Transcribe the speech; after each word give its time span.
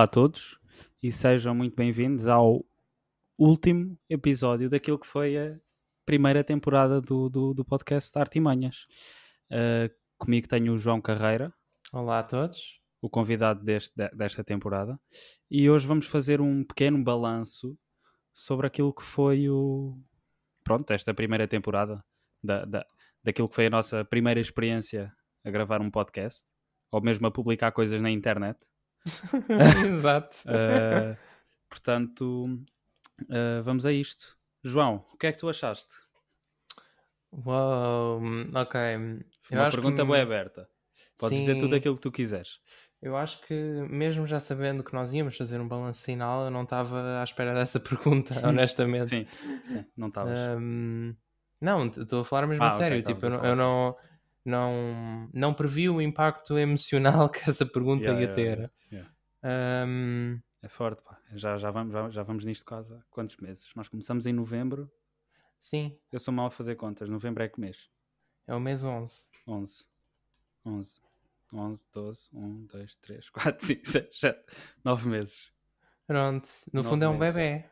Olá 0.00 0.06
a 0.06 0.08
todos 0.08 0.58
e 1.02 1.12
sejam 1.12 1.54
muito 1.54 1.76
bem-vindos 1.76 2.26
ao 2.26 2.64
último 3.36 3.98
episódio 4.08 4.70
daquilo 4.70 4.98
que 4.98 5.06
foi 5.06 5.36
a 5.36 5.60
primeira 6.06 6.42
temporada 6.42 7.02
do, 7.02 7.28
do, 7.28 7.52
do 7.52 7.62
podcast 7.62 8.18
Artimanhas. 8.18 8.86
Uh, 9.50 9.94
comigo 10.16 10.48
tenho 10.48 10.72
o 10.72 10.78
João 10.78 11.02
Carreira. 11.02 11.52
Olá 11.92 12.20
a 12.20 12.22
todos. 12.22 12.80
O 13.02 13.10
convidado 13.10 13.62
deste, 13.62 13.92
desta 14.14 14.42
temporada. 14.42 14.98
E 15.50 15.68
hoje 15.68 15.86
vamos 15.86 16.06
fazer 16.06 16.40
um 16.40 16.64
pequeno 16.64 17.04
balanço 17.04 17.76
sobre 18.32 18.66
aquilo 18.66 18.94
que 18.94 19.02
foi 19.02 19.50
o. 19.50 20.00
Pronto, 20.64 20.90
esta 20.94 21.12
primeira 21.12 21.46
temporada. 21.46 22.02
Da, 22.42 22.64
da, 22.64 22.86
daquilo 23.22 23.50
que 23.50 23.54
foi 23.54 23.66
a 23.66 23.70
nossa 23.70 24.02
primeira 24.02 24.40
experiência 24.40 25.12
a 25.44 25.50
gravar 25.50 25.82
um 25.82 25.90
podcast. 25.90 26.42
Ou 26.90 27.02
mesmo 27.02 27.26
a 27.26 27.30
publicar 27.30 27.70
coisas 27.72 28.00
na 28.00 28.10
internet. 28.10 28.58
Exato. 29.86 30.36
uh, 30.46 31.16
portanto, 31.68 32.46
uh, 33.22 33.62
vamos 33.62 33.86
a 33.86 33.92
isto. 33.92 34.36
João, 34.62 35.04
o 35.12 35.16
que 35.16 35.26
é 35.26 35.32
que 35.32 35.38
tu 35.38 35.48
achaste? 35.48 35.94
Uau, 37.32 38.20
ok. 38.54 38.80
Foi 39.42 39.56
uma 39.56 39.70
pergunta 39.70 40.04
que... 40.04 40.10
bem 40.10 40.20
aberta. 40.20 40.68
Podes 41.18 41.38
Sim. 41.38 41.44
dizer 41.44 41.60
tudo 41.60 41.76
aquilo 41.76 41.94
que 41.94 42.00
tu 42.00 42.10
quiseres. 42.10 42.58
Eu 43.02 43.16
acho 43.16 43.40
que, 43.46 43.54
mesmo 43.88 44.26
já 44.26 44.38
sabendo 44.38 44.84
que 44.84 44.92
nós 44.92 45.14
íamos 45.14 45.36
fazer 45.36 45.58
um 45.58 45.66
balanço 45.66 46.04
final, 46.04 46.44
eu 46.44 46.50
não 46.50 46.64
estava 46.64 47.20
à 47.20 47.24
espera 47.24 47.54
dessa 47.54 47.80
pergunta, 47.80 48.46
honestamente. 48.46 49.08
sim, 49.08 49.26
sim, 49.64 49.84
não 49.96 50.08
estavas. 50.08 50.38
Um, 50.58 51.14
não, 51.60 51.86
estou 51.86 52.20
a 52.20 52.24
falar 52.24 52.46
mesmo 52.46 52.64
ah, 52.64 52.68
a 52.68 52.70
sério. 52.70 53.00
Okay, 53.00 53.14
tipo, 53.14 53.26
eu, 53.26 53.42
eu 53.42 53.56
não, 53.56 53.96
não, 54.44 55.28
não 55.32 55.54
previ 55.54 55.88
o 55.88 56.00
impacto 56.00 56.58
emocional 56.58 57.28
que 57.28 57.48
essa 57.48 57.66
pergunta 57.66 58.04
yeah, 58.04 58.20
ia 58.20 58.30
yeah, 58.30 58.34
ter. 58.34 58.72
Yeah, 58.92 59.12
um... 59.86 60.40
É 60.62 60.68
forte, 60.68 61.02
pá. 61.02 61.18
Já, 61.32 61.56
já, 61.56 61.70
vamos, 61.70 61.92
já, 61.92 62.10
já 62.10 62.22
vamos 62.22 62.44
nisto 62.44 62.64
quase 62.64 62.92
há 62.94 63.00
quantos 63.10 63.36
meses? 63.38 63.70
Nós 63.74 63.88
começamos 63.88 64.26
em 64.26 64.32
novembro. 64.32 64.90
Sim. 65.58 65.98
Eu 66.12 66.20
sou 66.20 66.34
mal 66.34 66.46
a 66.46 66.50
fazer 66.50 66.74
contas. 66.76 67.08
Novembro 67.08 67.42
é 67.42 67.48
que 67.48 67.58
mês? 67.58 67.88
É 68.46 68.54
o 68.54 68.60
mês 68.60 68.84
11. 68.84 69.30
11. 69.46 69.84
11. 70.66 71.00
11, 71.52 71.86
12, 71.92 72.28
1, 72.32 72.66
2, 72.66 72.96
3, 72.96 73.30
4, 73.30 73.66
5, 73.66 73.88
6, 73.88 74.20
7, 74.20 74.44
9 74.84 75.08
meses. 75.08 75.52
Pronto. 76.06 76.48
No 76.72 76.84
fundo 76.84 77.04
é 77.04 77.08
um 77.08 77.18
meses. 77.18 77.34
bebê. 77.34 77.64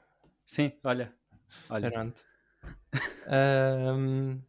Sim, 0.44 0.72
olha. 0.82 1.14
olha. 1.68 1.90
Pronto. 1.90 2.24
um... 3.28 4.40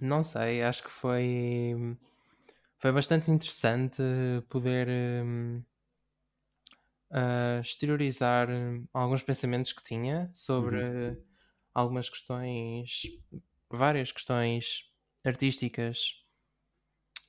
Não 0.00 0.22
sei, 0.22 0.62
acho 0.62 0.82
que 0.82 0.90
foi, 0.90 1.96
foi 2.78 2.92
bastante 2.92 3.30
interessante 3.30 4.02
poder 4.48 4.88
uh, 7.10 7.60
exteriorizar 7.60 8.48
alguns 8.92 9.22
pensamentos 9.22 9.72
que 9.72 9.82
tinha 9.82 10.30
sobre 10.34 10.82
uhum. 10.82 11.22
algumas 11.72 12.10
questões, 12.10 13.02
várias 13.70 14.12
questões 14.12 14.90
artísticas 15.24 16.24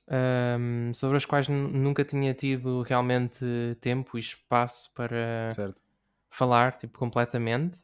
um, 0.08 0.94
sobre 0.94 1.16
as 1.16 1.24
quais 1.24 1.48
nunca 1.48 2.04
tinha 2.04 2.32
tido 2.32 2.82
realmente 2.82 3.44
tempo 3.80 4.16
e 4.16 4.20
espaço 4.20 4.92
para 4.94 5.50
certo. 5.52 5.80
falar, 6.30 6.76
tipo, 6.76 6.98
completamente. 6.98 7.80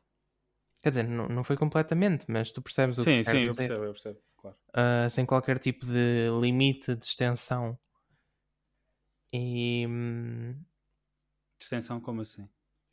Quer 0.82 0.88
dizer, 0.88 1.08
não, 1.08 1.28
não 1.28 1.44
foi 1.44 1.56
completamente, 1.56 2.24
mas 2.28 2.50
tu 2.50 2.60
percebes 2.60 2.98
o 2.98 3.04
sim, 3.04 3.18
que 3.18 3.24
Sim, 3.24 3.30
sim, 3.30 3.38
eu 3.38 3.54
percebo, 3.54 3.84
eu 3.84 3.92
percebo, 3.92 4.18
claro. 4.36 4.56
Uh, 4.70 5.08
sem 5.08 5.24
qualquer 5.24 5.58
tipo 5.60 5.86
de 5.86 6.28
limite 6.40 6.96
de 6.96 7.04
extensão. 7.04 7.78
E. 9.32 9.86
Hum, 9.88 10.54
de 11.56 11.64
extensão 11.64 12.00
como 12.00 12.22
assim? 12.22 12.48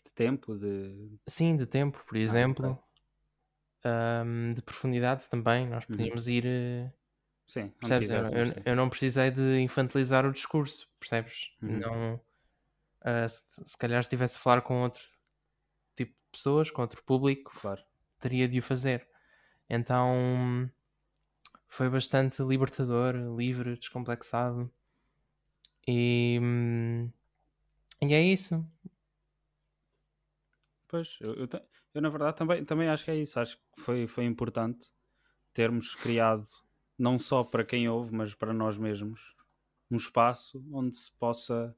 De 0.05 0.11
tempo? 0.13 0.55
De... 0.55 1.17
Sim, 1.27 1.55
de 1.55 1.65
tempo, 1.65 2.03
por 2.07 2.15
exemplo. 2.15 2.79
Ah, 3.83 4.23
um, 4.23 4.53
de 4.53 4.61
profundidade 4.61 5.27
também. 5.27 5.67
Nós 5.67 5.83
uhum. 5.85 5.95
podíamos 5.95 6.27
uhum. 6.27 6.33
ir. 6.33 6.45
Eh, 6.45 6.91
sim, 7.47 7.69
percebes? 7.69 8.09
Eu, 8.11 8.23
eu, 8.23 8.53
eu, 8.65 8.75
não 8.75 8.87
precisei 8.87 9.31
de 9.31 9.59
infantilizar 9.59 10.27
o 10.27 10.31
discurso, 10.31 10.87
percebes? 10.99 11.51
Uhum. 11.61 11.79
Não. 11.79 12.15
Uh, 13.01 13.27
se, 13.27 13.41
se 13.65 13.77
calhar 13.77 13.99
estivesse 13.99 14.37
a 14.37 14.39
falar 14.39 14.61
com 14.61 14.83
outro 14.83 15.01
pessoas, 16.31 16.71
com 16.71 16.81
outro 16.81 17.03
público, 17.03 17.51
claro. 17.59 17.81
teria 18.19 18.47
de 18.47 18.59
o 18.59 18.63
fazer. 18.63 19.07
Então 19.69 20.69
foi 21.67 21.89
bastante 21.89 22.41
libertador, 22.41 23.15
livre, 23.37 23.77
descomplexado. 23.77 24.69
E, 25.87 26.39
e 28.01 28.13
é 28.13 28.21
isso. 28.21 28.65
Pois, 30.87 31.17
eu, 31.21 31.35
eu, 31.35 31.47
eu, 31.93 32.01
na 32.01 32.09
verdade 32.09 32.35
também, 32.35 32.65
também 32.65 32.89
acho 32.89 33.05
que 33.05 33.11
é 33.11 33.15
isso. 33.15 33.39
Acho 33.39 33.57
que 33.57 33.81
foi, 33.81 34.07
foi 34.07 34.25
importante 34.25 34.91
termos 35.53 35.93
criado, 35.93 36.47
não 36.97 37.19
só 37.19 37.43
para 37.43 37.63
quem 37.63 37.87
ouve, 37.87 38.13
mas 38.13 38.33
para 38.33 38.53
nós 38.53 38.77
mesmos, 38.77 39.35
um 39.89 39.97
espaço 39.97 40.65
onde 40.71 40.97
se 40.97 41.11
possa 41.11 41.75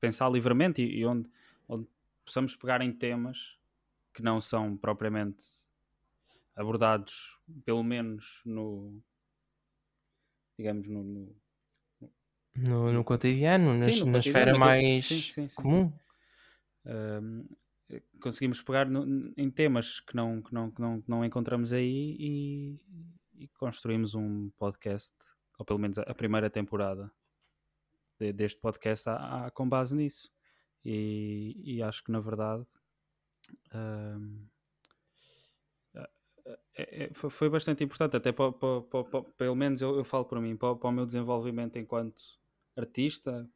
pensar 0.00 0.28
livremente 0.30 0.82
e, 0.82 1.00
e 1.00 1.06
onde, 1.06 1.28
onde 1.68 1.86
possamos 2.28 2.54
pegar 2.54 2.82
em 2.82 2.92
temas 2.92 3.56
que 4.12 4.22
não 4.22 4.38
são 4.38 4.76
propriamente 4.76 5.46
abordados, 6.54 7.38
pelo 7.64 7.82
menos 7.82 8.42
no 8.44 9.02
digamos 10.58 10.86
no, 10.88 11.04
no, 11.04 11.36
no, 12.56 12.92
no 12.92 13.04
cotidiano, 13.04 13.78
sim, 13.78 14.04
na, 14.04 14.12
na 14.12 14.18
esfera 14.18 14.58
mais 14.58 15.06
sim, 15.06 15.48
sim, 15.48 15.54
comum. 15.54 15.92
Um, 16.84 17.46
conseguimos 18.20 18.60
pegar 18.60 18.90
no, 18.90 19.32
em 19.36 19.50
temas 19.50 20.00
que 20.00 20.14
não, 20.14 20.42
que 20.42 20.52
não, 20.52 20.70
que 20.70 20.80
não, 20.80 21.00
que 21.00 21.10
não 21.10 21.24
encontramos 21.24 21.72
aí 21.72 22.16
e, 22.18 22.80
e, 23.38 23.48
construímos 23.56 24.14
um 24.14 24.50
podcast, 24.50 25.14
ou 25.58 25.64
pelo 25.64 25.78
menos 25.78 25.96
a, 25.96 26.14
primeira 26.14 26.50
temporada 26.50 27.10
de, 28.18 28.32
deste 28.32 28.60
podcast 28.60 29.08
há, 29.08 29.46
há, 29.46 29.50
com 29.50 29.66
base 29.66 29.96
nisso 29.96 30.30
e, 30.84 31.54
e 31.64 31.82
acho 31.82 32.02
que 32.04 32.12
na 32.12 32.20
verdade 32.20 32.64
um, 33.74 34.46
é, 36.74 37.04
é, 37.04 37.10
foi 37.12 37.48
bastante 37.50 37.82
importante, 37.82 38.16
até 38.16 38.32
para, 38.32 38.52
para, 38.52 38.82
para, 38.82 39.22
pelo 39.36 39.54
menos 39.56 39.82
eu, 39.82 39.96
eu 39.96 40.04
falo 40.04 40.24
para 40.24 40.40
mim, 40.40 40.56
para, 40.56 40.72
o 40.72 40.92
meu 40.92 41.04
desenvolvimento 41.04 41.76
enquanto 41.76 42.22
artista, 42.76 43.50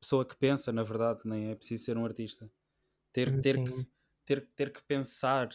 pessoa 0.00 0.24
que 0.24 0.34
pensa, 0.36 0.72
na 0.72 0.82
verdade, 0.82 1.20
nem 1.24 1.50
é 1.50 1.54
preciso 1.54 1.84
ser 1.84 1.98
um 1.98 2.04
artista, 2.04 2.50
ter, 3.12 3.28
hum, 3.28 3.40
ter, 3.40 3.62
que, 3.62 3.88
ter, 4.24 4.48
ter 4.56 4.72
que 4.72 4.82
pensar 4.82 5.50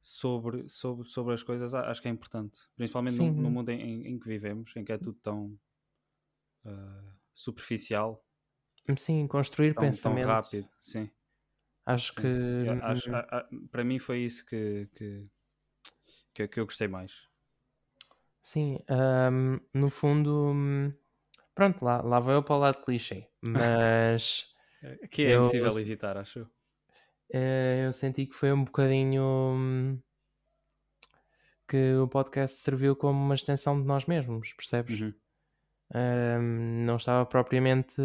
sobre, 0.00 0.68
sobre, 0.68 1.08
sobre 1.08 1.34
as 1.34 1.42
coisas 1.42 1.74
acho 1.74 2.00
que 2.00 2.08
é 2.08 2.10
importante, 2.10 2.60
principalmente 2.76 3.18
no, 3.18 3.32
no, 3.32 3.50
mundo 3.50 3.70
em, 3.70 4.06
em, 4.06 4.18
que 4.18 4.28
vivemos, 4.28 4.72
em 4.76 4.84
que 4.84 4.92
é 4.92 4.98
tudo 4.98 5.18
tão 5.20 5.58
uh, 6.64 7.12
superficial 7.32 8.23
Sim, 8.96 9.26
construir 9.26 9.74
tão, 9.74 9.84
pensamentos. 9.84 10.50
Tão 10.50 10.60
rápido, 10.60 10.68
sim. 10.80 11.10
Acho 11.86 12.12
sim. 12.12 12.20
que. 12.20 12.68
Acho, 12.82 13.14
a, 13.14 13.18
a, 13.20 13.48
para 13.70 13.84
mim 13.84 13.98
foi 13.98 14.20
isso 14.20 14.44
que, 14.44 14.88
que, 14.94 15.26
que, 16.34 16.48
que 16.48 16.60
eu 16.60 16.66
gostei 16.66 16.88
mais. 16.88 17.12
Sim, 18.42 18.78
um, 18.90 19.60
no 19.72 19.90
fundo. 19.90 20.52
Hum, 20.52 20.92
pronto, 21.54 21.82
lá, 21.82 22.02
lá 22.02 22.20
vai 22.20 22.34
eu 22.34 22.42
para 22.42 22.56
o 22.56 22.58
lado 22.58 22.84
clichê. 22.84 23.28
Mas. 23.40 24.54
que 25.10 25.22
é 25.22 25.34
eu, 25.34 25.40
impossível 25.40 25.78
evitar, 25.78 26.16
acho. 26.18 26.46
Eh, 27.32 27.84
eu 27.86 27.92
senti 27.92 28.26
que 28.26 28.34
foi 28.34 28.52
um 28.52 28.64
bocadinho. 28.64 29.22
Hum, 29.22 29.98
que 31.66 31.94
o 31.94 32.06
podcast 32.06 32.58
serviu 32.58 32.94
como 32.94 33.18
uma 33.18 33.34
extensão 33.34 33.80
de 33.80 33.86
nós 33.86 34.04
mesmos, 34.04 34.52
percebes? 34.52 35.00
Uhum 35.00 35.14
não 36.84 36.96
estava 36.96 37.24
propriamente. 37.26 38.00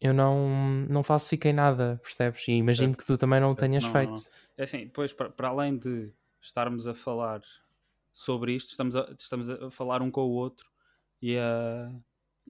Eu 0.00 0.12
não, 0.12 0.48
não 0.90 1.02
falsifiquei 1.02 1.52
nada, 1.52 2.00
percebes? 2.02 2.46
E 2.48 2.52
imagino 2.52 2.88
certo. 2.88 2.98
que 2.98 3.06
tu 3.06 3.16
também 3.16 3.40
não 3.40 3.48
certo. 3.48 3.60
tenhas 3.60 3.84
não, 3.84 3.92
feito. 3.92 4.10
Não. 4.10 4.22
É 4.56 4.62
assim, 4.64 4.84
depois, 4.84 5.12
para, 5.12 5.30
para 5.30 5.48
além 5.48 5.78
de 5.78 6.12
estarmos 6.40 6.88
a 6.88 6.94
falar 6.94 7.40
sobre 8.12 8.54
isto, 8.54 8.70
estamos 8.70 8.96
a, 8.96 9.14
estamos 9.16 9.48
a 9.48 9.70
falar 9.70 10.02
um 10.02 10.10
com 10.10 10.22
o 10.22 10.32
outro 10.32 10.68
e 11.20 11.38
a, 11.38 11.92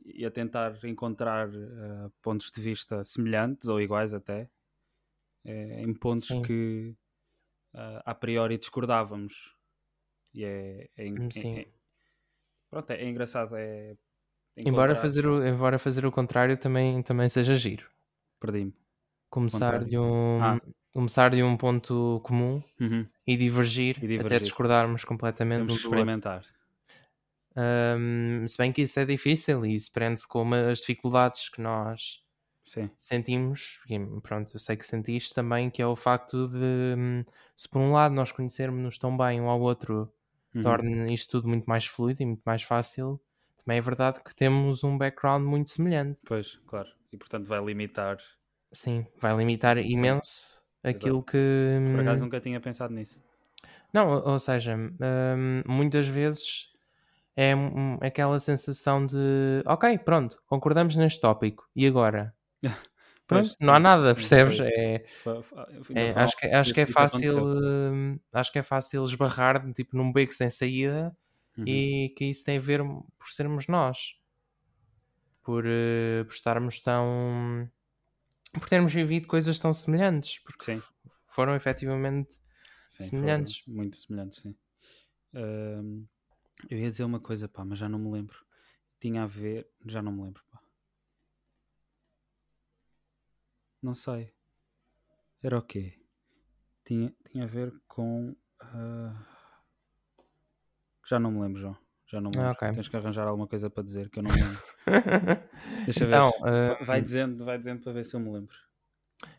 e 0.05 0.25
a 0.25 0.31
tentar 0.31 0.83
encontrar 0.85 1.49
uh, 1.49 2.11
pontos 2.23 2.51
de 2.51 2.61
vista 2.61 3.05
semelhantes 3.05 3.69
ou 3.69 3.81
iguais 3.81 4.15
até, 4.15 4.49
é, 5.45 5.83
em 5.83 5.93
pontos 5.95 6.27
Sim. 6.27 6.43
que 6.43 6.97
uh, 7.75 8.03
a 8.05 8.15
priori 8.15 8.59
discordávamos. 8.59 9.55
E 10.35 10.45
é, 10.45 10.89
é, 10.97 11.07
é, 11.07 11.61
é 11.61 11.69
pronto, 12.73 12.91
é, 12.91 12.97
é 12.97 13.09
engraçado. 13.09 13.55
É 13.55 13.95
embora, 14.57 14.97
fazer 14.97 15.27
o, 15.27 15.47
embora 15.47 15.79
fazer 15.79 16.07
o 16.07 16.11
contrário 16.11 16.57
também, 16.57 17.03
também 17.03 17.29
seja 17.29 17.55
giro. 17.55 17.87
Perdi-me. 18.41 18.75
Começar 19.31 19.85
de, 19.85 19.99
um, 19.99 20.43
ah. 20.43 20.61
começar 20.93 21.31
de 21.31 21.43
um 21.43 21.57
ponto 21.57 22.21
comum 22.25 22.63
uhum. 22.81 23.07
e, 23.27 23.37
divergir, 23.37 23.97
e, 23.99 24.01
divergir, 24.01 24.27
até 24.27 24.39
discordarmos 24.41 25.05
completamente. 25.05 25.67
Vamos 25.67 25.85
experimentar. 25.85 26.45
Ahm, 27.55 28.47
se 28.47 28.57
bem 28.57 28.73
que 28.73 28.83
isso 28.83 28.99
é 28.99 29.05
difícil 29.05 29.65
e 29.67 29.75
isso 29.75 29.93
prende-se 29.93 30.27
com 30.27 30.53
as 30.55 30.79
dificuldades 30.79 31.51
que 31.51 31.61
nós 31.61 32.23
Sim, 32.63 32.89
sentimos, 32.97 33.81
e 33.89 33.99
pronto, 34.21 34.55
eu 34.55 34.61
sei 34.61 34.77
que 34.77 34.87
sentiste 34.87 35.35
também, 35.35 35.69
que 35.69 35.83
é 35.83 35.87
o 35.87 35.97
facto 35.97 36.49
de, 36.49 36.95
hum, 36.97 37.25
se 37.57 37.69
por 37.69 37.81
um 37.81 37.93
lado 37.93 38.15
nós 38.15 38.31
conhecermos-nos 38.31 38.99
tão 38.99 39.17
bem 39.17 39.41
um 39.41 39.51
ao 39.51 39.61
outro, 39.61 40.13
Uhum. 40.55 40.63
torna 40.63 41.13
isto 41.13 41.31
tudo 41.31 41.49
muito 41.49 41.67
mais 41.67 41.87
fluido 41.87 42.23
e 42.23 42.27
muito 42.27 42.43
mais 42.45 42.63
fácil, 42.63 43.21
também 43.65 43.79
é 43.79 43.81
verdade 43.81 44.21
que 44.23 44.35
temos 44.35 44.85
um 44.85 44.99
background 44.99 45.45
muito 45.45 45.71
semelhante. 45.71 46.21
Pois, 46.27 46.59
claro. 46.67 46.89
E 47.13 47.17
portanto 47.17 47.47
vai 47.47 47.63
limitar. 47.65 48.19
Sim, 48.73 49.07
vai 49.21 49.37
limitar 49.37 49.79
imenso 49.79 50.63
aquilo 50.83 51.23
que. 51.23 51.39
Por 51.91 52.01
acaso 52.01 52.23
hum, 52.23 52.25
nunca 52.25 52.41
tinha 52.41 52.61
pensado 52.61 52.93
nisso. 52.93 53.19
Não, 53.93 54.09
ou 54.11 54.39
seja, 54.39 54.77
hum, 54.77 55.63
muitas 55.67 56.09
vezes 56.09 56.71
é 57.37 57.55
hum, 57.55 57.99
aquela 58.01 58.39
sensação 58.39 59.07
de 59.07 59.63
ok, 59.67 59.99
pronto, 59.99 60.43
concordamos 60.47 60.97
neste 60.97 61.21
tópico, 61.21 61.69
e 61.77 61.87
agora? 61.87 62.35
Pronto, 63.33 63.49
Pois, 63.49 63.57
não 63.61 63.75
há 63.75 63.79
nada, 63.81 64.15
percebes? 64.15 64.59
É, 64.61 65.05
foi- 65.23 65.43
foi- 65.43 65.65
ainda 65.91 66.07
é, 66.07 66.11
foi 66.11 66.23
acho, 66.23 66.37
que, 66.37 66.47
acho 66.47 66.75
que 66.75 66.81
é 66.81 66.87
fácil 66.87 67.45
hum, 67.93 68.19
acho 68.33 68.53
que 68.53 68.59
é 68.59 68.63
fácil 68.63 69.05
esbarrar 69.05 69.73
tipo, 69.73 69.97
num 69.97 70.13
beco 70.13 70.33
sem 70.33 70.51
saída 70.51 71.17
Uhum. 71.57 71.67
e 71.67 72.15
que 72.17 72.25
isso 72.27 72.45
tem 72.45 72.59
a 72.59 72.61
ver 72.61 72.81
por 73.19 73.29
sermos 73.31 73.67
nós, 73.69 74.17
por, 75.43 75.65
eh, 75.67 76.25
por 76.25 76.33
estarmos 76.33 76.81
tão. 76.81 77.69
por 78.53 78.69
termos 78.69 78.93
vivido 78.93 79.27
coisas 79.29 79.59
tão 79.59 79.73
semelhantes, 79.73 80.39
porque 80.41 80.65
Sim. 80.65 80.83
foram 81.29 81.55
efetivamente. 81.55 82.39
Sim, 82.89 83.05
semelhantes. 83.05 83.59
foram 83.61 83.77
Muito 83.77 83.97
semelhantes, 84.01 84.41
sim. 84.41 84.55
Ahm, 85.35 86.07
eu 86.71 86.79
ia 86.79 86.91
dizer 86.91 87.05
uma 87.05 87.21
coisa, 87.21 87.49
pá, 87.49 87.65
mas 87.65 87.79
já 87.79 87.89
não 87.89 87.99
me 87.99 88.11
lembro. 88.13 88.39
Tinha 89.01 89.25
a 89.25 89.27
ver. 89.27 89.69
Já 89.87 90.03
não 90.03 90.13
me 90.13 90.23
lembro, 90.25 90.43
pá. 90.51 90.61
Não 93.83 93.95
sei. 93.95 94.33
Era 95.43 95.59
o 95.59 95.63
quê? 95.63 95.99
Tinha, 96.85 97.13
tinha 97.31 97.45
a 97.45 97.49
ver 97.49 97.73
com. 97.89 98.35
ah, 98.61 99.27
Já 101.09 101.19
não 101.19 101.31
me 101.33 101.41
lembro, 101.41 101.61
João. 101.61 101.77
Já 102.07 102.21
não 102.21 102.31
me 102.31 102.37
Ah, 102.39 102.41
lembro. 102.51 102.57
ok. 102.57 102.73
Tens 102.75 102.89
que 102.89 102.97
arranjar 102.97 103.27
alguma 103.27 103.49
coisa 103.49 103.69
para 103.71 103.83
dizer 103.83 104.09
que 104.11 104.19
eu 104.19 104.23
não 104.23 104.31
me 104.33 104.43
lembro. 104.43 104.63
Deixa 105.85 106.05
então, 106.05 106.31
ver. 106.43 106.49
eh, 106.49 106.69
Vai- 106.77 106.87
Vai 106.87 107.03
dizendo, 107.03 107.45
vai 107.45 107.59
dizendo 107.59 107.83
para 107.83 107.93
ver 107.93 108.05
se 108.05 108.15
eu 108.15 108.21
me 108.21 108.31
lembro. 108.33 108.55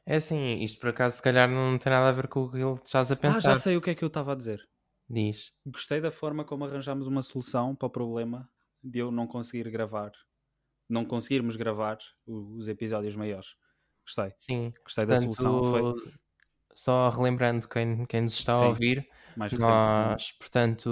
é 0.06 0.16
assim, 0.16 0.56
isto 0.64 0.80
por 0.80 0.90
acaso 0.90 1.16
se 1.18 1.22
calhar 1.22 1.50
não 1.50 1.78
tem 1.78 1.92
nada 1.92 2.10
a 2.10 2.12
ver 2.12 2.28
com 2.28 2.42
o 2.44 2.52
que 2.52 2.58
ele 2.58 2.74
estás 2.74 3.12
a 3.12 3.16
Ah, 3.16 3.18
pensar. 3.20 3.42
já 3.42 3.56
sei 3.56 3.78
o 3.78 3.82
que 3.82 3.92
é 3.92 3.96
que 3.96 4.04
eu 4.04 4.08
estava 4.08 4.34
a 4.34 4.36
dizer. 4.36 4.68
Diz. 5.10 5.54
Gostei 5.66 6.02
da 6.02 6.12
forma 6.12 6.44
como 6.44 6.66
arranjámos 6.66 7.08
uma 7.08 7.22
solução 7.22 7.76
para 7.76 7.88
o 7.88 7.92
problema 7.92 8.50
de 8.84 9.00
eu 9.00 9.12
não 9.12 9.28
conseguir 9.28 9.70
gravar, 9.70 10.12
não 10.90 11.06
conseguirmos 11.06 11.56
gravar 11.56 11.98
os 12.26 12.68
episódios 12.68 13.16
maiores. 13.16 13.56
Gostei, 14.06 14.34
Sim. 14.38 14.74
gostei 14.84 15.06
da 15.06 15.18
solução. 15.18 15.64
Foi 15.64 15.82
Portanto, 15.82 16.20
só 16.76 17.10
relembrando 17.10 17.68
quem, 17.68 18.06
quem 18.06 18.22
nos 18.22 18.34
está 18.38 18.58
Sim, 18.58 18.64
a 18.66 18.68
ouvir, 18.68 19.08
nós, 19.60 20.32
portanto, 20.34 20.90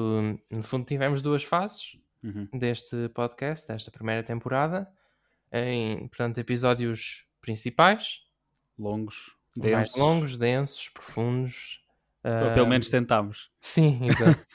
no 0.52 0.63
fundo 0.63 0.86
tivemos 0.86 1.22
duas 1.22 1.44
fases 1.44 1.98
Uhum. 2.24 2.48
deste 2.54 3.10
podcast, 3.10 3.68
desta 3.68 3.90
primeira 3.90 4.22
temporada, 4.24 4.88
em, 5.52 6.08
portanto, 6.08 6.38
episódios 6.38 7.25
principais, 7.42 8.22
Longos, 8.78 9.36
densos. 9.58 9.96
longos, 9.98 10.38
densos, 10.38 10.88
profundos. 10.90 11.81
Ou 12.24 12.54
Pelo 12.54 12.68
menos 12.68 12.90
tentámos. 12.92 13.50
Sim, 13.60 14.00
exato. 14.40 14.46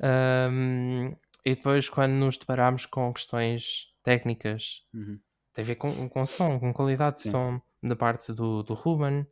Ahm, 0.00 1.14
e 1.44 1.54
depois, 1.54 1.88
quando 1.88 2.12
nos 2.12 2.36
deparámos 2.36 2.86
com 2.86 3.12
questões 3.12 3.92
técnicas, 4.02 4.86
Uhum. 4.94 5.18
tem 5.52 5.62
a 5.62 5.66
ver 5.66 5.74
com, 5.76 6.08
com 6.08 6.24
som, 6.26 6.58
com 6.58 6.72
qualidade 6.72 7.16
de 7.16 7.22
Sim. 7.22 7.30
som 7.30 7.62
da 7.84 7.94
parte 7.94 8.32
do, 8.32 8.62
do 8.62 8.74
Ruben, 8.74 9.26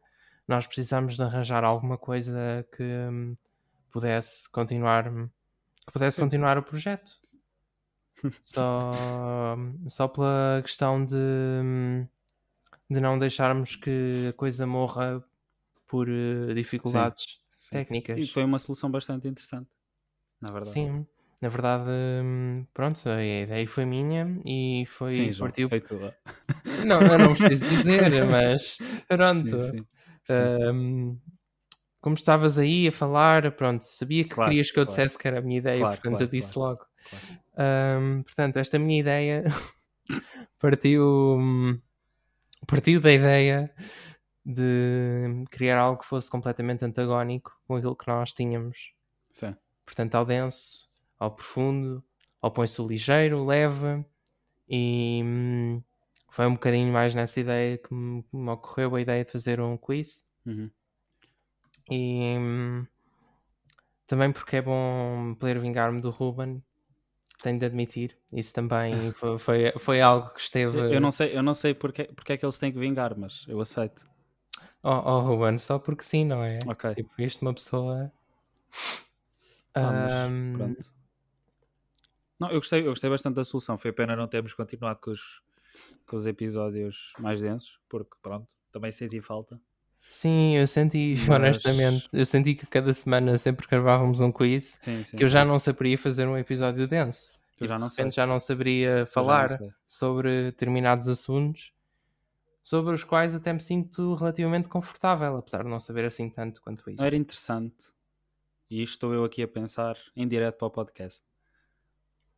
nós 0.46 0.66
precisamos 0.66 1.16
de 1.16 1.22
arranjar 1.22 1.64
alguma 1.64 1.96
coisa 1.96 2.66
que 2.76 2.82
hum, 2.82 3.36
pudesse 3.90 4.50
continuar 4.50 5.04
que 5.86 5.92
pudesse 5.92 6.16
Sim. 6.16 6.22
continuar 6.24 6.58
o 6.58 6.62
projeto. 6.62 7.20
Só, 8.42 9.56
só 9.88 10.06
pela 10.06 10.60
questão 10.62 11.04
de, 11.04 11.16
hum, 11.16 12.06
de 12.88 13.00
não 13.00 13.18
deixarmos 13.18 13.74
que 13.74 14.28
a 14.28 14.32
coisa 14.32 14.64
morra 14.64 15.24
por 15.88 16.08
eh, 16.08 16.54
dificuldades 16.54 17.40
Sim. 17.48 17.78
E 17.78 17.84
técnicas. 17.84 18.30
foi 18.30 18.44
uma 18.44 18.60
solução 18.60 18.90
bastante 18.90 19.26
interessante, 19.26 19.68
na 20.40 20.52
verdade. 20.52 20.70
Sim, 20.70 21.06
na 21.42 21.48
verdade, 21.48 21.90
hum, 21.90 22.64
pronto, 22.72 23.08
a 23.08 23.22
ideia 23.22 23.66
foi 23.66 23.84
minha 23.84 24.40
e 24.46 24.84
foi 24.86 25.10
Sim, 25.10 25.32
João, 25.32 25.48
partiu. 25.48 25.68
foi 25.68 25.80
tua. 25.80 26.14
Não, 26.86 27.02
eu 27.12 27.18
não 27.18 27.34
preciso 27.34 27.64
dizer, 27.68 28.24
mas 28.30 28.78
pronto. 29.08 29.60
Sim, 29.60 29.84
sim. 30.24 30.34
Hum, 30.72 31.18
como 32.00 32.14
estavas 32.14 32.58
aí 32.58 32.86
a 32.88 32.92
falar, 32.92 33.50
pronto, 33.56 33.82
sabia 33.82 34.22
que 34.22 34.30
Claro, 34.30 34.50
querias 34.50 34.70
que 34.70 34.78
eu 34.78 34.84
claro. 34.84 35.00
dissesse 35.02 35.18
que 35.18 35.26
era 35.28 35.38
a 35.40 35.42
minha 35.42 35.58
ideia, 35.58 35.80
Claro, 35.80 36.00
portanto 36.00 36.20
eu 36.20 36.26
disse 36.28 36.56
logo. 36.58 36.86
Hum, 37.58 38.22
portanto, 38.22 38.56
esta 38.58 38.78
minha 38.78 39.00
ideia 39.00 39.44
partiu, 40.60 41.04
hum, 41.38 41.80
partiu 42.68 43.00
da 43.00 43.12
ideia 43.12 43.74
de 44.44 45.44
criar 45.50 45.78
algo 45.78 46.00
que 46.00 46.06
fosse 46.06 46.30
completamente 46.30 46.84
antagónico 46.84 47.52
com 47.66 47.76
aquilo 47.76 47.96
que 47.96 48.08
nós 48.08 48.32
tínhamos 48.32 48.92
Sim. 49.32 49.56
portanto 49.84 50.14
ao 50.14 50.24
denso, 50.24 50.88
ao 51.22 51.30
profundo, 51.30 52.02
ao 52.40 52.50
põe-se 52.50 52.80
o 52.82 52.86
ligeiro, 52.86 53.46
leve 53.46 54.04
e 54.68 55.22
hum, 55.24 55.82
foi 56.28 56.46
um 56.46 56.54
bocadinho 56.54 56.92
mais 56.92 57.14
nessa 57.14 57.38
ideia 57.38 57.78
que 57.78 57.94
me, 57.94 58.24
ocorreu 58.50 58.96
a 58.96 59.00
ideia 59.00 59.24
de 59.24 59.30
fazer 59.30 59.60
um 59.60 59.76
quiz 59.76 60.30
Uhum. 60.44 60.68
e 61.88 62.36
hum, 62.36 62.86
também 64.04 64.32
porque 64.32 64.56
é 64.56 64.62
bom 64.62 65.36
poder 65.38 65.60
vingar-me 65.60 66.00
do 66.00 66.10
Ruben 66.10 66.60
tenho 67.40 67.60
de 67.60 67.66
admitir 67.66 68.18
isso 68.32 68.52
também 68.52 68.90
foi, 69.14 69.38
foi, 69.38 69.72
foi 69.78 70.00
algo 70.00 70.30
que 70.30 70.40
esteve 70.40 70.92
Eu 70.92 71.00
não 71.00 71.12
sei, 71.12 71.36
eu 71.36 71.42
não 71.42 71.54
sei 71.54 71.72
porque, 71.72 72.04
porque 72.04 72.32
é 72.32 72.36
que 72.36 72.44
eles 72.44 72.58
têm 72.58 72.72
que 72.72 72.78
vingar, 72.80 73.16
mas 73.16 73.44
eu 73.46 73.60
aceito. 73.60 74.04
oh, 74.82 74.90
oh, 75.04 75.20
Ruben, 75.20 75.56
só 75.58 75.78
porque 75.78 76.02
sim, 76.02 76.24
não 76.24 76.42
é? 76.42 76.58
Ok. 76.66 76.92
tipo, 76.96 77.10
isto 77.22 77.42
uma 77.42 77.54
pessoa 77.54 78.10
Ah, 79.74 79.92
mas 79.92 80.12
hum, 80.28 80.56
pronto. 80.56 81.01
Não, 82.42 82.50
eu 82.50 82.60
gostei, 82.60 82.80
eu 82.80 82.90
gostei 82.90 83.08
bastante 83.10 83.34
da 83.36 83.44
solução. 83.44 83.76
Foi 83.78 83.92
pena 83.92 84.14
não 84.16 84.26
termos 84.28 84.54
continuado 84.54 85.00
com 85.00 85.10
os, 85.10 85.20
com 86.06 86.16
os 86.16 86.26
episódios 86.26 87.12
mais 87.18 87.40
densos, 87.40 87.78
porque 87.88 88.16
pronto, 88.22 88.54
também 88.70 88.92
senti 88.92 89.20
falta. 89.20 89.60
Sim, 90.10 90.56
eu 90.56 90.66
senti, 90.66 91.14
Mas- 91.26 91.28
honestamente, 91.28 92.06
eu 92.12 92.26
senti 92.26 92.54
que 92.54 92.66
cada 92.66 92.92
semana, 92.92 93.38
sempre 93.38 93.66
gravávamos 93.66 94.20
um 94.20 94.30
quiz, 94.30 94.78
Sim, 94.82 95.04
sim. 95.04 95.16
que 95.16 95.24
eu 95.24 95.28
já 95.28 95.44
não 95.44 95.58
saberia 95.58 95.96
fazer 95.96 96.26
um 96.26 96.36
episódio 96.36 96.86
denso. 96.86 97.32
Eu 97.60 97.66
já 97.68 97.78
não 97.78 97.88
sei. 97.88 98.10
já 98.10 98.26
não 98.26 98.40
saberia 98.40 99.00
não 99.00 99.06
falar 99.06 99.48
sei. 99.56 99.70
sobre 99.86 100.46
determinados 100.50 101.06
assuntos 101.06 101.72
sobre 102.62 102.94
os 102.94 103.02
quais 103.04 103.34
até 103.34 103.52
me 103.52 103.60
sinto 103.60 104.14
relativamente 104.14 104.68
confortável, 104.68 105.36
apesar 105.36 105.64
de 105.64 105.68
não 105.70 105.80
saber 105.80 106.04
assim 106.04 106.30
tanto 106.30 106.60
quanto 106.62 106.88
isso. 106.90 106.98
Não 107.00 107.06
era 107.06 107.16
interessante. 107.16 107.74
E 108.70 108.82
estou 108.82 109.12
eu 109.12 109.24
aqui 109.24 109.42
a 109.42 109.48
pensar 109.48 109.96
em 110.16 110.26
direto 110.26 110.56
para 110.58 110.66
o 110.66 110.70
podcast. 110.70 111.20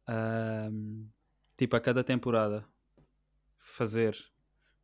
Ahm, 0.06 1.06
tipo, 1.56 1.75
a 1.76 1.80
cada 1.80 2.04
temporada 2.04 2.64
fazer 3.58 4.16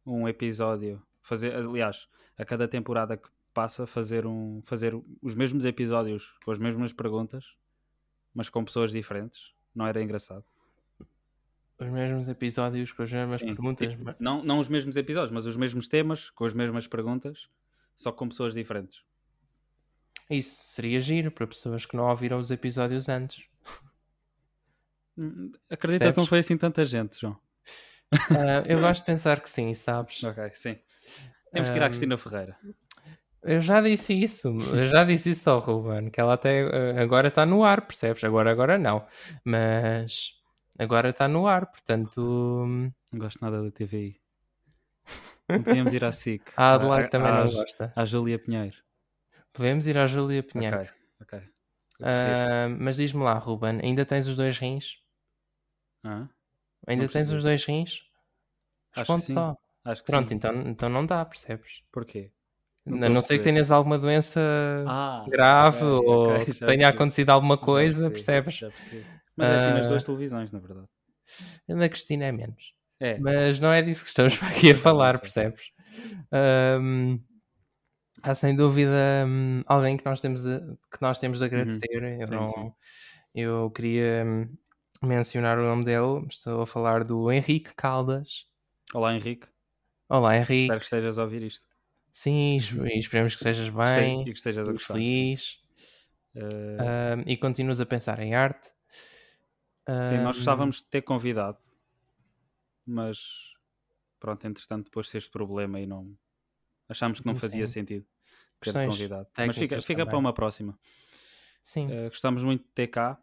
um 0.04 0.26
episódio, 0.28 1.02
fazer, 1.22 1.54
aliás, 1.54 2.08
a 2.38 2.44
cada 2.44 2.66
temporada 2.66 3.16
que 3.16 3.28
passa 3.52 3.86
fazer 3.86 4.26
um 4.26 4.62
fazer 4.64 4.94
os 5.20 5.34
mesmos 5.34 5.64
episódios 5.64 6.32
com 6.44 6.50
as 6.52 6.58
mesmas 6.58 6.92
perguntas, 6.92 7.44
mas 8.34 8.48
com 8.48 8.64
pessoas 8.64 8.92
diferentes. 8.92 9.52
Não 9.74 9.86
era 9.86 10.02
engraçado? 10.02 10.44
Os 11.78 11.86
mesmos 11.88 12.28
episódios 12.28 12.92
com 12.92 13.02
as 13.02 13.10
mesmas 13.12 13.38
Sim, 13.38 13.46
perguntas. 13.54 13.88
tipo, 13.90 14.04
mas- 14.04 14.16
não, 14.18 14.42
não 14.44 14.58
os 14.58 14.68
mesmos 14.68 14.96
episódios, 14.96 15.32
mas 15.32 15.46
os 15.46 15.56
mesmos 15.56 15.88
temas, 15.88 16.30
com 16.30 16.44
as 16.44 16.52
mesmas 16.54 16.86
perguntas, 16.86 17.48
só 17.96 18.12
com 18.12 18.28
pessoas 18.28 18.54
diferentes. 18.54 19.02
Isso 20.28 20.54
seria 20.74 21.00
giro 21.00 21.30
para 21.30 21.46
pessoas 21.46 21.84
que 21.86 21.96
não 21.96 22.04
ouviram 22.08 22.38
os 22.38 22.50
episódios 22.50 23.08
antes. 23.08 23.44
Acredita 25.70 26.12
que 26.12 26.16
não 26.18 26.24
Percebes? 26.24 26.28
foi 26.28 26.38
assim 26.40 26.56
tanta 26.56 26.84
gente, 26.84 27.20
João. 27.20 27.36
Ah, 28.12 28.62
eu 28.66 28.80
gosto 28.80 29.00
de 29.02 29.06
pensar 29.06 29.40
que 29.40 29.48
sim, 29.50 29.72
sabes? 29.74 30.22
Ok, 30.24 30.50
sim. 30.54 30.78
Temos 31.52 31.70
que 31.70 31.78
ir 31.78 31.82
à 31.82 31.86
Ahm, 31.86 31.88
Cristina 31.90 32.18
Ferreira. 32.18 32.56
Eu 33.42 33.60
já 33.60 33.80
disse 33.80 34.12
isso, 34.12 34.48
eu 34.48 34.84
já 34.86 35.02
disse 35.04 35.30
isso 35.30 35.48
ao 35.48 35.60
Ruben, 35.60 36.10
que 36.10 36.20
ela 36.20 36.34
até 36.34 36.60
eh, 36.60 37.00
agora 37.00 37.28
está 37.28 37.46
no 37.46 37.64
ar, 37.64 37.86
percebes? 37.86 38.22
Agora, 38.22 38.50
agora 38.50 38.78
não, 38.78 39.06
mas 39.44 40.32
agora 40.78 41.08
está 41.10 41.26
no 41.26 41.46
ar, 41.46 41.66
portanto 41.66 42.20
hum, 42.66 42.90
Não 43.12 43.18
gosto 43.18 43.40
nada 43.40 43.62
da 43.62 43.70
TVI. 43.70 44.20
Não 45.48 45.62
podíamos 45.64 45.92
ir 45.94 46.04
à 46.04 46.12
SIC. 46.12 46.42
a 46.56 46.74
Adelaide 46.74 47.10
também 47.10 47.32
à- 47.32 47.44
não 47.44 47.50
gosta. 47.52 47.92
À 47.96 48.04
Júlia 48.04 48.38
Pinheiro. 48.38 48.76
Podemos 49.52 49.86
ir 49.86 49.96
à 49.98 50.06
Júlia 50.06 50.42
Pinheiro. 50.42 50.76
Ok, 50.76 50.88
ok. 51.22 51.40
Ah, 52.02 52.68
mas 52.78 52.96
diz-me 52.96 53.22
lá, 53.24 53.34
Ruben, 53.34 53.80
ainda 53.82 54.04
tens 54.04 54.28
os 54.28 54.36
dois 54.36 54.58
rins? 54.58 54.98
Hã? 56.04 56.28
Ainda 56.86 57.08
tens 57.08 57.30
os 57.30 57.42
dois 57.42 57.64
rins? 57.64 58.02
Acho 58.94 58.94
que 58.94 59.00
Responde 59.00 59.26
sim. 59.26 59.34
só. 59.34 59.56
Acho 59.84 60.02
que 60.04 60.10
Pronto, 60.10 60.28
sim. 60.28 60.36
então, 60.36 60.52
então 60.68 60.88
não 60.88 61.06
dá, 61.06 61.24
percebes? 61.24 61.82
Porquê? 61.92 62.30
Não 62.86 63.06
A 63.06 63.10
não 63.10 63.20
ser 63.20 63.38
que 63.38 63.44
tenhas 63.44 63.70
alguma 63.70 63.98
doença 63.98 64.40
Ah, 64.86 65.24
grave 65.28 65.84
ok, 65.84 66.08
ou 66.08 66.36
ok, 66.36 66.46
que 66.46 66.52
já 66.58 66.66
tenha 66.66 66.88
percebi. 66.88 66.88
acontecido 66.88 67.30
alguma 67.30 67.56
Já 67.56 67.64
coisa, 67.64 68.10
percebi, 68.10 68.12
percebes? 68.12 68.54
já. 68.60 68.72
Mas 69.36 69.48
é 69.48 69.54
assim 69.56 69.72
nas 69.72 69.86
Ah. 69.86 69.88
duas 69.88 70.04
televisões, 70.04 70.50
na 70.52 70.58
verdade. 70.58 70.88
Na 71.68 71.88
Cristina 71.88 72.24
é 72.26 72.32
menos. 72.32 72.74
É. 73.00 73.18
Mas 73.18 73.60
não 73.60 73.72
é 73.72 73.82
disso 73.82 74.02
que 74.02 74.08
estamos 74.08 74.34
aqui 74.42 74.72
a 74.72 74.74
não 74.74 74.80
falar, 74.80 75.18
percebes? 75.18 75.70
Ahm, 76.32 77.18
há 78.22 78.34
sem 78.34 78.54
dúvida 78.56 79.24
hum, 79.26 79.62
alguém 79.66 79.96
que 79.96 80.04
nós 80.04 80.20
temos 80.20 80.42
de, 80.42 80.58
que 80.92 81.00
nós 81.02 81.18
temos 81.18 81.38
de 81.38 81.44
agradecer. 81.44 81.88
Eu, 82.20 82.26
Uhum. 82.26 82.26
Sim, 82.26 82.46
não, 82.46 82.46
sim. 82.46 82.72
eu 83.34 83.70
queria 83.70 84.24
hum, 84.26 84.48
mencionar 85.02 85.58
o 85.58 85.62
nome 85.62 85.84
dele. 85.84 86.26
Estou 86.28 86.62
a 86.62 86.66
falar 86.66 87.04
do 87.04 87.30
Henrique 87.32 87.74
Caldas. 87.74 88.46
Olá, 88.94 89.14
Henrique. 89.14 89.46
Olá, 90.08 90.36
Henrique. 90.36 90.62
Espero 90.62 90.78
que 90.80 90.84
estejas 90.84 91.18
a 91.18 91.22
ouvir 91.22 91.42
isto. 91.42 91.66
Sim, 92.12 92.56
es- 92.56 92.72
esperemos 92.98 93.34
que 93.36 93.38
estejas 93.48 93.68
bem, 93.68 94.22
e 94.22 94.24
que 94.24 94.30
estejas 94.30 94.68
a 94.68 94.72
gostar. 94.72 94.94
feliz 94.94 95.60
Eh, 96.34 97.14
hum, 97.16 97.24
e 97.26 97.36
continuas 97.36 97.80
a 97.80 97.86
pensar 97.86 98.20
em 98.20 98.34
arte. 98.34 98.70
Sim, 100.04 100.18
nós 100.18 100.36
gostávamos 100.36 100.76
de 100.76 100.84
ter 100.84 101.02
convidado, 101.02 101.58
mas 102.86 103.18
pronto, 104.18 104.46
entretanto, 104.46 104.84
depois 104.84 105.08
de 105.10 105.18
este 105.18 105.30
problema 105.30 105.80
e 105.80 105.86
não 105.86 106.16
achámos 106.88 107.20
que 107.20 107.26
não 107.26 107.34
fazia 107.34 107.66
Sim. 107.66 107.72
sentido 107.80 108.06
ter 108.60 108.72
convidado. 108.86 109.28
Mas 109.46 109.56
fica, 109.56 109.80
fica 109.82 110.04
para 110.06 110.18
uma 110.18 110.32
próxima. 110.32 110.78
Sim, 111.62 111.90
Eh, 111.90 112.08
gostamos 112.08 112.42
muito 112.42 112.64
de 112.64 112.70
ter 112.70 112.88
cá. 112.88 113.22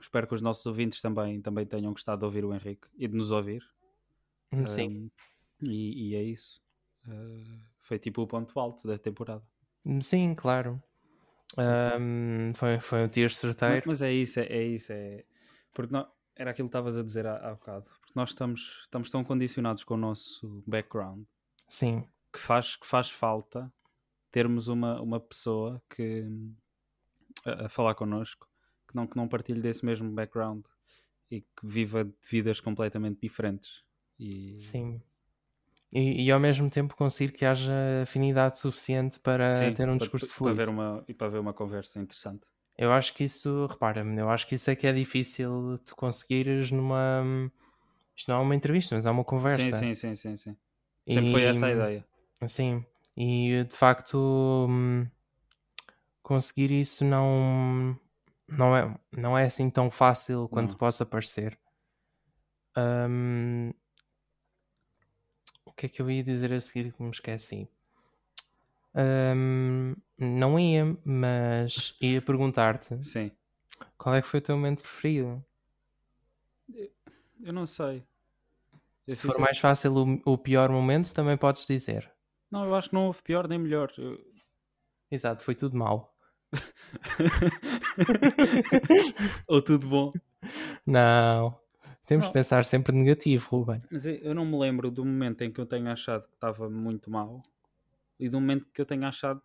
Espero 0.00 0.26
que 0.26 0.34
os 0.34 0.40
nossos 0.42 0.64
ouvintes 0.66 1.00
também, 1.00 1.40
também 1.40 1.66
tenham 1.66 1.92
gostado 1.92 2.20
de 2.20 2.24
ouvir 2.26 2.44
o 2.44 2.54
Henrique 2.54 2.88
e 2.96 3.08
de 3.08 3.16
nos 3.16 3.30
ouvir. 3.30 3.62
hum, 4.52 4.66
sim. 4.66 5.10
Um, 5.62 5.66
e, 5.66 6.10
e 6.10 6.14
é 6.14 6.22
isso. 6.22 6.60
Eh, 7.08 7.58
foi 7.82 7.98
tipo 7.98 8.22
o 8.22 8.26
ponto 8.26 8.58
alto 8.58 8.86
da 8.86 8.98
temporada. 8.98 9.42
Hum, 9.84 10.00
Sim, 10.00 10.34
claro. 10.34 10.76
Hum, 11.56 12.52
foi, 12.54 12.80
foi 12.80 13.04
um 13.04 13.08
tiro 13.08 13.32
certeiro. 13.32 13.82
mas 13.86 14.02
é 14.02 14.12
isso, 14.12 14.40
é, 14.40 14.46
é 14.46 14.62
isso. 14.64 14.92
É... 14.92 15.24
Porque 15.72 15.92
nó- 15.92 16.08
era 16.36 16.50
aquilo 16.50 16.68
que 16.68 16.70
estavas 16.70 16.96
a 16.98 17.02
dizer 17.02 17.26
há, 17.26 17.36
há 17.36 17.54
bocado. 17.54 17.84
Porque 18.00 18.12
nós 18.14 18.30
estamos, 18.30 18.80
estamos 18.82 19.10
tão 19.10 19.22
condicionados 19.22 19.84
com 19.84 19.94
o 19.94 19.98
nosso 19.98 20.62
background 20.66 21.24
Sim, 21.68 22.08
que 22.32 22.38
faz, 22.38 22.76
que 22.76 22.86
faz 22.86 23.10
falta 23.10 23.72
termos 24.30 24.66
uma, 24.66 25.00
uma 25.00 25.20
pessoa 25.20 25.80
que 25.88 26.24
a, 27.44 27.66
a 27.66 27.68
falar 27.68 27.94
connosco 27.94 28.48
que 28.94 28.96
não, 28.96 29.06
que 29.08 29.16
não 29.16 29.28
partilhe 29.28 29.60
desse 29.60 29.84
mesmo 29.84 30.10
background 30.12 30.64
e 31.30 31.40
que 31.40 31.66
viva 31.66 32.08
vidas 32.30 32.60
completamente 32.60 33.20
diferentes. 33.20 33.82
E, 34.18 34.56
sim. 34.60 35.00
E, 35.92 36.24
e 36.26 36.30
ao 36.32 36.40
mesmo 36.40 36.70
tempo 36.70 36.96
conseguir 36.96 37.32
que 37.32 37.44
haja 37.44 37.72
afinidade 38.02 38.58
suficiente 38.58 39.18
para 39.20 39.70
Sim, 39.70 39.74
ter 39.74 39.88
um 39.88 39.96
para- 39.96 39.98
discurso 39.98 40.32
para, 40.32 40.36
fluido. 40.38 40.56
ver 40.56 40.68
uma, 40.68 41.04
e 41.08 41.14
para 41.14 41.28
ver 41.28 41.38
uma 41.38 41.54
conversa 41.54 42.00
interessante. 42.00 42.44
Eu 42.76 42.92
acho 42.92 43.14
que 43.14 43.24
isso, 43.24 43.66
repara-me, 43.66 44.20
eu 44.20 44.28
acho 44.28 44.46
que 44.48 44.56
isso 44.56 44.70
é 44.70 44.76
que 44.76 44.86
é 44.86 44.92
difícil 44.92 45.78
tu 45.84 45.94
conseguires 45.94 46.70
numa. 46.70 47.22
Isto 48.16 48.30
não 48.32 48.38
é 48.38 48.42
uma 48.42 48.54
entrevista, 48.54 48.94
mas 48.96 49.06
é 49.06 49.10
uma 49.10 49.24
conversa. 49.24 49.78
Sim, 49.78 49.94
sim, 49.94 50.16
sim, 50.16 50.16
sim, 50.16 50.36
sim. 50.36 50.56
Sempre 51.08 51.30
foi 51.30 51.42
essa 51.44 51.66
a 51.66 51.70
ideia. 51.72 52.04
Sim, 52.46 52.84
e 53.16 53.64
de 53.64 53.76
facto 53.76 54.66
hum, 54.68 55.04
conseguir 56.22 56.70
isso 56.70 57.04
não, 57.04 57.98
não, 58.48 58.76
é, 58.76 58.98
não 59.12 59.36
é 59.38 59.44
assim 59.44 59.70
tão 59.70 59.90
fácil 59.90 60.48
quanto 60.48 60.72
Não. 60.72 60.78
possa 60.78 61.04
parecer. 61.06 61.58
Hum, 62.76 63.72
o 65.64 65.72
que 65.72 65.86
é 65.86 65.88
que 65.88 66.02
eu 66.02 66.10
ia 66.10 66.22
dizer 66.22 66.52
a 66.52 66.60
seguir 66.60 66.92
que 66.92 67.02
me 67.02 67.10
esqueci? 67.10 67.68
Hum, 68.94 69.94
não 70.18 70.58
ia, 70.58 70.96
mas 71.04 71.96
ia 72.00 72.22
perguntar-te 72.22 73.02
Sim. 73.04 73.30
qual 73.98 74.14
é 74.14 74.22
que 74.22 74.28
foi 74.28 74.38
o 74.38 74.42
teu 74.42 74.56
momento 74.56 74.82
preferido? 74.82 75.44
Eu 77.42 77.52
não 77.52 77.66
sei. 77.66 78.04
Eu 79.06 79.14
Se 79.14 79.22
for 79.22 79.38
mais 79.38 79.58
fácil 79.58 79.94
o, 80.24 80.32
o 80.32 80.38
pior 80.38 80.70
momento, 80.70 81.12
também 81.12 81.36
podes 81.36 81.66
dizer. 81.66 82.10
Não, 82.50 82.64
eu 82.64 82.74
acho 82.74 82.88
que 82.88 82.94
não 82.94 83.06
houve 83.06 83.20
pior 83.22 83.46
nem 83.48 83.58
melhor. 83.58 83.92
Eu- 83.98 84.18
Exato, 85.10 85.42
foi 85.44 85.54
tudo 85.54 85.76
mau. 85.76 86.16
Ou 89.48 89.62
tudo 89.62 89.88
bom. 89.88 90.12
Não, 90.86 91.58
temos 92.06 92.24
Não. 92.24 92.30
de 92.30 92.32
pensar 92.32 92.64
sempre 92.64 92.94
negativo, 92.94 93.48
Ruben. 93.50 93.82
Mas 93.90 94.04
eu 94.04 94.34
não 94.34 94.44
me 94.44 94.58
lembro 94.58 94.90
do 94.90 95.04
momento 95.04 95.42
em 95.42 95.52
que 95.52 95.60
eu 95.60 95.66
tenha 95.66 95.92
achado 95.92 96.24
que 96.28 96.34
estava 96.34 96.68
muito 96.68 97.10
mal 97.10 97.42
e 98.18 98.28
do 98.28 98.40
momento 98.40 98.66
que 98.72 98.80
eu 98.80 98.86
tenha 98.86 99.08
achado 99.08 99.40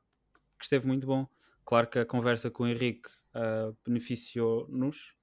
que 0.58 0.66
esteve 0.66 0.86
muito 0.86 1.08
bom. 1.08 1.28
Claro 1.64 1.88
que 1.88 2.00
a 2.00 2.06
conversa 2.06 2.50
com 2.50 2.64
o 2.64 2.68
Henrique 2.68 3.10
ah, 3.34 3.72
beneficiou-nos, 3.86 5.16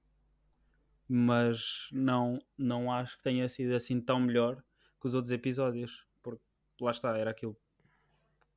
mas 1.07 1.89
não, 1.91 2.39
não 2.57 2.91
acho 2.91 3.17
que 3.17 3.23
tenha 3.23 3.47
sido 3.47 3.73
assim 3.75 4.01
tão 4.01 4.19
melhor 4.19 4.63
que 4.99 5.07
os 5.07 5.13
outros 5.13 5.31
episódios. 5.31 6.05
Porque 6.23 6.41
lá 6.81 6.91
está, 6.91 7.17
era 7.17 7.31
aquilo 7.31 7.55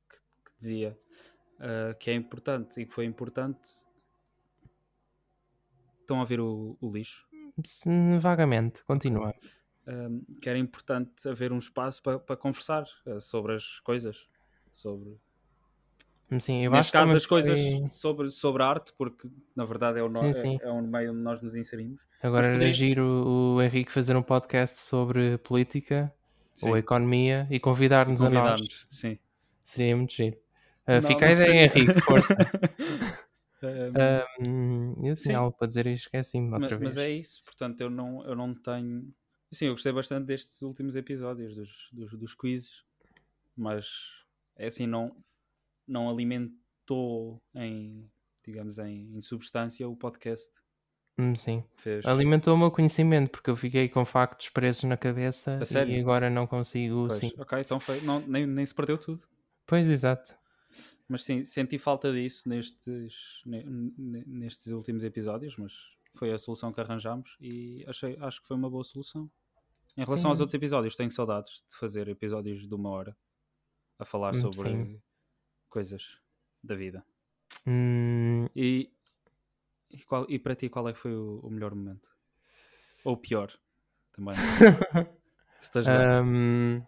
que, 0.09 0.15
que 0.17 0.51
dizia 0.59 0.97
ah, 1.59 1.93
que 1.99 2.09
é 2.09 2.15
importante 2.15 2.81
e 2.81 2.85
que 2.85 2.93
foi 2.93 3.05
importante. 3.05 3.69
Estão 6.11 6.17
a 6.17 6.21
ouvir 6.23 6.41
o- 6.41 6.77
o 6.81 6.91
lixo? 6.91 7.25
Vagamente, 8.19 8.83
continua. 8.83 9.33
um, 9.87 10.21
que 10.41 10.49
era 10.49 10.59
importante 10.59 11.27
haver 11.27 11.51
um 11.53 11.57
espaço 11.57 12.03
para 12.03 12.19
para 12.19 12.35
conversar 12.35 12.83
uh, 13.07 13.21
sobre 13.21 13.55
as 13.55 13.79
coisas. 13.79 14.27
Sobre, 14.73 15.17
Sim, 16.39 16.63
eu 16.65 16.71
neste 16.71 16.79
acho 16.79 16.91
que 16.91 16.97
caso, 16.97 17.17
as 17.17 17.25
coisas 17.25 17.59
foi- 17.59 17.89
sobre, 17.89 18.29
sobre 18.29 18.61
arte, 18.63 18.93
porque 18.97 19.27
na 19.55 19.63
verdade 19.65 19.99
é 19.99 20.03
o, 20.03 20.07
no, 20.09 20.15
Sim, 20.15 20.27
é- 20.29 20.33
sim. 20.33 20.59
é, 20.61 20.69
o 20.69 20.81
meio 20.81 21.11
onde 21.11 21.21
nós 21.21 21.41
nos 21.41 21.55
inserimos. 21.55 22.01
Agora 22.21 22.45
era 22.45 22.53
poderia- 22.55 22.73
giro 22.73 23.05
o 23.05 23.61
Henrique 23.61 23.91
fazer 23.91 24.15
um 24.17 24.21
podcast 24.23 24.77
sobre 24.81 25.37
política 25.39 26.13
Sim, 26.53 26.69
ou 26.69 26.77
economia 26.77 27.47
e 27.49 27.57
convidar-nos 27.59 28.21
a 28.21 28.29
nós. 28.29 28.85
Sim. 28.89 29.17
Seria 29.63 29.95
muito 29.95 30.13
giro. 30.13 30.37
Ah, 30.85 30.95
Não, 30.95 31.03
fica 31.03 31.25
a 31.25 31.31
ideia. 31.31 31.65
Henrique, 31.65 32.01
força. 32.01 32.35
Um, 33.63 35.05
eu 35.05 35.15
tinha 35.15 35.37
algo 35.37 35.55
para 35.55 35.67
dizer 35.67 35.85
e 35.85 35.93
esqueci-me 35.93 36.49
mas, 36.49 36.61
outra 36.61 36.77
vez. 36.77 36.95
mas 36.95 37.03
é 37.03 37.11
isso, 37.11 37.43
portanto, 37.45 37.81
eu 37.81 37.89
não, 37.89 38.25
eu 38.25 38.35
não 38.35 38.55
tenho. 38.55 39.13
Sim, 39.51 39.65
eu 39.65 39.73
gostei 39.73 39.91
bastante 39.91 40.25
destes 40.25 40.61
últimos 40.61 40.95
episódios, 40.95 41.55
dos, 41.55 41.89
dos, 41.91 42.11
dos 42.13 42.33
quizzes, 42.33 42.83
mas 43.55 43.87
é 44.55 44.67
assim, 44.67 44.87
não, 44.87 45.15
não 45.87 46.09
alimentou 46.09 47.41
em, 47.53 48.09
digamos, 48.43 48.79
em, 48.79 49.15
em 49.15 49.21
substância 49.21 49.87
o 49.87 49.95
podcast. 49.95 50.49
Hum, 51.19 51.35
sim. 51.35 51.63
Fez. 51.75 52.05
Alimentou 52.05 52.55
o 52.55 52.57
meu 52.57 52.71
conhecimento 52.71 53.29
porque 53.29 53.49
eu 53.49 53.55
fiquei 53.55 53.89
com 53.89 54.03
factos 54.05 54.49
presos 54.49 54.85
na 54.85 54.97
cabeça 54.97 55.59
e 55.87 55.99
agora 55.99 56.29
não 56.29 56.47
consigo. 56.47 57.07
Pois, 57.07 57.19
Sim. 57.19 57.31
Ok, 57.37 57.59
então 57.59 57.79
foi. 57.79 58.01
Não, 58.01 58.19
nem, 58.21 58.47
nem 58.47 58.65
se 58.65 58.73
perdeu 58.73 58.97
tudo. 58.97 59.21
Pois, 59.67 59.89
exato. 59.89 60.40
Mas 61.07 61.23
sim, 61.23 61.43
senti 61.43 61.77
falta 61.77 62.11
disso 62.11 62.47
nestes, 62.47 63.41
ne- 63.45 63.63
ne- 63.63 64.23
nestes 64.25 64.67
últimos 64.71 65.03
episódios, 65.03 65.55
mas 65.57 65.73
foi 66.15 66.31
a 66.31 66.37
solução 66.37 66.71
que 66.71 66.79
arranjámos 66.81 67.35
e 67.39 67.83
achei, 67.87 68.17
acho 68.19 68.41
que 68.41 68.47
foi 68.47 68.55
uma 68.57 68.69
boa 68.69 68.83
solução. 68.83 69.29
Em 69.97 70.03
relação 70.05 70.29
aos 70.29 70.37
Sim. 70.37 70.43
outros 70.43 70.53
episódios, 70.53 70.95
tenho 70.95 71.11
saudades 71.11 71.63
de 71.69 71.75
fazer 71.75 72.07
episódios 72.07 72.65
de 72.67 72.73
uma 72.73 72.89
hora 72.89 73.17
a 73.99 74.05
falar 74.05 74.33
Hum, 74.35 74.41
sobre 74.53 74.69
sim. 74.69 75.01
coisas 75.69 76.17
da 76.63 76.75
vida. 76.75 77.05
Hum, 77.67 78.47
E, 78.55 78.89
e, 79.89 79.97
qual- 80.03 80.25
e 80.29 80.39
para 80.39 80.55
ti, 80.55 80.69
qual 80.69 80.87
é 80.87 80.93
que 80.93 80.99
foi 80.99 81.13
o, 81.13 81.39
o 81.43 81.49
melhor 81.49 81.75
momento? 81.75 82.09
Ou 83.03 83.13
o 83.13 83.17
pior? 83.17 83.51
Também. 84.13 84.33
Se 85.59 85.65
estás 85.67 85.87
hum, 85.87 86.81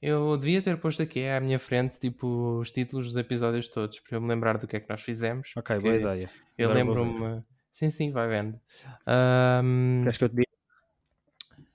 eu 0.00 0.36
devia 0.36 0.62
ter 0.62 0.78
posto 0.80 1.02
aqui 1.02 1.26
à 1.26 1.40
minha 1.40 1.58
frente 1.58 1.98
tipo 1.98 2.58
os 2.60 2.70
títulos 2.70 3.06
dos 3.06 3.16
episódios 3.16 3.68
todos 3.68 3.98
para 4.00 4.16
eu 4.16 4.20
me 4.20 4.28
lembrar 4.28 4.58
do 4.58 4.66
que 4.66 4.76
é 4.76 4.80
que 4.80 4.88
nós 4.88 5.02
fizemos. 5.02 5.50
ok, 5.56 5.78
boa 5.78 5.94
ideia. 5.96 6.30
Eu 6.56 6.72
lembro-me. 6.72 7.42
Sim, 7.72 7.88
sim, 7.90 8.10
vai 8.10 8.26
vendo. 8.28 8.60
Hum, 9.64 10.00
Queres 10.02 10.18
que 10.18 10.24
eu 10.24 10.28
te 10.28 10.34
diga? 10.36 10.48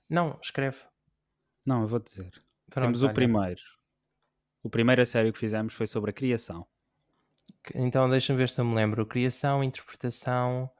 Não, 0.08 0.38
escreve. 0.42 0.78
Não, 1.66 1.82
eu 1.82 1.88
vou 1.88 1.98
dizer. 1.98 2.30
Pronto, 2.70 2.86
Temos 2.86 3.02
o 3.02 3.06
olha. 3.06 3.14
primeiro. 3.14 3.60
O 4.62 4.68
primeiro 4.68 5.00
a 5.02 5.06
sério 5.06 5.32
que 5.32 5.38
fizemos 5.38 5.72
foi 5.74 5.86
sobre 5.86 6.10
a 6.10 6.12
criação. 6.14 6.66
Então 7.74 8.08
deixa-me 8.10 8.38
ver 8.38 8.48
se 8.50 8.60
eu 8.60 8.64
me 8.64 8.74
lembro. 8.74 9.06
Criação, 9.06 9.64
interpretação. 9.64 10.70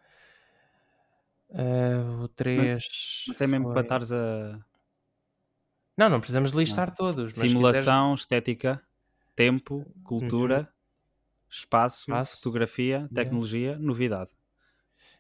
ah, 1.55 2.23
o 2.23 2.29
3. 2.29 2.85
Mas 3.29 3.41
é 3.41 3.47
mesmo 3.47 3.73
para 3.73 3.83
estares 3.83 4.13
a 4.13 4.59
Não, 5.97 6.09
não 6.09 6.21
precisamos 6.21 6.51
listar 6.53 6.95
todos. 6.95 7.25
mas 7.25 7.35
se 7.35 7.49
simulação, 7.49 8.15
estética, 8.15 8.83
tempo, 9.37 9.85
cultura, 10.03 10.69
espaço, 11.51 12.11
Uhum. 12.11 12.17
Espaço, 12.21 12.37
fotografia, 12.43 13.11
tecnologia, 13.15 13.79
novidade. 13.79 14.31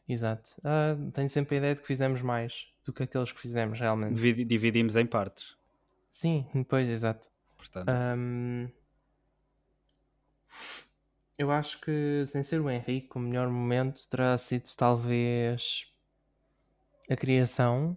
quiseres- 0.06 0.08
Exato. 0.08 0.50
Ah, 0.64 0.96
tenho 1.12 1.28
sempre 1.28 1.56
a 1.56 1.58
ideia 1.58 1.74
de 1.74 1.80
que 1.80 1.86
fizemos 1.86 2.20
mais. 2.22 2.66
do 2.84 2.92
que 2.92 3.02
aqueles 3.02 3.32
que 3.32 3.40
fizemos 3.40 3.80
realmente. 3.80 4.14
Dividi- 4.14 4.44
Dividimos 4.44 4.94
em 4.96 5.06
partes. 5.06 5.56
Sim, 6.10 6.46
pois, 6.68 6.88
exato. 6.88 7.28
Portanto, 7.56 7.88
Ahm, 7.90 8.68
eu 11.38 11.50
acho 11.50 11.80
que, 11.80 12.24
sem 12.26 12.42
ser 12.42 12.60
o 12.60 12.70
Henrique, 12.70 13.16
o 13.16 13.20
melhor 13.20 13.48
momento 13.48 14.08
terá 14.08 14.36
sido 14.38 14.68
talvez 14.76 15.86
a 17.10 17.16
criação. 17.16 17.96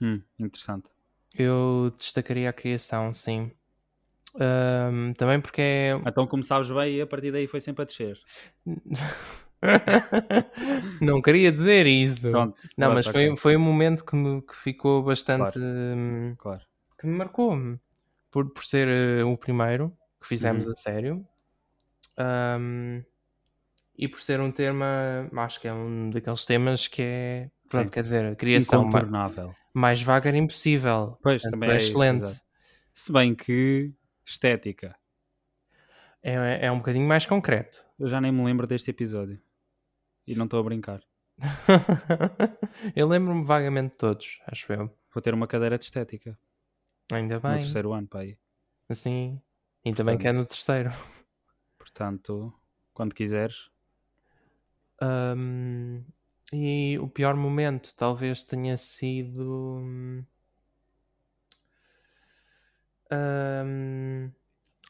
hum, 0.00 0.22
interessante. 0.38 0.93
Eu 1.36 1.90
destacaria 1.98 2.48
a 2.48 2.52
criação, 2.52 3.12
sim. 3.12 3.50
Ahm, 4.38 5.12
também 5.14 5.40
porque 5.40 5.60
é. 5.60 6.00
Então 6.06 6.26
começámos 6.26 6.70
bem 6.70 6.96
e 6.96 7.00
a 7.00 7.06
partir 7.06 7.32
daí 7.32 7.46
foi 7.46 7.60
sempre 7.60 7.82
a 7.82 7.86
descer. 7.86 8.18
Não 11.00 11.22
queria 11.22 11.52
dizer 11.52 11.86
isso. 11.86 12.30
Pronto. 12.30 12.56
Não, 12.76 12.88
pronto, 12.88 12.94
mas 12.94 13.06
foi, 13.06 13.26
ok, 13.28 13.36
foi 13.36 13.56
um 13.56 13.60
momento 13.60 14.04
que, 14.04 14.16
me, 14.16 14.42
que 14.42 14.56
ficou 14.56 15.02
bastante. 15.02 15.58
hum, 15.58 16.34
Claro. 16.38 16.62
que 16.98 17.06
me 17.06 17.16
marcou 17.16 17.56
por, 18.30 18.50
por 18.52 18.64
ser 18.64 18.88
eh, 18.88 19.24
o 19.24 19.36
primeiro 19.36 19.96
que 20.20 20.28
fizemos 20.28 20.66
Uhum. 20.66 20.72
a 20.72 20.74
sério 20.74 21.26
Ahm, 22.16 23.02
e 23.96 24.08
por 24.08 24.20
ser 24.20 24.40
um 24.40 24.50
tema, 24.50 25.28
acho 25.36 25.60
que 25.60 25.68
é 25.68 25.72
um 25.72 26.10
daqueles 26.10 26.44
temas 26.44 26.88
que 26.88 27.02
é, 27.02 27.50
pronto, 27.68 27.88
Sim. 27.88 27.92
quer 27.92 28.00
dizer, 28.02 28.24
a 28.26 28.36
criação 28.36 28.82
Incontornável. 28.82 29.54
Mais 29.74 30.00
vaga 30.00 30.28
era 30.28 30.38
impossível. 30.38 31.18
Pois, 31.22 31.42
Portanto, 31.42 31.52
também 31.52 31.70
é 31.70 31.72
é 31.72 31.76
isso, 31.76 31.86
excelente. 31.88 32.22
exato. 32.22 32.40
Se 32.92 33.12
bem 33.12 33.34
que 33.34 33.92
estética. 34.24 34.96
É, 36.22 36.66
é 36.66 36.72
um 36.72 36.78
bocadinho 36.78 37.06
mais 37.06 37.26
concreto. 37.26 37.84
Eu 37.98 38.08
já 38.08 38.20
nem 38.20 38.32
me 38.32 38.42
lembro 38.44 38.66
deste 38.66 38.90
episódio. 38.90 39.38
E 40.26 40.34
não 40.34 40.44
estou 40.46 40.60
a 40.60 40.62
brincar. 40.62 41.02
eu 42.94 43.06
lembro-me 43.08 43.44
vagamente 43.44 43.90
de 43.90 43.98
todos, 43.98 44.38
acho 44.46 44.72
eu. 44.72 44.96
Vou 45.12 45.20
ter 45.20 45.34
uma 45.34 45.46
cadeira 45.46 45.76
de 45.76 45.84
estética 45.84 46.38
Ainda 47.12 47.34
no 47.34 47.40
bem. 47.40 47.58
terceiro 47.58 47.92
ano, 47.92 48.08
aí. 48.14 48.38
Assim. 48.88 49.40
Ainda 49.84 50.02
bem 50.04 50.16
que 50.16 50.26
é 50.26 50.32
no 50.32 50.46
terceiro. 50.46 50.90
Portanto, 51.76 52.52
quando 52.94 53.14
quiseres. 53.14 53.68
Ahm, 55.00 56.02
e 56.54 56.98
o 56.98 57.08
pior 57.08 57.34
momento 57.36 57.94
talvez 57.96 58.42
tenha 58.44 58.76
sido. 58.76 59.78
hum, 59.80 60.24
ahm, 63.10 64.30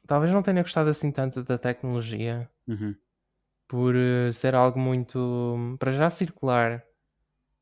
talvez 0.07 0.33
não 0.33 0.43
tenha 0.43 0.63
gostado 0.63 0.91
assim 0.91 1.13
tanto 1.13 1.43
da 1.45 1.59
tecnologia 1.59 2.51
Uhum. 2.69 2.99
por 3.69 3.95
eh, 3.97 4.33
ser 4.33 4.55
algo 4.55 4.79
muito. 4.79 5.19
para 5.79 5.93
já 5.93 6.11
circular. 6.11 6.85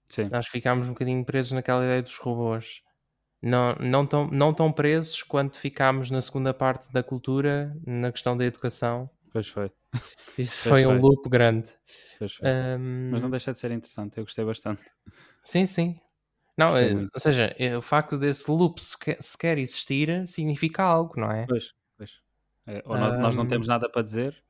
Sim, 0.08 0.32
Nós 0.32 0.48
ficámos 0.48 0.86
um 0.88 0.92
bocadinho 0.92 1.24
presos 1.24 1.52
naquela 1.52 1.84
ideia 1.84 2.02
dos 2.02 2.16
robôs. 2.18 2.82
Não, 3.42 3.74
não, 3.76 4.06
tão, 4.06 4.26
não 4.28 4.54
tão 4.54 4.72
presos 4.72 5.22
quanto 5.22 5.58
ficámos 5.58 6.10
na 6.10 6.20
segunda 6.20 6.54
parte 6.54 6.92
da 6.92 7.02
cultura, 7.02 7.76
na 7.86 8.12
questão 8.12 8.36
da 8.36 8.44
educação. 8.44 9.10
pois 9.30 9.48
foi. 9.48 9.70
Isso 10.38 10.62
Pois 10.62 10.78
foi 10.78 10.86
um 10.86 10.98
foi. 10.98 11.00
loop 11.00 11.28
grande. 11.28 11.70
Foi. 12.18 12.28
Ahm, 12.42 12.82
Mas 13.10 13.22
não 13.22 13.30
deixa 13.30 13.52
de 13.52 13.58
ser 13.58 13.70
interessante. 13.72 14.18
Eu 14.18 14.24
gostei 14.24 14.44
bastante. 14.44 14.82
Sim, 15.44 15.66
sim. 15.66 16.00
Não, 16.58 16.76
eh, 16.78 16.94
ou 17.14 17.20
seja, 17.20 17.54
eh, 17.58 17.76
o 17.76 17.82
facto 17.82 18.18
desse 18.18 18.50
loop 18.50 18.80
sequer, 18.82 19.22
sequer 19.22 19.58
existir 19.58 20.26
significa 20.28 20.82
algo, 20.84 21.20
não 21.20 21.30
é? 21.32 21.48
Pois, 21.48 21.64
pois. 21.96 22.12
É, 22.66 22.82
ou 22.86 22.96
nós, 22.96 23.18
nós 23.18 23.36
não 23.36 23.46
temos 23.46 23.66
nada 23.68 23.90
para 23.90 24.02
dizer, 24.02 24.44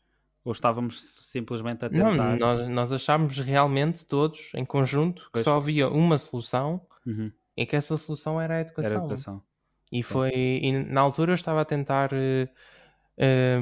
ou 0.44 0.52
estávamos 0.52 1.00
simplesmente 1.30 1.84
a 1.84 1.90
Não, 1.90 2.14
tentar. 2.14 2.38
nós, 2.38 2.68
nós 2.68 2.92
achámos 2.92 3.38
realmente 3.38 4.06
todos, 4.06 4.50
em 4.54 4.64
conjunto, 4.64 5.28
que 5.32 5.38
Pois. 5.38 5.40
só 5.40 5.56
havia 5.56 5.88
uma 5.88 6.16
solução 6.18 6.86
Uhum. 7.06 7.32
e 7.56 7.66
que 7.66 7.76
essa 7.76 7.96
solução 7.96 8.40
era 8.40 8.56
a 8.58 8.60
educação. 8.60 8.92
Era 8.92 8.96
educação. 8.96 9.42
E 9.92 10.02
foi. 10.02 10.30
E 10.62 10.72
na 10.72 11.00
altura 11.02 11.32
eu 11.32 11.34
estava 11.36 11.62
a 11.62 11.64
tentar 11.66 12.10
eh, 12.14 12.48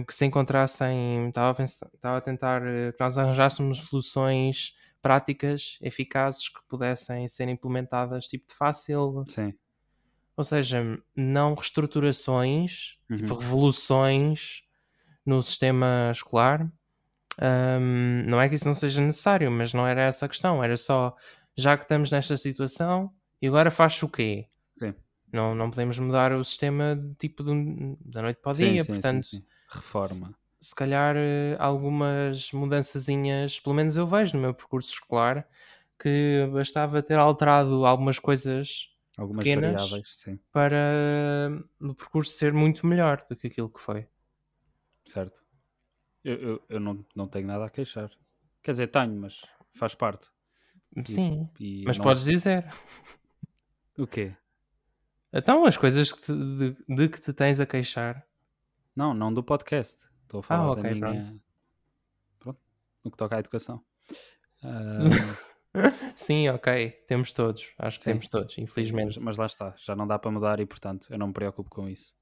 que 0.07 0.15
se 0.15 0.25
encontrassem. 0.27 1.29
Estava 1.29 1.51
a, 1.51 1.55
pensar, 1.55 1.89
estava 1.95 2.17
a 2.19 2.21
tentar 2.21 2.63
eh, 2.67 2.93
que 2.93 3.01
nós 3.01 3.19
arranjássemos 3.19 3.79
soluções 3.81 4.75
práticas, 5.03 5.79
eficazes, 5.81 6.49
que 6.49 6.61
pudessem 6.69 7.27
ser 7.29 7.49
implementadas 7.49 8.27
tipo 8.27 8.47
de 8.49 8.55
fácil. 8.55 9.25
Sim. 9.29 9.53
Ou 10.37 10.45
seja, 10.45 10.83
não 11.17 11.55
reestruturações, 11.55 12.97
Uhum. 13.11 13.17
tipo 13.17 13.35
revoluções 13.35 14.63
no 15.27 15.43
sistema 15.43 16.11
escolar. 16.13 16.71
Ahm, 17.39 18.25
não 18.29 18.41
é 18.41 18.49
que 18.49 18.55
isso 18.55 18.67
não 18.67 18.75
seja 18.75 19.01
necessário, 19.03 19.51
mas 19.51 19.73
não 19.75 19.87
era 19.87 20.03
essa 20.03 20.27
a 20.27 20.29
questão. 20.29 20.63
Era 20.63 20.77
só, 20.77 21.15
já 21.57 21.77
que 21.77 21.85
estamos 21.85 22.11
nesta 22.11 22.37
situação, 22.37 23.13
e 23.41 23.49
agora 23.49 23.71
faz 23.71 24.03
o 24.03 24.09
quê? 24.09 24.47
Sim. 24.79 24.95
Não, 25.33 25.55
não 25.55 25.71
podemos 25.71 25.99
mudar 25.99 26.33
o 26.33 26.45
sistema 26.45 26.99
tipo 27.19 27.43
de 27.45 27.97
da 28.05 28.23
noite 28.23 28.41
para 28.41 28.51
o 28.53 28.55
Sim, 28.55 28.73
dia, 28.73 28.85
sim, 28.85 28.93
portanto, 28.93 29.27
sim. 29.27 29.45
Reforma. 29.69 30.35
se 30.61 30.75
calhar 30.75 31.15
eh, 31.17 31.57
algumas 31.59 32.51
mudançazinhas, 32.53 33.61
pelo 33.61 33.75
menos 33.77 33.97
eu 33.97 34.07
vejo 34.07 34.37
no 34.37 34.43
meu 34.43 34.53
percurso 34.55 34.93
escolar, 34.93 35.49
que 35.99 36.49
bastava 36.53 37.03
ter 37.03 37.19
alterado 37.19 37.85
algumas 37.87 38.19
coisas 38.19 38.89
Algumas 39.17 39.45
pequenas. 39.45 39.91
variáveis, 39.91 40.25
para 40.53 40.77
o 41.81 41.95
percurso 41.95 42.33
ser 42.33 42.53
muito 42.53 42.87
melhor 42.87 43.25
do 43.29 43.37
que 43.37 43.47
aquilo 43.47 43.69
que 43.71 43.81
foi. 43.81 44.07
Certo. 45.05 45.39
Eu, 46.25 46.35
eu, 46.37 46.63
eu 46.69 46.81
não, 46.81 47.05
não 47.15 47.27
tenho 47.29 47.47
nada 47.47 47.65
a 47.67 47.71
queixar. 47.71 48.11
Quer 48.63 48.73
dizer, 48.73 48.89
tenho, 48.89 49.15
mas 49.15 49.41
faz 49.75 49.95
parte. 49.95 50.29
Sim, 51.05 51.49
E 51.59 51.85
mas 51.87 51.97
não- 51.99 52.05
podes 52.05 52.25
dizer. 52.25 52.67
O 53.97 54.07
quê? 54.07 54.35
Então, 55.33 55.65
as 55.65 55.77
coisas 55.77 56.13
que 56.13 56.21
te- 56.21 56.33
de, 56.33 56.77
de 56.89 57.09
que 57.09 57.21
te 57.21 57.33
tens 57.33 57.61
a 57.61 57.67
queixar. 57.67 58.27
Não, 58.95 59.15
não 59.15 59.33
do 59.33 59.43
podcast. 59.43 59.97
Estou 60.23 60.41
a 60.41 60.43
falar 60.43 60.65
Ah, 60.65 60.71
ok, 60.73 60.83
da 60.83 60.91
minha... 60.91 61.23
pronto. 61.23 61.41
Pronto. 62.39 62.61
No 63.05 63.11
que 63.11 63.17
toca 63.17 63.37
à 63.37 63.39
educação. 63.39 63.83
Ah, 65.73 65.89
Sim, 66.17 66.49
ok, 66.49 66.91
temos 67.07 67.33
todos. 67.33 67.73
Acho 67.79 67.97
que 67.99 68.03
Sim. 68.05 68.11
temos 68.11 68.27
todos, 68.27 68.59
infelizmente. 68.59 69.15
mas, 69.19 69.25
mas 69.25 69.37
lá 69.37 69.47
está. 69.47 69.73
Já 69.79 69.95
não 69.95 70.05
dá 70.07 70.19
para 70.19 70.31
mudar 70.31 70.59
e, 70.59 70.67
portanto, 70.67 71.07
eu 71.11 71.17
não 71.17 71.29
me 71.29 71.33
preocupo 71.33 71.71
com 71.71 71.89
isso. 71.89 72.13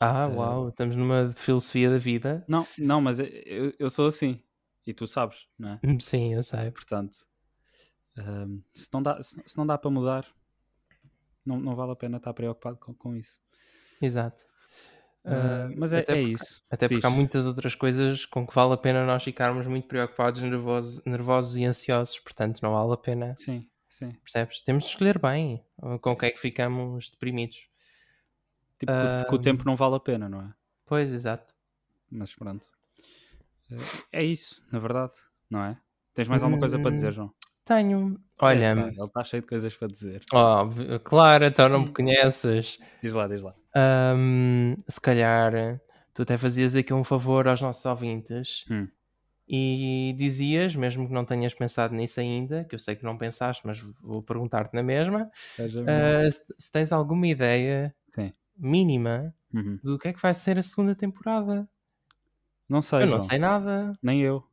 Ah, 0.00 0.26
Eh, 0.28 0.34
uau, 0.34 0.70
estamos 0.70 0.96
numa 0.96 1.30
filosofia 1.30 1.90
da 1.90 1.98
vida. 1.98 2.42
Não, 2.48 2.66
não, 2.78 3.00
mas 3.02 3.20
eu- 3.20 3.72
eu, 3.78 3.90
sou 3.90 4.06
assim. 4.06 4.42
E 4.86 4.92
tu 4.94 5.06
sabes, 5.06 5.46
não 5.58 5.72
é? 5.74 5.80
Sim, 6.00 6.32
eu 6.34 6.42
sei. 6.42 6.70
Portanto, 6.70 7.18
ahm, 8.16 8.60
se, 8.72 8.88
não 8.92 9.02
dá, 9.02 9.22
se, 9.22 9.36
se 9.46 9.56
não 9.58 9.66
dá 9.66 9.76
para 9.78 9.90
mudar, 9.90 10.26
não, 11.44 11.58
não 11.60 11.74
vale 11.76 11.92
a 11.92 11.96
pena 11.96 12.16
estar 12.18 12.32
preocupado 12.34 12.76
com, 12.78 12.94
com 12.94 13.14
isso. 13.16 13.38
Exato. 14.00 14.44
Ah, 15.24 15.66
Ah, 15.68 15.74
mas 15.76 15.92
é, 15.92 16.00
é 16.00 16.02
porque- 16.02 16.20
isso. 16.20 16.62
Até 16.70 16.86
porque 16.88 17.06
há 17.06 17.08
Diz. 17.08 17.16
muitas 17.16 17.46
outras 17.46 17.74
coisas 17.74 18.26
com 18.26 18.46
que 18.46 18.54
vale 18.54 18.74
a 18.74 18.76
pena 18.76 19.06
nós 19.06 19.22
ficarmos 19.24 19.66
muito 19.66 19.88
preocupados, 19.88 20.42
nervosos, 20.42 21.02
nervosos 21.06 21.56
e 21.56 21.64
ansiosos. 21.64 22.18
Portanto, 22.18 22.60
não 22.62 22.72
vale 22.72 22.92
a 22.92 22.96
pena. 22.96 23.34
Sim, 23.38 23.66
sim. 23.88 24.12
Percebes? 24.22 24.60
Temos 24.60 24.84
de 24.84 24.90
escolher 24.90 25.18
bem 25.18 25.64
uh, 25.82 25.98
com 25.98 26.12
o 26.12 26.16
que 26.16 26.26
é 26.26 26.30
que 26.30 26.38
ficamos 26.38 27.08
deprimidos. 27.10 27.68
Tipo, 28.78 28.92
que 28.92 29.24
o- 29.24 29.28
que 29.28 29.34
o 29.34 29.38
tempo 29.38 29.64
não 29.64 29.76
vale 29.76 29.94
a 29.96 30.00
pena, 30.00 30.28
não 30.28 30.42
é? 30.42 30.52
Pois, 30.84 31.12
exato. 31.14 31.54
Mas 32.10 32.34
pronto. 32.34 32.66
É 34.12 34.20
é 34.20 34.24
isso, 34.24 34.62
na 34.70 34.78
verdade, 34.78 35.12
não 35.48 35.64
é? 35.64 35.70
Tens 36.12 36.28
mais 36.28 36.42
alguma 36.42 36.60
coisa 36.60 36.78
para 36.78 36.90
dizer, 36.90 37.12
João? 37.12 37.32
Tenho. 37.64 38.18
Olha, 38.40 38.72
Epá, 38.72 38.88
ele 38.88 39.04
está 39.04 39.24
cheio 39.24 39.42
de 39.42 39.48
coisas 39.48 39.74
para 39.76 39.88
dizer. 39.88 40.22
óbvio, 40.32 41.00
claro, 41.00 41.44
então 41.44 41.68
não 41.68 41.80
me 41.80 41.92
conheces. 41.92 42.78
Diz 43.02 43.12
lá, 43.12 43.26
diz 43.28 43.42
lá. 43.42 43.54
Ahm, 43.74 44.76
se 44.88 45.00
calhar 45.00 45.80
tu 46.14 46.22
até 46.22 46.38
fazias 46.38 46.76
aqui 46.76 46.92
um 46.94 47.02
favor 47.04 47.48
aos 47.48 47.60
nossos 47.60 47.84
ouvintes 47.86 48.66
Hum. 48.70 48.90
e 49.48 50.14
dizias, 50.18 50.76
mesmo 50.76 51.06
que 51.08 51.14
não 51.14 51.24
tenhas 51.24 51.54
pensado 51.54 51.94
nisso 51.94 52.20
ainda, 52.20 52.64
que 52.64 52.74
eu 52.74 52.78
sei 52.80 52.96
que 52.96 53.04
não 53.04 53.18
pensaste, 53.18 53.66
mas 53.66 53.80
vou 54.02 54.22
perguntar-te 54.22 54.74
na 54.74 54.82
mesma, 54.82 55.30
ah, 55.86 56.30
se, 56.30 56.44
se 56.58 56.72
tens 56.72 56.92
alguma 56.92 57.26
ideia 57.28 57.94
Sim. 58.14 58.34
mínima 58.56 59.34
Uhum. 59.52 59.80
do 59.82 59.98
que 59.98 60.08
é 60.08 60.12
que 60.14 60.22
vai 60.22 60.34
ser 60.34 60.58
a 60.58 60.62
segunda 60.64 60.94
temporada. 60.96 61.68
Não 62.68 62.82
sei, 62.82 63.00
eu 63.00 63.06
não 63.06 63.18
João. 63.18 63.20
sei 63.20 63.38
nada. 63.38 63.92
Nem 64.02 64.20
eu. 64.22 64.44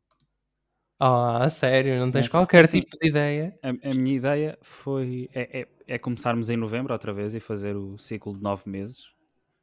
Ah, 1.03 1.49
sério, 1.49 1.97
não 1.99 2.11
tens 2.11 2.27
É, 2.27 2.29
qualquer 2.29 2.67
tipo 2.67 2.95
de 3.01 3.07
ideia. 3.07 3.57
A, 3.63 3.69
a 3.89 3.93
minha 3.95 4.15
ideia 4.17 4.57
foi 4.61 5.27
é, 5.33 5.61
é, 5.61 5.67
é 5.87 5.97
começarmos 5.97 6.47
em 6.51 6.55
novembro 6.55 6.93
outra 6.93 7.11
vez 7.11 7.33
e 7.33 7.39
fazer 7.39 7.75
o 7.75 7.97
ciclo 7.97 8.37
de 8.37 8.43
nove 8.43 8.69
meses. 8.69 9.05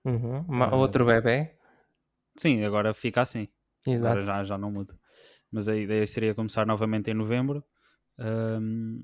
Uhum. 0.04 0.40
Uma- 0.48 0.66
Ah. 0.66 0.74
Outro 0.74 1.04
bebê. 1.06 1.52
Sim, 2.36 2.64
agora 2.64 2.92
fica 2.92 3.20
assim. 3.20 3.46
Agora 3.86 4.20
Exato. 4.20 4.24
já, 4.24 4.44
já 4.44 4.58
não 4.58 4.72
muda. 4.72 4.98
Mas 5.50 5.68
a 5.68 5.76
ideia 5.76 6.04
seria 6.08 6.34
começar 6.34 6.66
novamente 6.66 7.08
em 7.10 7.14
novembro. 7.14 7.62
ahm, 8.18 9.00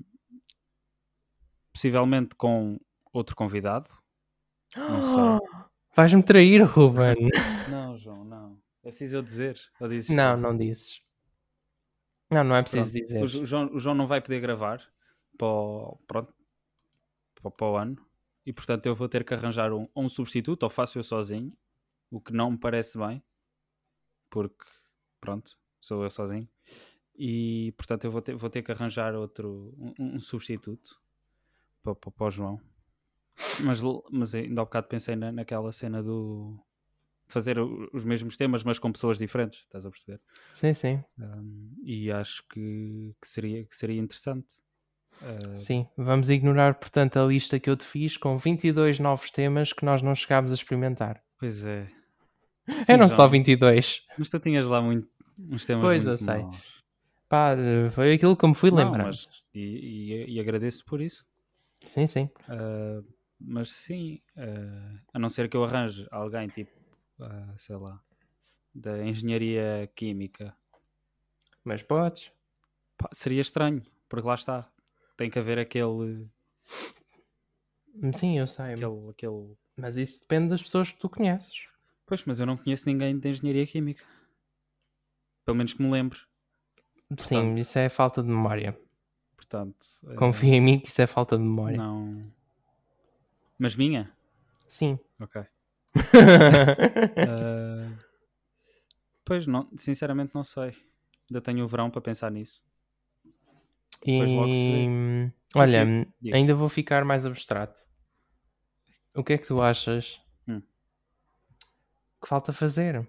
possivelmente 1.73 2.35
com 2.35 2.77
outro 3.13 3.33
convidado. 3.35 3.89
Não 4.75 5.01
sei. 5.01 5.23
Vais-me 5.95 6.21
trair, 6.23 6.61
Ruben. 6.63 7.15
Não, 7.69 7.97
João, 7.97 8.25
não. 8.25 8.57
É 8.83 8.89
preciso 8.89 9.15
eu 9.17 9.21
dizer. 9.21 9.57
Dizes 9.89 10.09
não, 10.13 10.35
não 10.35 10.55
dizes. 10.57 10.99
Não, 12.29 12.43
não 12.43 12.55
é 12.55 12.61
preciso 12.61 12.91
Pronto. 12.91 13.03
dizer. 13.03 13.23
O, 13.23 13.27
Jo- 13.27 13.41
o 13.41 13.45
João, 13.45 13.69
o 13.73 13.79
João 13.79 13.95
não 13.95 14.07
vai 14.07 14.21
poder 14.21 14.39
gravar. 14.39 14.81
Para 15.37 15.47
o- 15.47 15.97
pronto, 16.07 16.33
para, 17.41 17.51
para 17.51 17.67
o 17.67 17.75
ano 17.77 18.05
e 18.45 18.53
portanto 18.53 18.85
eu 18.85 18.95
vou 18.95 19.09
ter 19.09 19.23
que 19.25 19.33
arranjar 19.33 19.73
um, 19.73 19.87
um 19.95 20.07
substituto 20.07 20.63
ou 20.63 20.69
faço 20.69 20.97
eu 20.97 21.03
sozinho, 21.03 21.51
o 22.09 22.21
que 22.21 22.31
não 22.31 22.51
me 22.51 22.57
parece 22.57 22.97
bem, 22.97 23.21
porque 24.29 24.63
pronto, 25.19 25.57
sou 25.81 26.03
eu 26.03 26.09
sozinho. 26.09 26.47
E 27.17 27.73
portanto 27.77 28.05
eu 28.05 28.11
vou 28.11 28.21
ter, 28.21 28.35
vou 28.35 28.49
ter 28.49 28.61
que 28.61 28.71
arranjar 28.71 29.15
outro 29.15 29.73
um, 29.77 30.15
um 30.15 30.19
substituto 30.19 30.99
para, 31.83 31.95
para, 31.95 32.11
para 32.11 32.27
o 32.27 32.31
João. 32.31 32.61
Mas, 33.63 33.81
mas 34.11 34.33
ainda 34.35 34.61
há 34.61 34.65
bocado 34.65 34.87
pensei 34.87 35.15
na, 35.15 35.31
naquela 35.31 35.71
cena 35.73 36.01
do 36.01 36.57
fazer 37.27 37.57
os 37.59 38.03
mesmos 38.05 38.37
temas, 38.37 38.63
mas 38.63 38.79
com 38.79 38.91
pessoas 38.91 39.17
diferentes, 39.17 39.59
estás 39.61 39.85
a 39.85 39.89
perceber? 39.89 40.19
Sim, 40.53 40.73
sim. 40.73 41.03
Um, 41.19 41.75
e 41.83 42.11
acho 42.11 42.43
que, 42.49 43.15
que, 43.21 43.27
seria, 43.27 43.63
que 43.65 43.75
seria 43.75 43.99
interessante. 43.99 44.47
Uh... 45.21 45.57
Sim, 45.57 45.87
vamos 45.97 46.29
ignorar, 46.29 46.75
portanto, 46.75 47.17
a 47.17 47.25
lista 47.25 47.59
que 47.59 47.69
eu 47.69 47.75
te 47.75 47.85
fiz 47.85 48.17
com 48.17 48.37
22 48.37 48.99
novos 48.99 49.31
temas 49.31 49.73
que 49.73 49.85
nós 49.85 50.01
não 50.01 50.13
chegámos 50.13 50.51
a 50.51 50.55
experimentar. 50.55 51.21
Pois 51.39 51.65
é. 51.65 51.87
Sim, 52.83 52.93
Eram 52.93 53.07
só 53.09 53.27
22. 53.27 54.01
Mas 54.17 54.29
tu 54.29 54.39
tinhas 54.39 54.67
lá 54.67 54.81
muito, 54.81 55.07
uns 55.37 55.65
temas 55.65 55.83
Pois, 55.83 56.05
muito 56.05 56.13
eu 56.13 56.17
sei. 56.25 56.41
novos. 56.41 56.83
Pá, 57.27 57.55
foi 57.91 58.13
aquilo 58.13 58.37
que 58.37 58.47
me 58.47 58.53
fui 58.55 58.69
mas- 58.71 59.27
e, 59.53 59.59
e- 59.59 60.35
e 60.35 60.39
agradeço 60.39 60.85
por 60.85 61.01
isso. 61.01 61.25
Sim, 61.85 62.07
sim. 62.07 62.29
Uh, 62.47 63.05
mas 63.39 63.69
sim, 63.69 64.19
uh, 64.37 64.99
a 65.13 65.19
não 65.19 65.29
ser 65.29 65.49
que 65.49 65.57
eu 65.57 65.63
arranje 65.63 66.07
alguém 66.11 66.47
tipo, 66.47 66.71
uh, 67.19 67.57
sei 67.57 67.75
lá, 67.75 67.99
da 68.73 69.03
engenharia 69.05 69.89
química, 69.95 70.55
Mas 71.63 71.81
podes. 71.81 72.31
Pá, 72.97 73.09
seria 73.11 73.41
estranho, 73.41 73.83
porque 74.07 74.27
lá 74.27 74.35
está, 74.35 74.69
tem 75.17 75.29
que 75.29 75.39
haver 75.39 75.57
aquele, 75.59 76.27
Sim, 78.13 78.37
eu 78.37 78.47
sei. 78.47 78.73
aquele, 78.73 79.09
aquele... 79.09 79.55
Mas 79.75 79.97
isso 79.97 80.21
depende 80.21 80.49
das 80.49 80.61
pessoas 80.61 80.91
que 80.91 80.99
tu 80.99 81.09
conheces. 81.09 81.67
Pois, 82.05 82.23
mas 82.25 82.39
eu 82.39 82.45
não 82.45 82.55
conheço 82.57 82.87
ninguém 82.87 83.17
de 83.17 83.29
engenharia 83.29 83.65
química. 83.65 84.05
Pelo 85.43 85.57
menos 85.57 85.73
que 85.73 85.81
me 85.81 85.89
lembre. 85.91 86.19
Sim, 87.17 87.35
Portanto- 87.35 87.59
isso 87.59 87.79
é 87.79 87.89
falta 87.89 88.21
de 88.21 88.29
memória. 88.29 88.79
Portanto, 89.35 89.85
uh, 90.03 90.15
Confia 90.15 90.55
em 90.55 90.61
mim 90.61 90.79
que 90.79 90.87
isso 90.87 91.01
é 91.01 91.07
falta 91.07 91.37
de 91.37 91.43
memória. 91.43 91.77
não. 91.77 92.31
Mas 93.57 93.75
minha? 93.75 94.11
Sim. 94.67 94.99
Ok. 95.19 95.45
Uh, 95.95 97.95
pois, 99.23 99.47
não, 99.47 99.69
sinceramente 99.77 100.33
não 100.35 100.43
sei. 100.43 100.75
Ainda 101.29 101.41
tenho 101.41 101.63
o 101.63 101.67
verão 101.67 101.89
para 101.89 102.01
pensar 102.01 102.29
nisso. 102.31 102.61
E 104.05 104.19
olha, 105.55 105.85
Sim, 105.85 106.05
ainda 106.33 106.53
vou 106.53 106.69
ficar 106.69 107.05
mais 107.05 107.25
abstrato. 107.25 107.81
O 109.15 109.23
que 109.23 109.33
é 109.33 109.37
que 109.37 109.47
tu 109.47 109.61
achas 109.61 110.21
Hum. 110.47 110.61
que 112.21 112.27
falta 112.27 112.51
fazer 112.53 112.99
O 112.99 113.07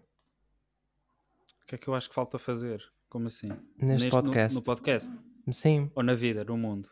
que 1.66 1.74
é 1.74 1.78
que 1.78 1.88
eu 1.88 1.94
acho 1.94 2.08
que 2.08 2.14
falta 2.14 2.38
fazer? 2.38 2.82
Como 3.08 3.26
assim? 3.26 3.50
neste 3.76 4.06
no- 4.06 4.10
podcast? 4.10 4.54
No, 4.56 4.62
podcast? 4.64 5.12
Sim, 5.52 5.90
Ou 5.94 6.02
na 6.02 6.14
vida, 6.14 6.44
no 6.44 6.56
mundo? 6.56 6.88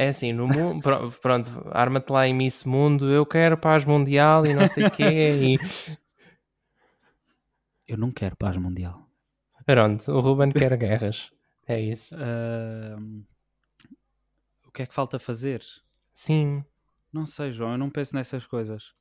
É 0.00 0.06
assim, 0.06 0.32
no 0.32 0.46
mundo, 0.46 0.80
pronto, 1.20 1.50
arma-te 1.72 2.12
lá 2.12 2.24
em 2.24 2.32
Miss 2.32 2.62
Mundo, 2.62 3.10
eu 3.10 3.26
quero 3.26 3.58
paz 3.58 3.84
mundial 3.84 4.46
e 4.46 4.54
não 4.54 4.68
sei 4.68 4.86
o 4.86 4.90
quê, 4.92 5.58
e 5.58 5.98
Eu 7.88 7.98
não 7.98 8.12
quero 8.12 8.36
paz 8.36 8.56
mundial. 8.56 9.08
pronto, 9.66 10.12
o 10.12 10.20
Ruben 10.20 10.52
quer 10.52 10.76
guerras. 10.76 11.32
É 11.66 11.80
isso. 11.80 12.14
Ahm, 12.14 13.24
o 14.64 14.70
que 14.70 14.82
é 14.82 14.86
que 14.86 14.94
falta 14.94 15.18
fazer? 15.18 15.64
Sim, 16.14 16.64
Não 17.12 17.26
sei, 17.26 17.50
João, 17.52 17.72
eu 17.72 17.78
não 17.78 17.90
penso 17.90 18.14
nessas 18.14 18.46
coisas. 18.46 18.92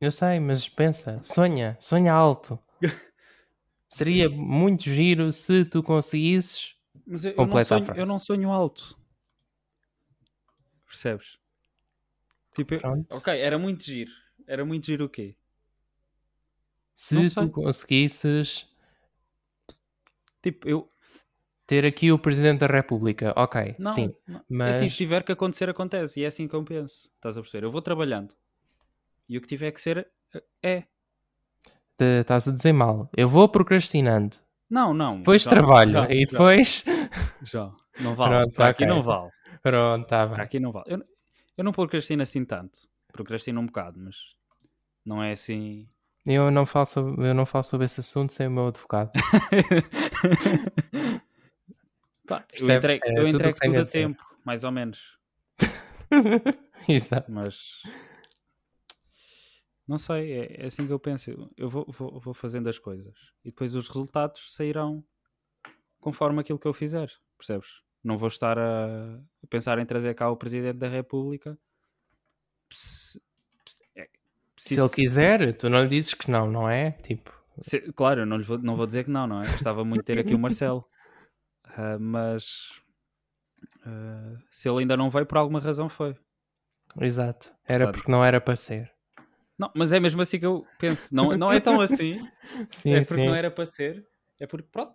eu 0.00 0.12
sei, 0.12 0.38
mas 0.38 0.68
pensa, 0.68 1.20
sonha, 1.24 1.76
sonha 1.80 2.12
alto. 2.12 2.58
Seria 3.88 4.28
muito 4.30 4.84
giro 4.84 5.32
se 5.32 5.64
tu 5.64 5.82
conseguisses. 5.82 6.76
Mas 7.06 7.24
eu, 7.24 7.32
eu, 7.32 7.46
não, 7.46 7.64
sonho, 7.64 7.84
frase. 7.84 8.00
eu 8.00 8.06
não 8.06 8.18
sonho 8.20 8.52
alto. 8.52 8.97
Percebes? 10.88 11.38
Tipo, 12.54 12.74
eu- 12.74 13.06
ok, 13.12 13.38
era 13.40 13.58
muito 13.58 13.84
giro. 13.84 14.10
Era 14.46 14.64
muito 14.64 14.86
giro 14.86 15.04
o 15.04 15.08
quê? 15.08 15.36
Se 16.94 17.30
tu 17.34 17.48
conseguisses 17.50 18.66
Tipo, 20.42 20.68
eu. 20.68 20.90
ter 21.66 21.84
aqui 21.84 22.10
o 22.10 22.18
Presidente 22.18 22.60
da 22.60 22.66
República, 22.66 23.32
ok, 23.36 23.76
Não, 23.78 23.92
sim, 23.94 24.14
não. 24.26 24.40
mas 24.48 24.76
Assim, 24.76 24.88
se 24.88 24.96
tiver 24.96 25.22
que 25.22 25.32
acontecer, 25.32 25.68
acontece. 25.68 26.20
E 26.20 26.24
é 26.24 26.28
assim 26.28 26.48
que 26.48 26.54
eu 26.54 26.64
penso. 26.64 27.10
Estás 27.16 27.36
a 27.36 27.42
perceber? 27.42 27.66
Eu 27.66 27.70
vou 27.70 27.82
trabalhando. 27.82 28.34
E 29.28 29.36
o 29.36 29.40
que 29.42 29.46
tiver 29.46 29.70
que 29.72 29.80
ser, 29.80 30.08
é. 30.62 30.84
te- 31.96 32.20
estás 32.22 32.48
a 32.48 32.52
dizer 32.52 32.72
mal. 32.72 33.10
Eu 33.16 33.28
vou 33.28 33.48
procrastinando, 33.48 34.36
Não, 34.70 34.94
não. 34.94 35.18
depois 35.18 35.42
já, 35.42 35.50
trabalho 35.50 35.92
já, 35.92 36.10
e 36.10 36.24
depois. 36.24 36.84
Já. 37.42 37.70
Não 38.00 38.14
vale. 38.16 38.30
Pronto, 38.34 38.52
Para 38.54 38.68
aqui 38.70 38.84
ok. 38.84 38.94
não 38.94 39.02
vale. 39.02 39.30
Pronto, 39.70 40.06
tá 40.06 40.26
bem. 40.26 40.40
aqui 40.40 40.58
não 40.60 40.72
vale. 40.72 40.86
Eu, 40.88 41.04
eu 41.56 41.64
não 41.64 41.72
procrastino 41.72 42.22
assim 42.22 42.44
tanto. 42.44 42.88
Procrastino 43.12 43.60
um 43.60 43.66
bocado, 43.66 43.98
mas 44.00 44.16
não 45.04 45.22
é 45.22 45.32
assim. 45.32 45.88
Eu 46.26 46.50
não 46.50 46.66
falo 46.66 46.86
sobre, 46.86 47.26
eu 47.28 47.34
não 47.34 47.46
falo 47.46 47.64
sobre 47.64 47.86
esse 47.86 48.00
assunto 48.00 48.32
sem 48.32 48.46
o 48.46 48.50
meu 48.50 48.68
advogado. 48.68 49.10
Pá, 52.26 52.44
eu 52.52 52.70
entrego, 52.70 53.04
É 53.06 53.10
eu 53.12 53.14
tudo 53.24 53.28
entrego 53.36 53.58
tudo 53.60 53.80
a 53.80 53.84
tempo, 53.86 54.22
mais 54.44 54.64
ou 54.64 54.70
menos. 54.70 55.18
Exato. 56.88 57.30
Mas 57.32 57.82
não 59.86 59.98
sei, 59.98 60.32
é, 60.32 60.62
é 60.64 60.66
assim 60.66 60.86
que 60.86 60.92
eu 60.92 60.98
penso. 60.98 61.30
Eu- 61.30 61.50
Eu 61.56 61.68
vou, 61.70 61.86
vou, 61.88 62.20
vou 62.20 62.34
fazendo 62.34 62.68
as 62.68 62.78
coisas 62.78 63.14
e 63.44 63.48
depois 63.50 63.74
os 63.74 63.88
resultados 63.88 64.54
sairão 64.54 65.02
conforme 66.00 66.40
aquilo 66.40 66.58
que 66.58 66.68
eu 66.68 66.74
fizer, 66.74 67.10
percebes? 67.38 67.82
Não 68.02 68.16
vou 68.16 68.28
estar 68.28 68.58
a, 68.58 69.18
pensar 69.50 69.78
em 69.78 69.84
trazer 69.86 70.14
cá 70.14 70.30
o 70.30 70.36
Presidente 70.36 70.76
da 70.78 70.88
República. 70.88 71.58
Se, 72.72 73.20
se- 73.68 73.84
é- 73.96 74.08
Se 74.56 74.78
ele 74.78 74.88
quiser, 74.88 75.54
tu 75.56 75.68
não 75.68 75.82
lhe 75.82 75.88
dizes 75.88 76.14
que 76.14 76.30
não, 76.30 76.50
não 76.50 76.68
é? 76.68 76.92
Tipo, 77.02 77.32
se- 77.58 77.80
claro, 77.92 78.20
eu 78.22 78.26
não, 78.26 78.40
vou, 78.42 78.58
não 78.58 78.76
vou 78.76 78.86
dizer 78.86 79.04
que 79.04 79.10
não, 79.10 79.26
não 79.26 79.42
é? 79.42 79.46
Gostava 79.46 79.84
muito 79.84 80.00
de 80.02 80.06
ter 80.06 80.18
aqui 80.18 80.34
o 80.34 80.38
Marcelo. 80.38 80.84
Ah, 81.80 81.98
mas 82.00 82.72
ah, 83.84 84.36
se 84.50 84.68
ele 84.68 84.80
ainda 84.80 84.96
não 84.96 85.10
veio, 85.10 85.26
por 85.26 85.36
alguma 85.38 85.60
razão 85.60 85.88
foi. 85.88 86.16
exato. 86.98 87.50
Era 87.64 87.84
Portanto- 87.84 87.94
porque 87.98 88.10
não 88.10 88.24
era 88.24 88.40
para 88.40 88.56
ser. 88.56 88.90
Não, 89.58 89.70
mas 89.74 89.92
é 89.92 90.00
mesmo 90.00 90.22
assim 90.22 90.38
que 90.40 90.46
eu 90.46 90.66
penso. 90.78 91.14
Não, 91.14 91.36
não 91.36 91.52
é 91.52 91.60
tão 91.60 91.78
assim. 91.80 92.18
Sim, 92.70 92.94
é 92.94 93.00
porque 93.00 93.14
sim. 93.14 93.26
não 93.26 93.34
era 93.34 93.50
para 93.50 93.66
ser. 93.66 94.04
É 94.40 94.46
porque, 94.46 94.66
pronto. 94.72 94.94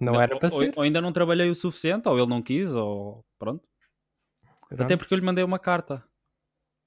Não 0.00 0.20
era 0.20 0.38
para 0.38 0.52
ou, 0.52 0.60
ser. 0.60 0.72
Ou 0.76 0.82
ainda 0.82 1.00
não 1.00 1.12
trabalhei 1.12 1.48
o 1.48 1.54
suficiente, 1.54 2.08
ou 2.08 2.18
ele 2.18 2.26
não 2.28 2.42
quis, 2.42 2.74
ou 2.74 3.24
pronto. 3.38 3.66
Pronto. 4.68 4.82
Até 4.82 4.96
porque 4.96 5.14
eu 5.14 5.18
lhe 5.18 5.24
mandei 5.24 5.44
uma 5.44 5.58
carta. 5.58 6.02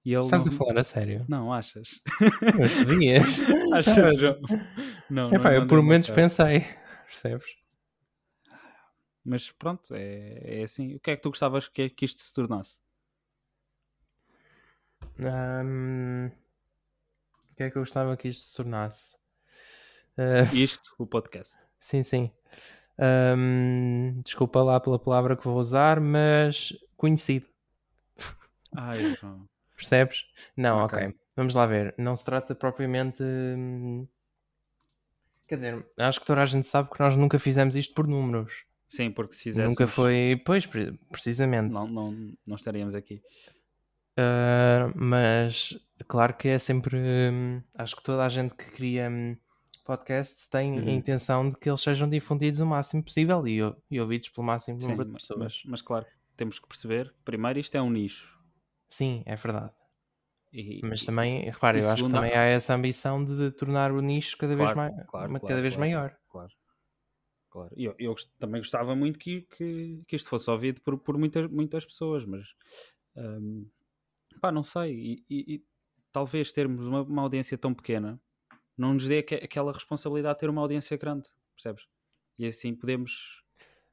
E 0.04 0.14
ele 0.14 0.22
Estás 0.22 0.46
não... 0.46 0.54
a 0.54 0.56
falar 0.56 0.80
a 0.80 0.84
sério? 0.84 1.26
Não, 1.28 1.52
achas? 1.54 2.02
Mas 2.58 2.74
podias. 2.86 3.24
achas, 3.74 4.20
João? 4.20 4.40
Não, 5.10 5.34
Epá, 5.34 5.50
não 5.50 5.56
eu 5.58 5.68
por 5.68 5.82
momentos 5.82 6.08
carta. 6.10 6.22
pensei. 6.22 6.66
Percebes? 7.06 7.46
Mas 9.24 9.52
pronto, 9.52 9.94
é, 9.94 10.60
é 10.62 10.64
assim. 10.64 10.96
O 10.96 11.00
que 11.00 11.12
é 11.12 11.16
que 11.18 11.22
tu 11.22 11.30
gostavas 11.30 11.68
que, 11.68 11.90
que 11.90 12.06
isto 12.06 12.22
se 12.22 12.34
tornasse? 12.34 12.78
Hum, 15.20 16.28
O 17.52 17.56
que 17.56 17.64
é 17.64 17.70
que 17.72 17.78
eu 17.78 17.82
gostava 17.82 18.16
que 18.16 18.28
isto 18.28 18.44
se 18.44 18.56
tornasse? 18.56 19.18
Ah, 20.18 20.44
Isto, 20.54 20.94
o 20.98 21.06
podcast. 21.06 21.56
sim, 21.80 22.02
sim. 22.04 22.32
Hum, 23.00 24.22
desculpa 24.24 24.62
lá 24.64 24.80
pela 24.80 24.98
palavra 25.00 25.36
que 25.38 25.44
vou 25.46 25.58
usar, 25.58 26.00
mas 26.00 26.74
conhecido. 26.96 27.46
Ai, 28.76 29.16
João. 29.16 29.48
Percebes? 29.76 30.26
Não, 30.56 30.84
Ok. 30.84 30.98
ok. 31.00 31.16
Vamos 31.36 31.54
lá 31.54 31.66
ver. 31.68 31.94
Não 31.98 32.16
se 32.16 32.26
trata 32.26 32.56
propriamente. 32.56 33.22
hum, 33.24 34.08
Quer 35.48 35.56
dizer, 35.58 35.86
acho 35.98 36.20
que 36.20 36.26
toda 36.26 36.42
a 36.42 36.46
gente 36.46 36.66
sabe 36.68 36.90
que 36.90 37.00
nós 37.00 37.16
nunca 37.16 37.40
fizemos 37.40 37.76
isto 37.76 37.94
por 37.94 38.08
números. 38.08 38.66
Sim, 38.90 39.12
porque 39.12 39.36
se 39.36 39.44
fizéssemos... 39.44 39.72
Nunca 39.74 39.88
foi. 39.88 40.42
Pois, 40.46 40.66
pre- 40.66 40.98
precisamente. 41.12 41.74
Não, 41.74 41.88
não, 41.88 42.34
não 42.46 42.56
estaríamos 42.56 42.96
aqui. 42.96 43.22
Uh, 44.20 44.92
mas 44.96 45.78
claro 46.08 46.34
que 46.36 46.48
é 46.48 46.58
sempre. 46.60 46.98
hum, 46.98 47.62
acho 47.76 47.96
que 47.96 48.04
toda 48.04 48.26
a 48.26 48.30
gente 48.30 48.56
que 48.56 48.66
cria 48.72 49.10
podcasts 49.88 50.48
tem 50.50 50.80
Uhum. 50.80 50.88
a 50.88 50.92
intenção 50.92 51.50
de 51.50 51.58
que 51.58 51.70
eles 51.70 51.82
sejam 51.82 52.10
difundidos 52.10 52.60
o 52.60 52.66
máximo 52.68 53.04
possível 53.04 53.48
e, 53.48 53.60
e 53.90 54.00
ouvidos 54.02 54.30
pelo 54.30 54.46
máximo 54.46 54.80
Sim, 54.80 54.88
número 54.90 55.06
de 55.06 55.14
mas, 55.14 55.22
pessoas. 55.22 55.54
mas, 55.54 55.62
mas 55.66 55.82
claro, 55.82 56.06
temos 56.36 56.60
que 56.60 56.68
perceber. 56.68 57.14
Primeiro, 57.26 57.60
isto 57.60 57.76
é 57.76 57.82
um 57.82 57.90
nicho. 57.90 58.28
Sim, 58.90 59.24
é 59.26 59.36
verdade. 59.36 59.72
E, 60.54 60.82
Mas 60.82 61.06
também, 61.06 61.42
repare, 61.46 61.80
eu 61.82 61.90
acho 61.90 62.04
que 62.04 62.10
também 62.10 62.34
há 62.34 62.44
essa 62.46 62.74
ambição 62.74 63.24
de 63.24 63.52
tornar 63.52 63.92
o 63.92 64.02
nicho 64.02 64.38
cada 64.38 64.56
vez, 64.56 64.72
Claro, 64.72 64.78
mais, 64.78 64.94
claro, 65.08 65.30
uma- 65.30 65.40
claro, 65.40 65.48
cada 65.48 65.62
vez 65.62 65.76
maior. 65.76 66.16
Claro. 66.30 66.52
Claro. 67.50 67.74
E 67.76 67.86
eu, 67.86 67.96
eu 67.98 68.16
também 68.40 68.62
gostava 68.62 68.96
muito 68.96 69.18
que, 69.18 69.42
que, 69.44 70.04
que 70.08 70.16
isto 70.16 70.30
fosse 70.30 70.50
ouvido 70.50 70.82
por, 70.82 70.98
por 71.00 71.18
muitas, 71.18 71.50
muitas 71.50 71.86
pessoas, 71.86 72.26
mas 72.26 72.46
hum, 73.16 73.68
pá, 74.42 74.52
não 74.52 74.64
sei. 74.64 74.94
E, 74.96 75.26
e- 75.30 75.56
e 75.56 75.64
talvez 76.12 76.52
termos 76.52 76.86
uma, 76.88 77.02
uma 77.04 77.22
audiência 77.24 77.58
tão 77.58 77.74
pequena 77.74 78.20
não 78.78 78.94
nos 78.94 79.06
dê 79.08 79.20
aque- 79.20 79.36
aquela 79.36 79.72
responsabilidade 79.74 80.36
de 80.36 80.40
ter 80.42 80.50
uma 80.50 80.62
audiência 80.62 80.96
grande, 80.98 81.30
percebes? 81.56 81.88
E 82.38 82.46
assim 82.46 82.76
podemos. 82.76 83.44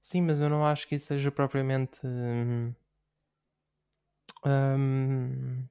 Sim, 0.02 0.22
mas 0.22 0.40
eu 0.40 0.50
não 0.50 0.66
acho 0.66 0.86
que 0.86 0.94
isso 0.96 1.06
seja 1.06 1.30
propriamente. 1.30 1.98
hum, 2.04 2.74
hum, 4.44 5.68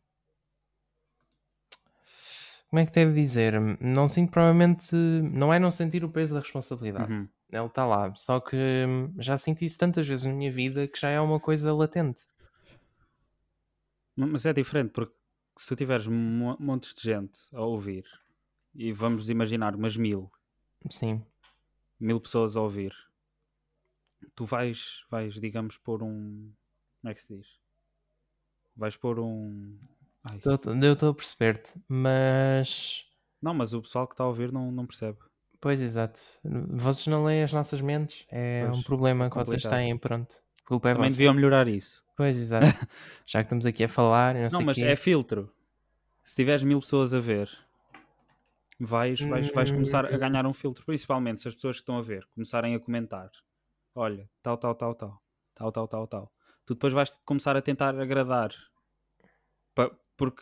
como 2.70 2.80
é 2.80 2.86
que 2.86 2.92
devo 2.92 3.14
dizer? 3.14 3.54
Não 3.80 4.08
sinto 4.08 4.32
provavelmente. 4.32 4.96
Não 4.96 5.54
é 5.54 5.60
não 5.60 5.70
sentir 5.70 6.04
o 6.04 6.10
peso 6.10 6.34
da 6.34 6.40
responsabilidade. 6.40 7.12
Uhum. 7.12 7.28
Ele 7.52 7.66
está 7.68 7.86
lá. 7.86 8.12
Só 8.16 8.40
que 8.40 8.56
hum, 8.58 9.14
já 9.20 9.38
senti 9.38 9.66
isso 9.66 9.78
tantas 9.78 10.08
vezes 10.08 10.26
na 10.26 10.34
minha 10.34 10.52
vida 10.52 10.88
que 10.88 11.00
já 11.00 11.10
é 11.10 11.20
uma 11.20 11.40
coisa 11.40 11.72
latente. 11.74 12.24
Ma- 14.16 14.26
Mas 14.28 14.46
é 14.46 14.54
diferente, 14.54 14.92
porque 14.92 15.14
se 15.58 15.68
tu 15.68 15.76
tiveres 15.76 16.08
mo- 16.08 16.58
montes 16.60 16.96
de 16.96 17.02
gente 17.04 17.40
a 17.54 17.62
ouvir, 17.62 18.06
e 18.76 18.92
vamos 18.92 19.30
imaginar 19.30 19.76
umas 19.76 19.96
mil, 19.98 20.32
Sim. 20.90 21.24
mil 22.00 22.20
pessoas 22.20 22.56
a 22.58 22.62
ouvir, 22.62 22.94
tu 24.36 24.46
vais, 24.46 25.02
vais 25.10 25.34
digamos, 25.36 25.78
pôr 25.78 26.02
um. 26.04 26.52
Como 27.02 27.12
é 27.12 27.14
que 27.14 27.22
se 27.22 27.36
diz? 27.36 27.48
Vais 28.76 28.96
pôr 28.96 29.20
um. 29.20 29.78
Ai, 30.30 30.40
Eu 30.46 30.94
estou 30.94 31.10
a 31.10 31.14
perceber-te, 31.14 31.74
mas. 31.88 33.06
Não, 33.42 33.54
mas 33.54 33.74
o 33.74 33.82
pessoal 33.82 34.08
que 34.08 34.14
está 34.14 34.24
a 34.24 34.28
ouvir 34.28 34.52
não, 34.52 34.72
não 34.72 34.86
percebe. 34.86 35.18
Pois, 35.60 35.80
exato. 35.82 36.22
Vocês 36.44 37.08
não 37.08 37.24
leem 37.26 37.44
as 37.44 37.54
nossas 37.54 37.80
mentes? 37.82 38.26
É 38.30 38.66
Pois, 38.66 38.78
um 38.80 38.84
problema 38.84 39.30
que 39.30 39.36
vocês 39.36 39.62
complicado. 39.64 39.80
têm, 39.80 39.98
pronto. 39.98 40.36
A 40.64 40.68
culpa 40.68 40.90
é 40.90 40.94
Também 40.94 41.10
vossa. 41.10 41.18
deviam 41.18 41.34
melhorar 41.34 41.68
isso. 41.68 42.04
Pois, 42.18 42.38
exato. 42.38 42.66
Já 43.26 43.40
que 43.40 43.46
estamos 43.48 43.66
aqui 43.66 43.84
a 43.84 43.88
falar, 43.90 44.34
não, 44.36 44.48
Não, 44.52 44.62
mas 44.62 44.78
quê. 44.78 44.86
é 44.86 44.96
filtro. 44.96 45.54
Se 46.24 46.36
tiveres 46.36 46.64
mil 46.64 46.80
pessoas 46.80 47.14
a 47.14 47.20
ver, 47.20 47.50
vais, 48.86 49.20
vais, 49.22 49.50
vais 49.52 49.72
começar 49.72 50.06
a 50.06 50.18
ganhar 50.18 50.46
um 50.46 50.54
filtro. 50.54 50.86
Principalmente 50.86 51.42
se 51.42 51.48
as 51.48 51.56
pessoas 51.56 51.78
que 51.78 51.82
estão 51.82 51.98
a 51.98 52.02
ver 52.02 52.26
começarem 52.34 52.76
a 52.76 52.80
comentar: 52.80 53.30
olha, 53.96 54.30
tal, 54.42 54.58
tal, 54.58 54.76
tal, 54.76 54.96
tal, 54.96 55.22
tal, 55.56 55.72
tal, 55.72 55.88
tal, 55.88 56.08
tal. 56.08 56.32
Tu 56.66 56.74
depois 56.76 56.94
vais 56.94 57.12
começar 57.26 57.56
a 57.58 57.62
tentar 57.62 58.00
agradar. 58.00 58.54
Pa, 59.76 59.92
porque. 60.18 60.42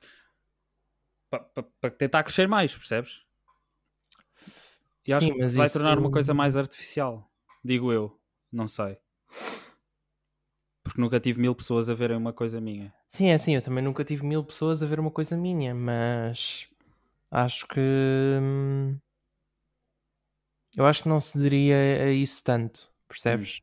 Para 1.80 1.90
tentar 1.92 2.24
crescer 2.24 2.48
mais, 2.48 2.76
percebes? 2.76 3.22
E 5.08 5.14
acho 5.14 5.26
Sim, 5.26 5.34
que 5.34 5.48
vai 5.56 5.66
isso- 5.66 5.74
tornar 5.80 5.98
uma 5.98 6.12
coisa 6.12 6.34
mais 6.34 6.56
artificial. 6.58 7.32
Digo 7.64 7.92
eu. 7.92 8.20
Não 8.52 8.68
sei. 8.68 8.98
Porque 10.84 11.00
nunca 11.00 11.20
tive 11.20 11.40
mil 11.40 11.56
pessoas 11.56 11.90
a 11.90 11.94
verem 11.94 12.18
uma 12.18 12.34
coisa 12.34 12.60
minha. 12.60 12.94
Sim, 13.08 13.28
é 13.30 13.34
assim, 13.36 13.56
eu 13.56 13.62
também 13.62 13.84
nunca 13.84 14.04
tive 14.04 14.26
mil 14.26 14.44
pessoas 14.44 14.84
a 14.84 14.86
ver 14.86 15.00
uma 15.00 15.12
coisa 15.12 15.38
minha, 15.38 15.74
mas 15.74 16.68
acho 17.32 17.68
que 17.68 17.80
hum, 18.42 19.00
eu 20.76 20.86
acho 20.86 21.04
que 21.04 21.10
não 21.10 21.20
se 21.20 21.38
diria 21.40 21.76
a 22.06 22.12
isso 22.12 22.44
tanto, 22.44 22.92
percebes? 23.08 23.62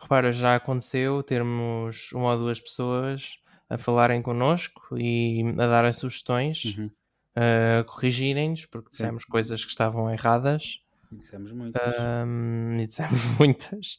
Repara, 0.00 0.32
já 0.32 0.56
aconteceu 0.56 1.22
termos 1.22 2.12
uma 2.12 2.32
ou 2.34 2.38
duas 2.38 2.60
pessoas 2.60 3.38
a 3.70 3.78
falarem 3.78 4.22
connosco 4.22 4.98
e 4.98 5.42
a 5.58 5.66
darem 5.68 5.92
sugestões, 5.92 6.78
Uhum. 6.78 6.94
a 7.36 7.84
corrigirem-nos, 7.84 8.66
porque 8.66 8.90
Sim. 8.90 8.92
dissemos 8.92 9.24
coisas 9.26 9.64
que 9.64 9.70
estavam 9.72 10.10
erradas 10.12 10.80
Dissemos 11.10 11.52
muito. 11.52 11.80
hum, 12.26 12.78
e 12.80 12.86
dissemos 12.86 13.20
muitas. 13.38 13.98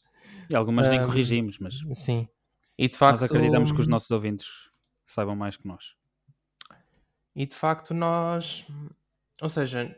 E 0.49 0.55
algumas 0.55 0.87
nem 0.89 1.01
Ahm, 1.01 1.01
corrigimos, 1.01 1.57
mas 1.59 1.75
Sim. 1.93 2.27
E 2.77 2.87
de 2.89 2.97
facto, 2.97 3.21
nós 3.21 3.23
acreditamos 3.23 3.71
que 3.71 3.81
os 3.81 3.87
nossos 3.87 4.11
ouvintes 4.11 4.47
saibam 5.05 5.35
mais 5.35 5.57
que 5.57 5.67
nós. 5.67 5.95
E 7.35 7.45
de 7.45 7.55
facto 7.55 7.93
nós, 7.93 8.65
ou 9.41 9.49
seja, 9.49 9.95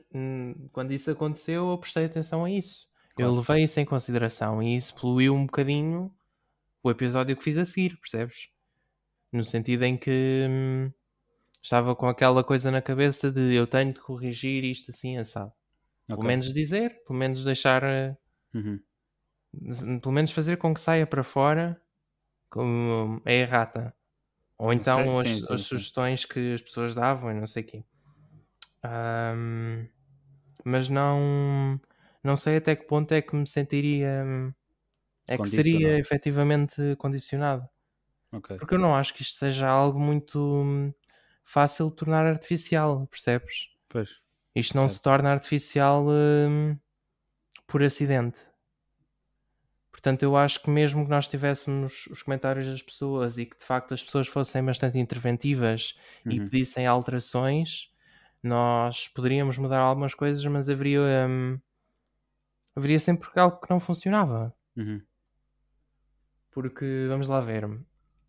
quando 0.72 0.92
isso 0.94 1.12
aconteceu, 1.12 1.70
eu 1.70 1.78
prestei 1.78 2.06
atenção 2.06 2.46
a 2.46 2.52
isso. 2.52 2.88
Eu 3.18 3.30
Claro. 3.30 3.36
levei 3.36 3.64
isso 3.64 3.80
em 3.80 3.86
consideração 3.86 4.62
e 4.62 4.76
isso 4.76 4.96
poluiu 5.00 5.34
um 5.36 5.46
bocadinho 5.46 6.14
o 6.84 6.92
episódio 6.92 7.36
que 7.38 7.44
fiz 7.44 7.58
a 7.58 7.66
seguir, 7.66 7.98
percebes? 8.00 8.50
No 9.32 9.44
sentido 9.46 9.84
em 9.86 9.98
que 9.98 10.48
hum, 10.50 10.92
estava 11.64 11.96
com 11.96 12.08
aquela 12.08 12.44
coisa 12.44 12.72
na 12.72 12.82
cabeça 12.82 13.32
de 13.32 13.54
eu 13.56 13.68
tenho 13.68 13.94
de 13.94 14.02
corrigir 14.02 14.64
isto 14.66 14.92
assim 14.92 15.18
assado. 15.18 15.52
Pelo 16.10 16.24
Ok. 16.24 16.28
menos 16.28 16.54
dizer, 16.54 17.04
pelo 17.06 17.20
menos 17.20 17.46
deixar, 17.46 17.84
eh, 17.84 18.18
Uhum. 18.54 18.84
pelo 20.02 20.14
menos 20.14 20.32
fazer 20.32 20.58
com 20.58 20.74
que 20.74 20.80
saia 20.80 21.06
para 21.08 21.24
fora 21.24 21.82
como 22.50 23.22
é 23.26 23.36
errata. 23.42 23.96
Ou 24.58 24.74
então 24.74 25.02
Sim, 25.04 25.14
as, 25.20 25.30
sim, 25.30 25.48
as 25.50 25.62
sugestões 25.64 26.26
que 26.26 26.54
as 26.54 26.62
pessoas 26.62 26.96
davam 26.96 27.32
e 27.32 27.34
não 27.34 27.48
sei 27.48 27.64
o 27.64 27.66
quê. 27.66 27.84
Ahm, 28.84 29.88
mas 30.66 30.90
não, 30.90 31.80
não 32.24 32.36
sei 32.38 32.58
até 32.58 32.76
que 32.76 32.86
ponto 32.88 33.14
é 33.14 33.22
que 33.22 33.36
me 33.36 33.48
sentiria. 33.48 34.26
É 35.28 35.38
que 35.38 35.50
seria 35.50 35.98
efetivamente 36.00 36.96
condicionado. 36.98 37.68
Ok. 38.32 38.52
Porque 38.58 38.76
eu 38.76 38.80
não 38.80 38.96
acho 38.96 39.14
que 39.14 39.22
isto 39.24 39.36
seja 39.36 39.68
algo 39.70 40.00
muito 40.00 40.40
hum, 40.40 40.94
fácil 41.46 41.90
de 41.90 41.96
tornar 41.98 42.26
artificial, 42.26 43.08
percebes? 43.08 43.70
Pois. 43.90 44.10
Isto 44.56 44.78
não 44.78 44.88
Certo. 44.88 44.90
se 44.90 45.02
torna 45.02 45.32
artificial 45.32 46.06
hum, 46.10 46.78
por 47.68 47.84
acidente. 47.84 48.42
Portanto, 50.06 50.22
eu 50.22 50.38
acho 50.38 50.62
que 50.62 50.70
mesmo 50.70 51.04
que 51.04 51.10
nós 51.10 51.28
tivéssemos 51.28 52.06
os 52.12 52.22
comentários 52.22 52.68
das 52.68 52.80
pessoas 52.84 53.40
e 53.40 53.46
que 53.48 53.58
de 53.58 53.64
facto 53.66 53.92
as 53.92 54.04
pessoas 54.04 54.28
fossem 54.28 54.64
bastante 54.64 55.00
interventivas 55.00 55.98
e 56.24 56.38
Uhum. 56.38 56.46
pedissem 56.46 56.86
alterações, 56.86 57.92
nós 58.44 59.08
poderíamos 59.08 59.58
mudar 59.58 59.80
algumas 59.80 60.14
coisas, 60.14 60.46
mas 60.46 60.70
haveria, 60.70 61.26
hum, 61.28 61.60
haveria 62.76 63.00
sempre 63.00 63.28
algo 63.36 63.60
que 63.60 63.68
não 63.68 63.80
funcionava. 63.80 64.54
Uhum. 64.78 65.02
Porque, 66.52 67.08
vamos 67.10 67.28
lá 67.28 67.40
ver, 67.40 67.68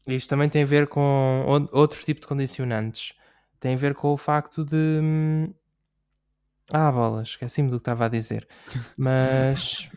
isto 0.07 0.31
também 0.31 0.49
tem 0.49 0.62
a 0.62 0.67
ver 0.67 0.87
com 0.87 1.45
outro 1.73 2.03
tipo 2.03 2.23
de 2.23 2.27
condicionantes. 2.27 3.12
Tem 3.61 3.75
a 3.75 3.79
ver 3.79 3.95
com 3.95 4.15
o 4.15 4.17
facto 4.17 4.65
de. 4.65 4.75
hum, 5.03 5.53
Ah, 6.73 6.91
bolas, 6.91 7.29
esqueci-me 7.29 7.69
do 7.69 7.77
que 7.77 7.83
estava 7.83 8.07
a 8.07 8.09
dizer. 8.09 8.49
Mas. 8.97 9.91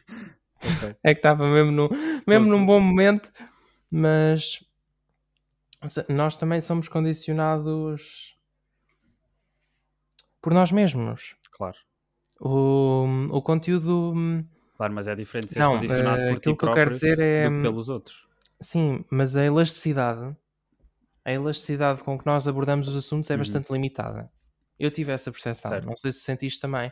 É 1.03 1.13
que 1.13 1.19
estava 1.19 1.47
mesmo, 1.47 1.71
no, 1.71 1.89
mesmo 2.27 2.47
num 2.47 2.65
bom 2.65 2.79
momento. 2.79 3.31
Mas. 3.89 4.63
Nós 6.09 6.35
também 6.35 6.59
somos 6.59 6.87
condicionados 6.89 8.37
por 10.41 10.53
nós 10.53 10.71
mesmos. 10.71 11.35
Claro. 11.51 11.77
O, 12.39 13.05
o 13.31 13.41
conteúdo. 13.41 14.13
Claro, 14.75 14.93
mas 14.93 15.07
é 15.07 15.15
diferente 15.15 15.53
ser 15.53 15.59
Não, 15.59 15.75
condicionado 15.75 16.21
por 16.29 16.39
ti 16.39 16.55
que 16.55 16.65
eu 16.65 16.73
quero 16.73 16.91
dizer 16.91 17.19
é, 17.19 17.49
hum, 17.49 17.61
pelos 17.61 17.89
outros. 17.89 18.27
Sim, 18.61 19.03
mas 19.09 19.35
a 19.35 19.43
elasticidade, 19.45 20.35
a 21.25 21.31
elasticidade 21.31 22.03
com 22.03 22.17
que 22.17 22.25
nós 22.25 22.47
abordamos 22.47 22.87
os 22.87 22.95
assuntos 22.95 23.29
é 23.29 23.33
Uhum. 23.33 23.39
bastante 23.39 23.71
limitada. 23.71 24.29
Eu 24.77 24.89
tive 24.91 25.11
essa 25.11 25.31
percepção, 25.31 25.71
Certo. 25.71 25.85
não 25.85 25.95
sei 25.95 26.11
se 26.11 26.19
sentiste 26.21 26.59
também. 26.61 26.91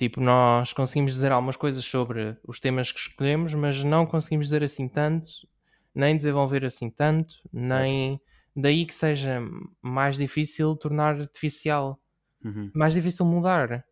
Tipo, 0.00 0.18
nós 0.18 0.72
conseguimos 0.72 1.12
dizer 1.12 1.30
algumas 1.30 1.56
coisas 1.56 1.84
sobre 1.84 2.34
os 2.48 2.58
temas 2.58 2.90
que 2.90 2.98
escolhemos, 2.98 3.52
mas 3.52 3.84
não 3.84 4.06
conseguimos 4.06 4.46
dizer 4.46 4.64
assim 4.64 4.88
tanto, 4.88 5.28
nem 5.94 6.16
desenvolver 6.16 6.64
assim 6.64 6.88
tanto, 6.88 7.34
nem 7.52 8.18
daí 8.56 8.86
que 8.86 8.94
seja 8.94 9.42
mais 9.82 10.16
difícil 10.16 10.74
tornar 10.74 11.20
artificial, 11.20 12.00
Uhum. 12.42 12.70
mais 12.74 12.94
difícil 12.94 13.26
mudar. 13.26 13.84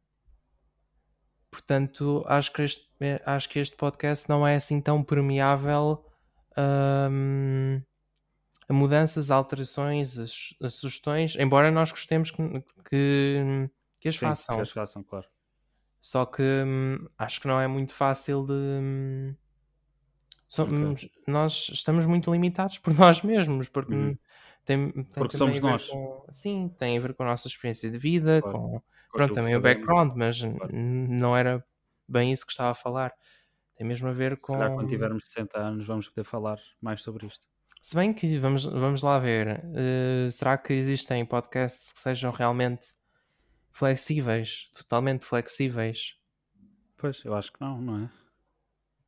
Portanto, 1.50 2.24
acho 2.26 2.54
que 2.54 2.62
este, 2.62 2.88
acho 3.26 3.46
que 3.50 3.58
este 3.58 3.76
podcast 3.76 4.30
não 4.30 4.46
é 4.46 4.56
assim 4.56 4.80
tão 4.80 5.04
permeável 5.04 6.02
hum, 7.10 7.82
a 8.66 8.72
mudanças, 8.72 9.30
a 9.30 9.34
alterações, 9.36 10.18
as, 10.18 10.54
as 10.62 10.72
sugestões, 10.72 11.36
embora 11.36 11.70
nós 11.70 11.90
gostemos 11.90 12.30
que, 12.30 12.42
que, 12.88 13.68
que 14.00 14.08
as 14.08 14.14
Sim, 14.14 14.20
façam. 14.20 14.56
que 14.56 14.62
as 14.62 14.70
façam, 14.70 15.02
claro. 15.02 15.26
Só 16.00 16.24
que 16.26 16.42
hum, 16.42 16.98
acho 17.18 17.40
que 17.40 17.48
não 17.48 17.60
é 17.60 17.66
muito 17.66 17.92
fácil 17.94 18.44
de. 18.46 18.52
hum, 18.52 19.34
somos- 20.48 21.08
Nós 21.26 21.68
estamos 21.72 22.06
muito 22.06 22.30
limitados 22.32 22.78
por 22.78 22.92
nós 22.98 23.22
mesmos, 23.22 23.68
porque 23.68 23.92
Uhum. 23.94 24.16
tem, 24.64 24.90
tem 24.92 25.04
Porque 25.14 25.36
somos 25.36 25.60
nós. 25.60 25.86
com- 25.88 26.24
sim, 26.32 26.68
tem 26.78 26.96
a 26.98 27.00
ver 27.00 27.14
com 27.14 27.22
a 27.22 27.26
nossa 27.26 27.48
experiência 27.48 27.90
de 27.90 27.98
vida, 27.98 28.40
Claro. 28.42 28.58
com, 28.58 28.70
Com 28.80 28.82
pronto, 29.12 29.34
também 29.34 29.56
o 29.56 29.60
background, 29.60 30.12
mas 30.16 30.40
Claro. 30.40 30.70
não 30.74 31.36
era 31.36 31.64
bem 32.08 32.32
isso 32.32 32.46
que 32.46 32.52
estava 32.52 32.70
a 32.70 32.74
falar. 32.74 33.12
Tem 33.76 33.86
mesmo 33.86 34.08
a 34.08 34.12
ver 34.12 34.36
Se 34.36 34.42
com. 34.42 34.54
calhar 34.54 34.74
quando 34.74 34.88
tivermos 34.88 35.22
60 35.26 35.58
anos 35.58 35.86
vamos 35.86 36.08
poder 36.08 36.24
falar 36.24 36.58
mais 36.80 37.02
sobre 37.02 37.26
isto. 37.26 37.46
Se 37.80 37.94
bem 37.94 38.12
que 38.12 38.38
vamos, 38.38 38.64
vamos 38.64 39.02
lá 39.02 39.18
ver, 39.20 39.62
eh, 39.74 40.28
será 40.30 40.58
que 40.58 40.72
existem 40.72 41.24
podcasts 41.24 41.92
que 41.92 41.98
sejam 42.00 42.32
realmente 42.32 42.88
flexíveis, 43.78 44.70
totalmente 44.74 45.24
flexíveis? 45.24 46.16
Pois, 46.96 47.24
eu 47.24 47.34
acho 47.34 47.52
que 47.52 47.60
não, 47.60 47.80
não 47.80 48.04
é? 48.04 48.10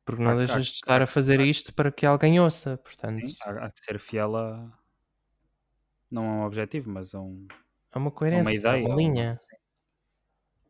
Porque 0.05 0.21
não 0.23 0.31
Há- 0.31 0.33
há- 0.33 0.37
deixas 0.37 0.65
de 0.67 0.71
há 0.71 0.75
estar 0.75 1.01
a 1.01 1.05
que- 1.05 1.11
fazer 1.13 1.39
há 1.39 1.43
isto 1.43 1.73
para 1.73 1.91
que 1.91 2.05
alguém 2.05 2.39
ouça, 2.39 2.77
portanto. 2.77 3.27
Sim, 3.27 3.35
há, 3.43 3.65
há 3.65 3.71
que 3.71 3.83
ser 3.83 3.99
fiel 3.99 4.35
a, 4.35 4.71
não 6.09 6.23
a 6.25 6.33
um 6.37 6.45
objetivo, 6.45 6.89
mas 6.89 7.13
a, 7.13 7.19
um, 7.19 7.47
a 7.91 7.99
uma 7.99 8.11
coerência, 8.11 8.41
a 8.41 8.43
uma 8.43 8.53
ideia. 8.53 8.85
a 8.85 8.87
uma 8.87 8.93
a 8.93 8.95
um- 8.95 8.97
linha. 8.97 9.37
sim. 9.37 9.55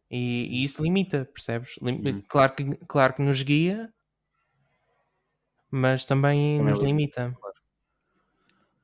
E, 0.10 0.48
e 0.62 0.64
isso 0.64 0.84
limita, 0.84 1.24
percebes? 1.26 1.76
Lim- 1.82 2.02
Uhum. 2.06 2.22
Claro, 2.28 2.54
que, 2.54 2.76
claro 2.86 3.14
que 3.14 3.22
nos 3.22 3.42
guia, 3.44 3.94
mas 5.70 6.06
também, 6.06 6.58
Também 6.58 6.74
nos 6.74 6.84
limita, 6.84 7.24
limita. 7.28 7.51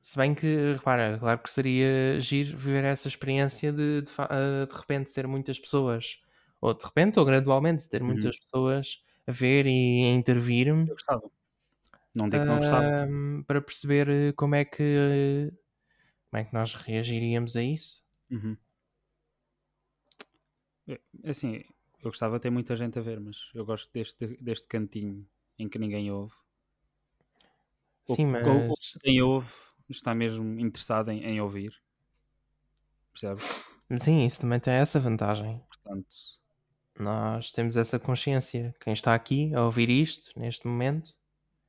Se 0.08 0.16
bem 0.16 0.34
que, 0.34 0.72
repara, 0.72 1.18
claro 1.18 1.38
que 1.42 1.50
seria 1.50 2.18
giro 2.18 2.56
viver 2.56 2.82
essa 2.86 3.08
experiência 3.08 3.70
de 3.70 4.00
de, 4.00 4.10
ah, 4.16 4.64
de 4.66 4.74
repente 4.74 5.10
ser 5.10 5.26
muitas 5.26 5.60
pessoas, 5.60 6.18
ou 6.62 6.72
de 6.72 6.82
repente 6.82 7.18
ou 7.18 7.26
gradualmente 7.26 7.86
ter 7.90 8.00
Uhum. 8.00 8.06
muitas 8.06 8.38
pessoas 8.38 9.02
a 9.26 9.32
ver 9.32 9.66
e 9.66 10.06
a 10.06 10.14
intervir 10.14 10.68
Eu 10.68 10.94
gostava. 10.94 11.30
Não 12.14 12.30
digo 12.30 12.40
que 12.46 12.48
não 12.48 12.56
gostava. 12.56 12.90
para 13.46 13.60
perceber 13.60 14.08
eh, 14.08 14.32
como 14.32 14.54
é 14.54 14.64
que 14.64 15.52
como 16.30 16.40
é 16.40 16.44
que 16.46 16.54
nós 16.54 16.72
reagiríamos 16.74 17.54
a 17.54 17.62
isso. 17.62 18.02
Uhum. 18.30 18.56
É, 20.86 21.00
Assim, 21.30 21.64
eu 22.00 22.10
gostava 22.10 22.36
de 22.38 22.42
ter 22.44 22.50
muita 22.50 22.74
gente 22.76 22.98
a 22.98 23.02
ver, 23.02 23.20
mas 23.20 23.50
eu 23.54 23.64
gosto 23.66 23.92
deste, 23.92 24.26
deste 24.42 24.66
cantinho 24.68 25.28
em 25.58 25.68
que 25.68 25.78
ninguém 25.78 26.10
ouve. 26.10 26.34
Ou- 28.08 28.16
Sim, 28.16 28.26
ou- 28.40 28.64
ou 28.70 28.76
mas 28.76 28.98
quem 29.02 29.22
ouve 29.22 29.52
está 29.88 30.14
mesmo 30.14 30.58
interessado 30.58 31.10
em, 31.10 31.22
em 31.24 31.40
ouvir. 31.40 31.72
Percebes? 33.12 33.64
sim, 33.98 34.24
isso 34.24 34.40
também 34.40 34.60
tem 34.60 34.74
essa 34.74 35.00
vantagem. 35.00 35.60
Portanto, 35.68 36.06
Nós 36.98 37.50
temos 37.50 37.76
essa 37.76 37.98
consciência. 37.98 38.74
Quem 38.80 38.92
está 38.92 39.14
aqui 39.14 39.54
a 39.54 39.62
ouvir 39.64 39.88
isto 39.88 40.30
neste 40.38 40.66
momento, 40.66 41.12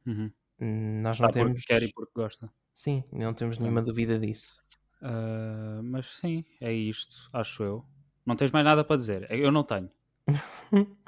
uhum. 0.06 0.32
hum, 0.60 1.02
nós 1.02 1.16
está 1.16 1.26
não 1.28 1.32
temos. 1.32 1.52
porque 1.54 1.68
quer 1.74 1.84
e 1.84 1.92
porque 1.94 2.12
gosta. 2.16 2.52
Sim, 2.74 3.04
não 3.12 3.34
temos 3.34 3.58
nenhuma 3.58 3.82
dúvida 3.82 4.18
disso. 4.20 4.62
Ah, 5.02 5.82
mas 5.84 6.08
sim, 6.18 6.44
é 6.62 6.72
isto, 6.74 7.30
acho 7.34 7.64
eu. 7.64 7.86
Não 8.26 8.36
tens 8.36 8.52
mais 8.52 8.66
nada 8.66 8.84
para 8.84 8.98
dizer? 8.98 9.28
Eu 9.32 9.52
não 9.52 9.64
tenho. 9.64 9.90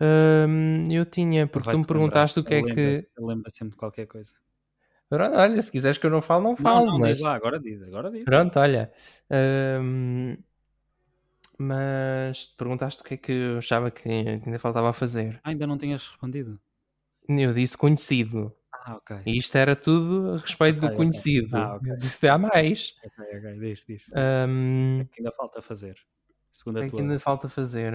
Hum, 0.00 0.84
eu 0.90 1.04
tinha, 1.04 1.46
porque 1.46 1.70
tu 1.70 1.78
me 1.78 1.86
perguntaste 1.86 2.38
o 2.38 2.44
que 2.44 2.54
é 2.54 2.58
lembrar. 2.58 2.74
que. 2.74 2.80
Ele 2.80 2.90
lembra- 2.92 3.08
ele 3.18 3.26
lembra 3.26 3.50
sempre 3.50 3.70
de 3.72 3.76
qualquer 3.76 4.06
coisa. 4.06 4.32
Pronto, 5.10 5.36
olha, 5.36 5.60
se 5.62 5.70
quiseres 5.72 5.98
que 5.98 6.06
eu 6.06 6.10
não 6.10 6.22
falo, 6.22 6.44
não 6.44 6.56
Não, 6.58 6.80
falo, 6.80 6.86
não, 6.86 7.00
mas. 7.00 7.18
diz 7.18 7.18
lá, 7.18 7.34
agora 7.34 7.58
diz, 7.58 7.82
agora 7.82 8.08
diz. 8.10 8.28
Pronto, 8.28 8.58
olha. 8.60 8.92
hum, 9.30 10.36
mas 11.58 12.46
te 12.48 12.56
perguntaste 12.56 13.02
o 13.02 13.04
que 13.04 13.14
é 13.14 13.16
que 13.16 13.30
eu 13.32 13.58
achava 13.58 13.90
que 13.90 14.08
ainda 14.08 14.58
faltava 14.58 14.90
a 14.90 14.92
fazer. 14.92 15.40
Ah, 15.44 15.50
ainda 15.50 15.66
não 15.66 15.76
tinhas 15.76 16.06
respondido. 16.08 16.58
Eu 17.28 17.52
disse 17.54 17.76
conhecido. 17.78 18.54
Ah, 18.72 18.96
ok. 18.96 19.10
E 19.26 19.38
isto 19.38 19.56
era 19.58 19.76
tudo 19.76 20.34
a 20.34 20.38
respeito 20.38 20.80
Ok, 20.80 20.82
do 20.82 20.90
conhecido. 20.92 21.50
Ah, 21.52 21.76
ok. 21.76 21.88
Disse 21.98 22.28
há 22.28 22.38
mais. 22.38 22.94
Ok, 23.04 23.18
ok, 23.38 23.58
diz, 23.60 23.84
diz. 23.88 24.04
Hum, 24.14 25.08
O 25.08 25.12
que 25.12 25.20
ainda 25.20 25.32
falta 25.32 25.60
fazer? 25.62 25.96
Segundo 26.52 26.78
o 26.78 26.82
a 26.82 26.84
é 26.84 26.90
que 26.90 27.00
tua. 27.00 27.02
ainda 27.02 27.18
falta 27.20 27.48
fazer? 27.48 27.94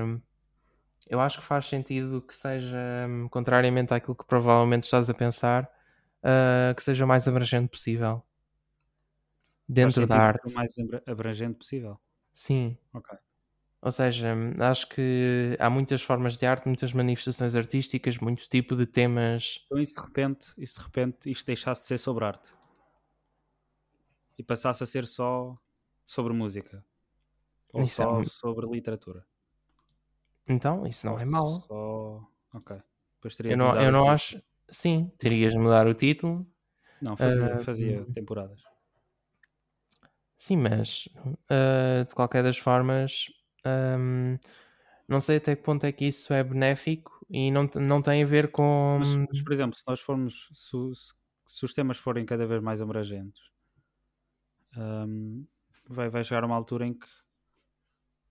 Eu 1.08 1.19
acho 1.21 1.39
que 1.39 1.45
faz 1.45 1.67
sentido 1.67 2.21
que 2.21 2.34
seja, 2.34 2.78
hum, 3.08 3.30
contrariamente 3.30 3.93
àquilo 3.93 4.15
que 4.15 4.25
provavelmente 4.25 4.86
estás 4.86 5.10
a 5.10 5.13
pensar, 5.13 5.69
ah, 6.25 6.73
que 6.75 6.81
seja 6.83 7.05
o 7.05 7.07
mais 7.07 7.27
abrangente 7.27 7.69
possível. 7.69 8.21
Dentro 9.67 10.05
da 10.05 10.17
arte. 10.17 10.51
O 10.51 10.53
mais 10.55 10.77
abra- 10.77 11.03
abrangente 11.07 11.57
possível. 11.57 11.99
Sim. 12.33 12.77
Ok. 12.93 13.17
Ou 13.81 13.91
seja, 13.91 14.33
acho 14.59 14.89
que 14.89 15.55
há 15.59 15.69
muitas 15.69 16.01
formas 16.01 16.38
de 16.38 16.45
arte, 16.45 16.65
muitas 16.67 16.91
manifestações 16.91 17.55
artísticas, 17.55 18.17
muito 18.17 18.49
tipo 18.49 18.75
de 18.75 18.85
temas. 18.88 19.63
Então, 19.67 19.85
se 19.85 19.93
de 19.93 20.01
repente, 20.01 20.45
se 20.67 20.75
de 20.79 20.83
repente 20.83 21.31
isto 21.31 21.45
deixasse 21.45 21.81
de 21.81 21.88
ser 21.88 21.99
sobre 21.99 22.25
arte? 22.25 22.49
E 24.38 24.43
passasse 24.43 24.83
a 24.83 24.88
ser 24.88 25.05
só 25.07 25.57
sobre 26.05 26.33
música? 26.33 26.83
Ou 27.73 27.83
Isso 27.83 28.01
é 28.01 28.05
só 28.05 28.19
um- 28.19 28.25
sobre 28.25 28.65
literatura? 28.67 29.25
Então, 30.47 30.85
isso 30.88 31.05
não 31.05 31.13
Ou 31.13 31.19
é 31.19 31.25
mau. 31.25 31.45
Só... 31.47 32.27
Ok. 32.53 32.77
Eu 33.43 33.57
não, 33.57 33.75
eu 33.81 33.91
não 33.91 33.99
título. 34.01 34.09
acho. 34.09 34.41
Sim, 34.69 35.12
terias 35.17 35.54
de 35.54 35.60
mudar 35.60 35.88
o 35.88 35.93
título. 35.93 36.45
Não, 36.99 37.15
fazia, 37.15 37.58
Ah, 37.58 37.62
fazia 37.62 38.06
hum. 38.08 38.13
temporadas. 38.13 38.62
Sim, 40.38 40.58
mas 40.58 41.08
ah, 41.49 42.04
de 42.08 42.13
qualquer 42.13 42.43
das 42.43 42.58
formas, 42.58 43.25
ahm, 43.65 44.38
não 45.08 45.19
sei 45.19 45.38
até 45.38 45.56
que 45.56 45.63
ponto 45.63 45.86
é 45.86 45.91
que 45.91 46.06
isso 46.06 46.34
é 46.34 46.43
benéfico 46.43 47.25
e 47.30 47.51
não, 47.51 47.69
não 47.75 48.01
tem 48.01 48.23
a 48.23 48.25
ver 48.25 48.51
com. 48.51 48.99
Mas, 48.99 49.17
mas, 49.30 49.41
por 49.41 49.54
exemplo, 49.54 49.75
se 49.78 49.84
nós 49.88 49.99
formos, 50.01 50.49
se, 50.54 50.71
se- 50.95 51.13
se 51.47 51.65
os 51.65 51.73
temas 51.73 51.97
forem 51.97 52.25
cada 52.25 52.45
vez 52.47 52.62
mais 52.62 52.82
abrangentes, 52.82 53.41
hum, 54.75 55.47
vai, 55.89 56.10
vai 56.10 56.23
chegar 56.23 56.43
uma 56.45 56.56
altura 56.56 56.86
em 56.88 56.93
que, 56.93 57.08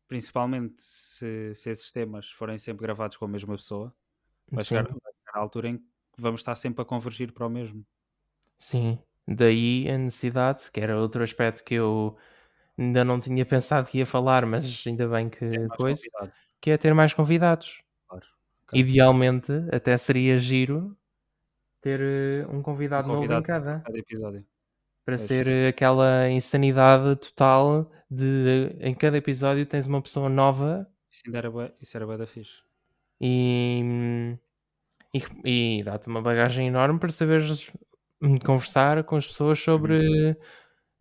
principalmente 0.08 0.82
se, 0.82 1.54
se 1.54 1.70
esses 1.70 1.92
temas 1.92 2.30
forem 2.30 2.58
sempre 2.58 2.82
gravados 2.82 3.16
com 3.16 3.24
a 3.24 3.28
mesma 3.28 3.56
pessoa, 3.56 3.94
vai 4.54 4.64
Sim. 4.64 4.64
chegar, 4.64 4.84
vai 4.88 5.12
chegar 5.14 5.38
a 5.40 5.42
altura 5.42 5.68
em 5.70 5.78
que 5.78 5.86
vamos 6.18 6.40
estar 6.40 6.54
sempre 6.54 6.82
a 6.82 6.84
convergir 6.84 7.32
para 7.32 7.46
o 7.46 7.50
mesmo. 7.50 7.84
Sim, 8.58 8.98
daí 9.26 9.88
a 9.90 9.98
necessidade, 9.98 10.70
que 10.72 10.80
era 10.80 10.98
outro 10.98 11.22
aspecto 11.22 11.62
que 11.64 11.74
eu 11.74 12.16
ainda 12.78 13.04
não 13.04 13.20
tinha 13.20 13.46
pensado 13.46 13.88
que 13.88 13.98
ia 13.98 14.06
falar, 14.06 14.46
mas 14.46 14.84
ainda 14.86 15.08
bem 15.08 15.28
que 15.30 15.68
coisa, 15.70 16.02
convidados, 16.10 16.34
que 16.60 16.70
é 16.70 16.78
ter 16.78 16.94
mais 16.94 17.14
convidados. 17.14 17.82
claro. 18.08 18.26
Ok. 18.64 18.80
Idealmente, 18.80 19.52
até 19.72 19.96
seria 19.96 20.38
giro 20.38 20.96
ter 21.80 22.00
eh, 22.00 22.46
um 22.48 22.62
convidado, 22.62 23.08
novo 23.08 23.34
em 23.34 23.42
convidado. 23.42 23.42
cada, 23.42 23.80
Cada 23.80 23.98
episódio. 23.98 24.46
para 25.04 25.18
Pois. 25.18 25.28
ser 25.28 25.46
eh, 25.48 25.68
aquela 25.68 26.30
insanidade 26.30 27.16
total 27.16 27.90
de 28.10 28.76
em 28.80 28.94
cada 28.94 29.16
episódio 29.18 29.66
tens 29.66 29.86
uma 29.86 30.02
pessoa 30.02 30.28
nova 30.28 30.88
Isso 31.10 31.22
ainda 31.26 31.38
era 31.38 31.74
isso 31.80 31.96
era 31.96 32.06
bué 32.06 32.16
da 32.16 32.26
fixe. 32.26 32.62
e, 33.20 34.38
e, 35.14 35.78
e 35.78 35.82
dá-te 35.84 36.08
uma 36.08 36.20
bagagem 36.20 36.66
enorme 36.66 36.98
para 36.98 37.10
saberes 37.10 37.70
conversar 38.44 39.04
com 39.04 39.14
as 39.16 39.26
pessoas 39.26 39.60
sobre 39.60 40.36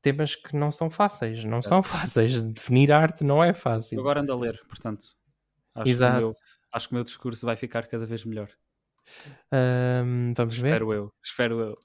temas 0.04 0.36
que 0.36 0.56
não 0.56 0.72
são 0.72 0.90
fáceis. 0.90 1.44
Não 1.44 1.64
são 1.64 1.82
fáceis. 1.84 2.44
Definir 2.44 2.92
arte 2.92 3.24
não 3.24 3.44
é 3.44 3.50
Eu 3.50 3.56
fácil. 3.56 4.00
agora 4.00 4.22
ando 4.22 4.32
a 4.32 4.36
ler, 4.36 4.62
portanto, 4.68 5.08
acho, 5.74 5.84
que 5.84 5.90
o 5.90 5.92
Exato. 5.92 6.18
meu, 6.18 6.32
acho 6.72 6.88
que 6.88 6.94
o 6.94 6.96
meu 6.96 7.04
discurso 7.04 7.46
vai 7.46 7.56
ficar 7.56 7.88
cada 7.88 8.06
vez 8.06 8.24
melhor. 8.24 8.50
Hum, 9.52 10.34
vamos 10.38 10.58
ver. 10.58 10.70
Espero 10.70 10.94
eu, 10.94 11.14
espero 11.24 11.60
eu. 11.60 11.78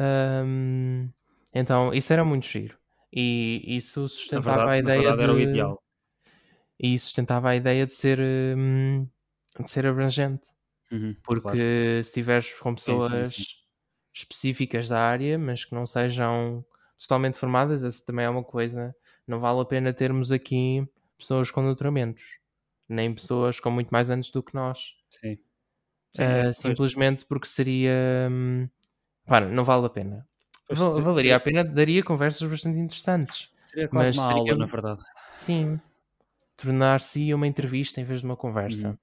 Hum, 0.00 1.10
então, 1.52 1.92
isso 1.92 2.12
era 2.12 2.24
muito 2.24 2.46
giro. 2.46 2.78
E 3.12 3.62
isso 3.76 4.08
sustentava 4.08 4.66
verdade, 4.66 4.70
a 4.70 4.78
ideia 4.78 5.00
verdade 5.00 5.22
era 5.22 5.32
o 5.32 5.36
de... 5.36 5.42
ideal. 5.42 5.82
E 6.78 6.94
isso 6.94 7.06
sustentava 7.06 7.50
a 7.50 7.56
ideia 7.56 7.86
de 7.86 7.92
ser, 7.92 8.18
hum, 8.20 9.06
de 9.58 9.70
ser 9.70 9.86
abrangente. 9.86 10.55
Uhum, 10.90 11.16
Porque 11.24 11.40
claro. 11.42 11.58
se 11.58 12.00
estiveres 12.00 12.54
com 12.54 12.70
sim, 12.70 12.74
pessoas 12.76 13.34
sim. 13.34 13.42
específicas 14.14 14.88
da 14.88 15.00
área, 15.00 15.38
mas 15.38 15.64
que 15.64 15.74
não 15.74 15.84
sejam 15.86 16.64
totalmente 16.98 17.36
formadas, 17.38 17.82
essa 17.82 18.04
também 18.06 18.24
é 18.24 18.30
uma 18.30 18.44
coisa. 18.44 18.94
Não 19.26 19.40
vale 19.40 19.60
a 19.60 19.64
pena 19.64 19.92
termos 19.92 20.30
aqui 20.32 20.86
pessoas 21.18 21.50
com 21.50 21.62
doutoramentos, 21.64 22.22
nem 22.88 23.12
pessoas 23.12 23.58
com 23.58 23.70
muito 23.70 23.90
mais 23.90 24.10
anos 24.10 24.30
do 24.30 24.42
que 24.42 24.54
nós. 24.54 24.94
Sim. 25.10 25.38
Sim, 26.14 26.22
pois, 26.44 26.56
simplesmente 26.56 27.24
porque 27.26 27.46
seria. 27.46 28.28
hum, 28.30 28.68
Para, 29.26 29.48
não 29.50 29.64
vale 29.64 29.86
a 29.86 29.90
pena. 29.90 30.26
Val- 30.70 31.00
valeria 31.02 31.36
a 31.36 31.40
pena, 31.40 31.62
daria 31.64 32.02
conversas 32.02 32.48
bastante 32.48 32.78
interessantes. 32.78 33.50
Seria 33.66 33.88
quase 33.88 34.10
mas 34.10 34.16
uma 34.18 34.26
seria- 34.28 34.40
aula, 34.40 34.56
na 34.56 34.66
verdade. 34.66 35.02
Sim, 35.36 35.80
tornar-se 36.56 37.34
uma 37.34 37.46
entrevista 37.46 38.00
em 38.00 38.04
vez 38.04 38.20
de 38.20 38.26
uma 38.26 38.36
conversa. 38.36 38.90
Uhum. 38.90 38.98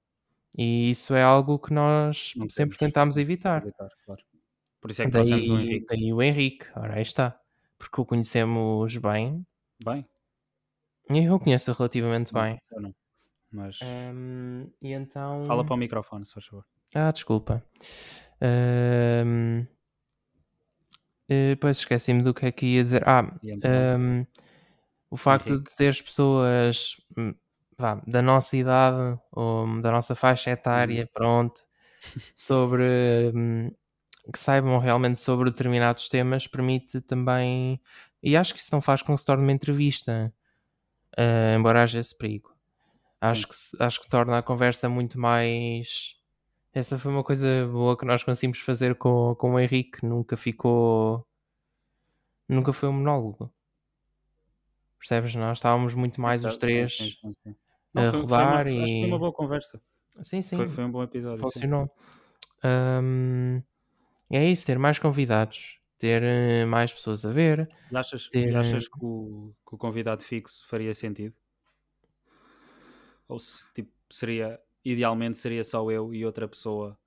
E 0.56 0.90
isso 0.90 1.14
é 1.14 1.22
algo 1.22 1.58
que 1.58 1.72
nós 1.72 2.32
Não 2.36 2.48
sempre 2.48 2.76
temos, 2.78 2.78
tentámos 2.78 3.16
evitar. 3.16 3.62
evitar, 3.62 3.88
claro. 4.04 4.22
Por 4.80 4.90
isso 4.90 5.02
é 5.02 5.06
que 5.06 5.10
trouxemos 5.12 5.48
o 5.50 5.56
Daí, 5.56 5.66
Henrique. 5.66 5.86
daí 5.88 6.12
o 6.12 6.22
Henrique, 6.22 6.66
ora 6.76 6.94
aí 6.94 7.02
está. 7.02 7.38
Porque 7.78 8.00
o 8.00 8.04
conhecemos 8.04 8.96
bem. 8.98 9.44
Bem, 9.84 10.06
eu 11.10 11.34
o 11.34 11.40
conheço 11.40 11.72
relativamente 11.72 12.32
não, 12.32 12.40
bem. 12.42 12.58
eu 12.70 12.80
não. 12.80 12.94
Mas 13.50 13.78
Hum, 13.82 14.70
e 14.82 14.92
então. 14.92 15.44
fala 15.46 15.64
para 15.64 15.74
o 15.74 15.76
microfone, 15.76 16.24
se 16.26 16.32
faz 16.34 16.46
favor. 16.46 16.64
Ah, 16.94 17.10
desculpa. 17.10 17.62
Hum, 18.42 19.66
eh, 21.28 21.50
Depois 21.50 21.78
esqueci-me 21.78 22.22
do 22.22 22.34
que 22.34 22.46
é 22.46 22.52
que 22.52 22.66
ia 22.66 22.82
dizer. 22.82 23.08
Ah, 23.08 23.32
E 23.42 23.50
então, 23.50 24.26
o 25.10 25.16
facto 25.16 25.50
Henrique. 25.54 25.70
de 25.70 25.76
teres 25.76 26.02
pessoas 26.02 26.96
hum, 27.16 27.34
vá, 27.78 27.96
da 28.06 28.22
nossa 28.22 28.56
idade 28.56 29.18
ou 29.32 29.80
da 29.80 29.90
nossa 29.90 30.14
faixa 30.14 30.50
Uhum. 30.50 30.54
etária, 30.54 31.08
pronto, 31.12 31.62
sobre 32.34 33.32
hum, 33.34 33.70
que 34.32 34.38
saibam 34.38 34.78
realmente 34.78 35.18
sobre 35.20 35.50
determinados 35.50 36.08
temas, 36.08 36.46
permite 36.46 37.00
também, 37.02 37.80
e 38.22 38.36
acho 38.36 38.54
que 38.54 38.60
isso 38.60 38.70
não 38.72 38.80
faz 38.80 39.02
com 39.02 39.14
que 39.14 39.20
se 39.20 39.26
torne 39.26 39.42
uma 39.44 39.52
entrevista, 39.52 40.32
eh, 41.16 41.54
embora 41.58 41.82
haja 41.82 42.00
esse 42.00 42.16
perigo. 42.16 42.54
Acho 43.20 43.48
Sim. 43.48 43.76
que, 43.78 43.84
acho 43.84 44.00
que 44.02 44.08
torna 44.08 44.38
a 44.38 44.42
conversa 44.42 44.88
muito 44.88 45.18
mais. 45.18 46.16
Essa 46.74 46.98
foi 46.98 47.10
uma 47.12 47.24
coisa 47.24 47.66
boa 47.68 47.96
que 47.96 48.04
nós 48.06 48.22
conseguimos 48.24 48.60
fazer 48.60 48.96
com, 48.96 49.34
com 49.36 49.54
o 49.54 49.60
Henrique, 49.60 50.04
nunca 50.06 50.36
ficou. 50.36 51.26
Nunca 52.48 52.72
foi 52.72 52.88
um 52.88 52.92
monólogo. 52.94 53.52
Percebes? 54.98 55.34
Nós 55.34 55.58
estávamos 55.58 55.94
muito 55.94 56.20
mais 56.20 56.44
os 56.44 56.56
três 56.56 56.96
sim, 56.96 57.10
sim, 57.10 57.32
sim. 57.42 57.54
A 57.94 58.02
Não, 58.02 58.10
foi, 58.12 58.20
foi 58.28 58.44
uma, 58.44 58.62
rodar 58.62 58.66
que 58.66 58.70
foi 58.72 59.08
uma 59.08 59.16
e. 59.16 59.18
boa 59.18 59.32
conversa. 59.32 59.80
Sim, 60.20 60.42
sim, 60.42 60.56
Foi, 60.56 60.68
foi 60.68 60.84
um 60.84 60.90
bom 60.90 61.02
episódio. 61.02 61.40
funcionou. 61.40 61.90
É 64.30 64.44
isso, 64.48 64.66
ter 64.66 64.78
mais 64.78 64.98
convidados, 64.98 65.78
ter 65.98 66.22
eh, 66.22 66.64
mais 66.64 66.92
pessoas 66.92 67.24
a 67.24 67.32
ver. 67.32 67.68
E 67.90 67.96
achas, 67.96 68.28
Ter, 68.30 68.50
e 68.50 68.56
achas 68.56 68.84
eh, 68.84 68.88
que, 68.88 68.98
o, 69.04 69.54
que 69.66 69.74
o 69.74 69.78
convidado 69.78 70.22
fixo 70.22 70.66
faria 70.66 70.94
sentido? 70.94 71.34
Ou 73.28 73.38
se 73.38 73.66
tipo, 73.74 73.90
seria, 74.10 74.60
idealmente 74.84 75.38
seria 75.38 75.64
só 75.64 75.90
eu 75.90 76.12
e 76.12 76.24
outra 76.24 76.48
pessoa 76.48 76.98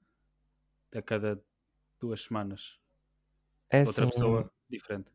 a 0.94 1.02
cada 1.02 1.42
duas 2.00 2.22
semanas? 2.24 2.80
É 3.70 3.82
outra 3.82 4.06
assim, 4.06 4.12
pessoa 4.12 4.52
diferente. 4.70 5.12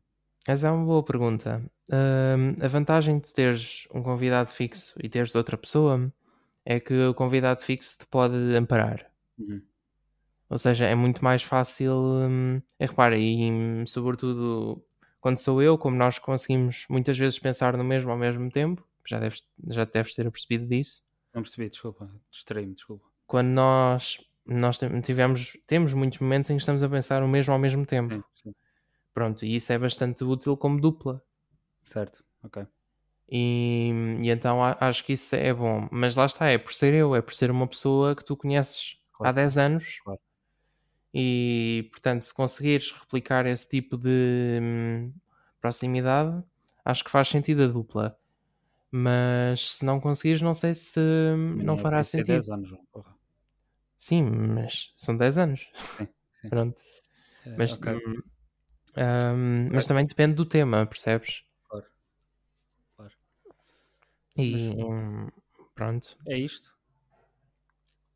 Essa 0.47 0.69
é 0.69 0.71
uma 0.71 0.85
boa 0.85 1.03
pergunta. 1.03 1.63
A 2.61 2.69
vantagem 2.69 3.19
de 3.19 3.33
teres 3.33 3.87
um 3.95 4.03
convidado 4.03 4.49
fixo 4.49 4.95
e 5.03 5.09
teres 5.09 5.35
outra 5.35 5.57
pessoa 5.57 6.13
é 6.65 6.81
que 6.81 6.95
o 6.95 7.15
convidado 7.15 7.61
fixo 7.61 7.99
te 7.99 8.07
pode 8.07 8.37
amparar. 8.57 9.11
Uhum. 9.39 9.63
Ou 10.49 10.59
seja, 10.59 10.87
é 10.87 10.95
muito 10.95 11.25
mais 11.25 11.43
fácil. 11.43 11.95
Hum, 11.95 12.61
é, 12.79 12.87
repara, 12.87 13.17
e 13.17 13.51
hum, 13.51 13.87
sobretudo 13.87 14.85
quando 15.21 15.39
sou 15.39 15.63
eu, 15.63 15.79
como 15.79 15.97
nós 15.97 16.19
conseguimos 16.19 16.85
muitas 16.91 17.17
vezes 17.17 17.39
pensar 17.39 17.77
no 17.77 17.85
mesmo 17.85 18.11
ao 18.11 18.19
mesmo 18.19 18.51
tempo, 18.51 18.87
já 19.07 19.19
deves, 19.19 19.47
já 19.69 19.85
deves 19.85 20.15
ter 20.15 20.31
percebido 20.31 20.67
disso. 20.67 21.03
Não 21.33 21.43
percebi, 21.43 21.71
desculpa. 21.71 22.11
Distraí-me, 22.31 22.75
desculpa. 22.75 23.07
Quando 23.27 23.49
nós, 23.49 24.19
nós 24.45 24.79
tivemos, 25.03 25.57
temos 25.67 25.95
muitos 25.95 26.19
momentos 26.19 26.51
em 26.51 26.57
que 26.57 26.61
estamos 26.61 26.83
a 26.83 26.89
pensar 26.89 27.23
o 27.23 27.29
mesmo 27.29 27.53
ao 27.53 27.59
mesmo 27.59 27.87
tempo. 27.87 28.15
Sim, 28.15 28.23
sim. 28.35 28.55
Pronto, 29.15 29.45
e 29.45 29.57
isso 29.57 29.73
é 29.73 29.79
bastante 29.79 30.23
útil 30.25 30.57
como 30.57 30.81
dupla. 30.81 31.23
Certo, 31.85 32.25
ok. 32.43 32.67
E, 33.29 33.91
e 34.23 34.31
então 34.31 34.63
acho 34.63 35.05
que 35.05 35.15
isso 35.15 35.35
é 35.35 35.53
bom. 35.55 35.89
Mas 35.91 36.15
lá 36.17 36.27
está, 36.27 36.49
é 36.51 36.59
por 36.59 36.73
ser 36.73 36.93
eu, 36.95 37.15
é 37.17 37.23
por 37.23 37.35
ser 37.35 37.51
uma 37.51 37.67
pessoa 37.67 38.15
que 38.15 38.25
tu 38.25 38.37
conheces 38.37 38.97
há 39.23 39.33
Claro. 39.33 39.37
10 39.37 39.59
anos. 39.59 40.01
Claro. 40.05 40.21
E 41.15 41.89
portanto, 41.93 42.23
se 42.23 42.35
conseguires 42.35 42.91
replicar 42.93 43.47
esse 43.47 43.69
tipo 43.69 43.97
de 43.97 44.59
hum, 44.63 45.13
proximidade, 45.61 46.43
acho 46.85 47.05
que 47.05 47.11
faz 47.11 47.29
sentido 47.29 47.65
a 47.65 47.67
dupla. 47.67 48.19
Mas 48.91 49.73
se 49.79 49.85
não 49.87 50.01
conseguires, 50.01 50.43
não 50.43 50.55
sei 50.55 50.75
se 50.75 51.01
hum, 51.01 51.57
não 51.65 51.75
é 51.75 51.79
fará 51.79 52.03
sentido. 52.03 52.27
10 52.35 52.49
anos, 52.51 52.71
porra. 52.93 53.17
Sim, 53.97 54.23
mas 54.25 54.93
são 54.97 55.17
10 55.17 55.39
anos. 55.39 55.69
Sim, 55.97 56.07
sim. 56.41 56.49
Pronto. 56.51 56.83
Eh, 57.47 57.51
Mas, 57.57 57.73
ok, 57.73 57.93
hum, 57.95 58.23
hum, 58.97 59.69
mas 59.73 59.87
também 59.87 60.05
depende 60.07 60.35
do 60.35 60.45
tema, 60.45 60.85
percebes? 60.87 61.45
claro. 61.69 61.87
Claro. 62.97 63.13
E 64.37 64.71
hum, 64.71 65.29
pronto. 65.75 66.17
É 66.27 66.39
isto? 66.39 66.73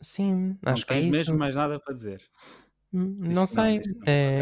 Sim, 0.01 0.59
Não 0.63 0.73
acho 0.73 0.87
que 0.87 0.93
é 0.93 0.97
tens 0.97 1.07
isso. 1.07 1.13
mesmo 1.17 1.39
mais 1.39 1.57
nada 1.57 1.81
para 1.81 1.95
dizer. 1.95 2.23
Hum, 2.93 3.17
Diz 3.21 3.29
Não 3.29 3.35
não, 3.35 3.47
sei. 3.47 3.81
não. 3.81 3.95
É... 4.07 4.41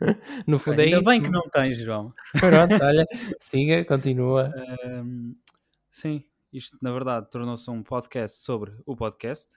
no 0.46 0.58
fundo 0.58 0.80
é 0.80 0.84
Ainda 0.84 0.98
isso. 0.98 1.08
bem 1.10 1.22
que 1.22 1.30
não 1.30 1.42
tens, 1.48 1.78
João. 1.78 2.12
Pronto, 2.38 2.74
olha, 2.84 3.06
siga, 3.40 3.84
continua. 3.84 4.52
Ahm, 4.84 5.34
sim, 5.90 6.24
isto 6.52 6.76
na 6.82 6.92
verdade 6.92 7.30
tornou-se 7.30 7.70
um 7.70 7.82
podcast 7.82 8.38
sobre 8.38 8.72
o 8.84 8.94
podcast. 8.96 9.48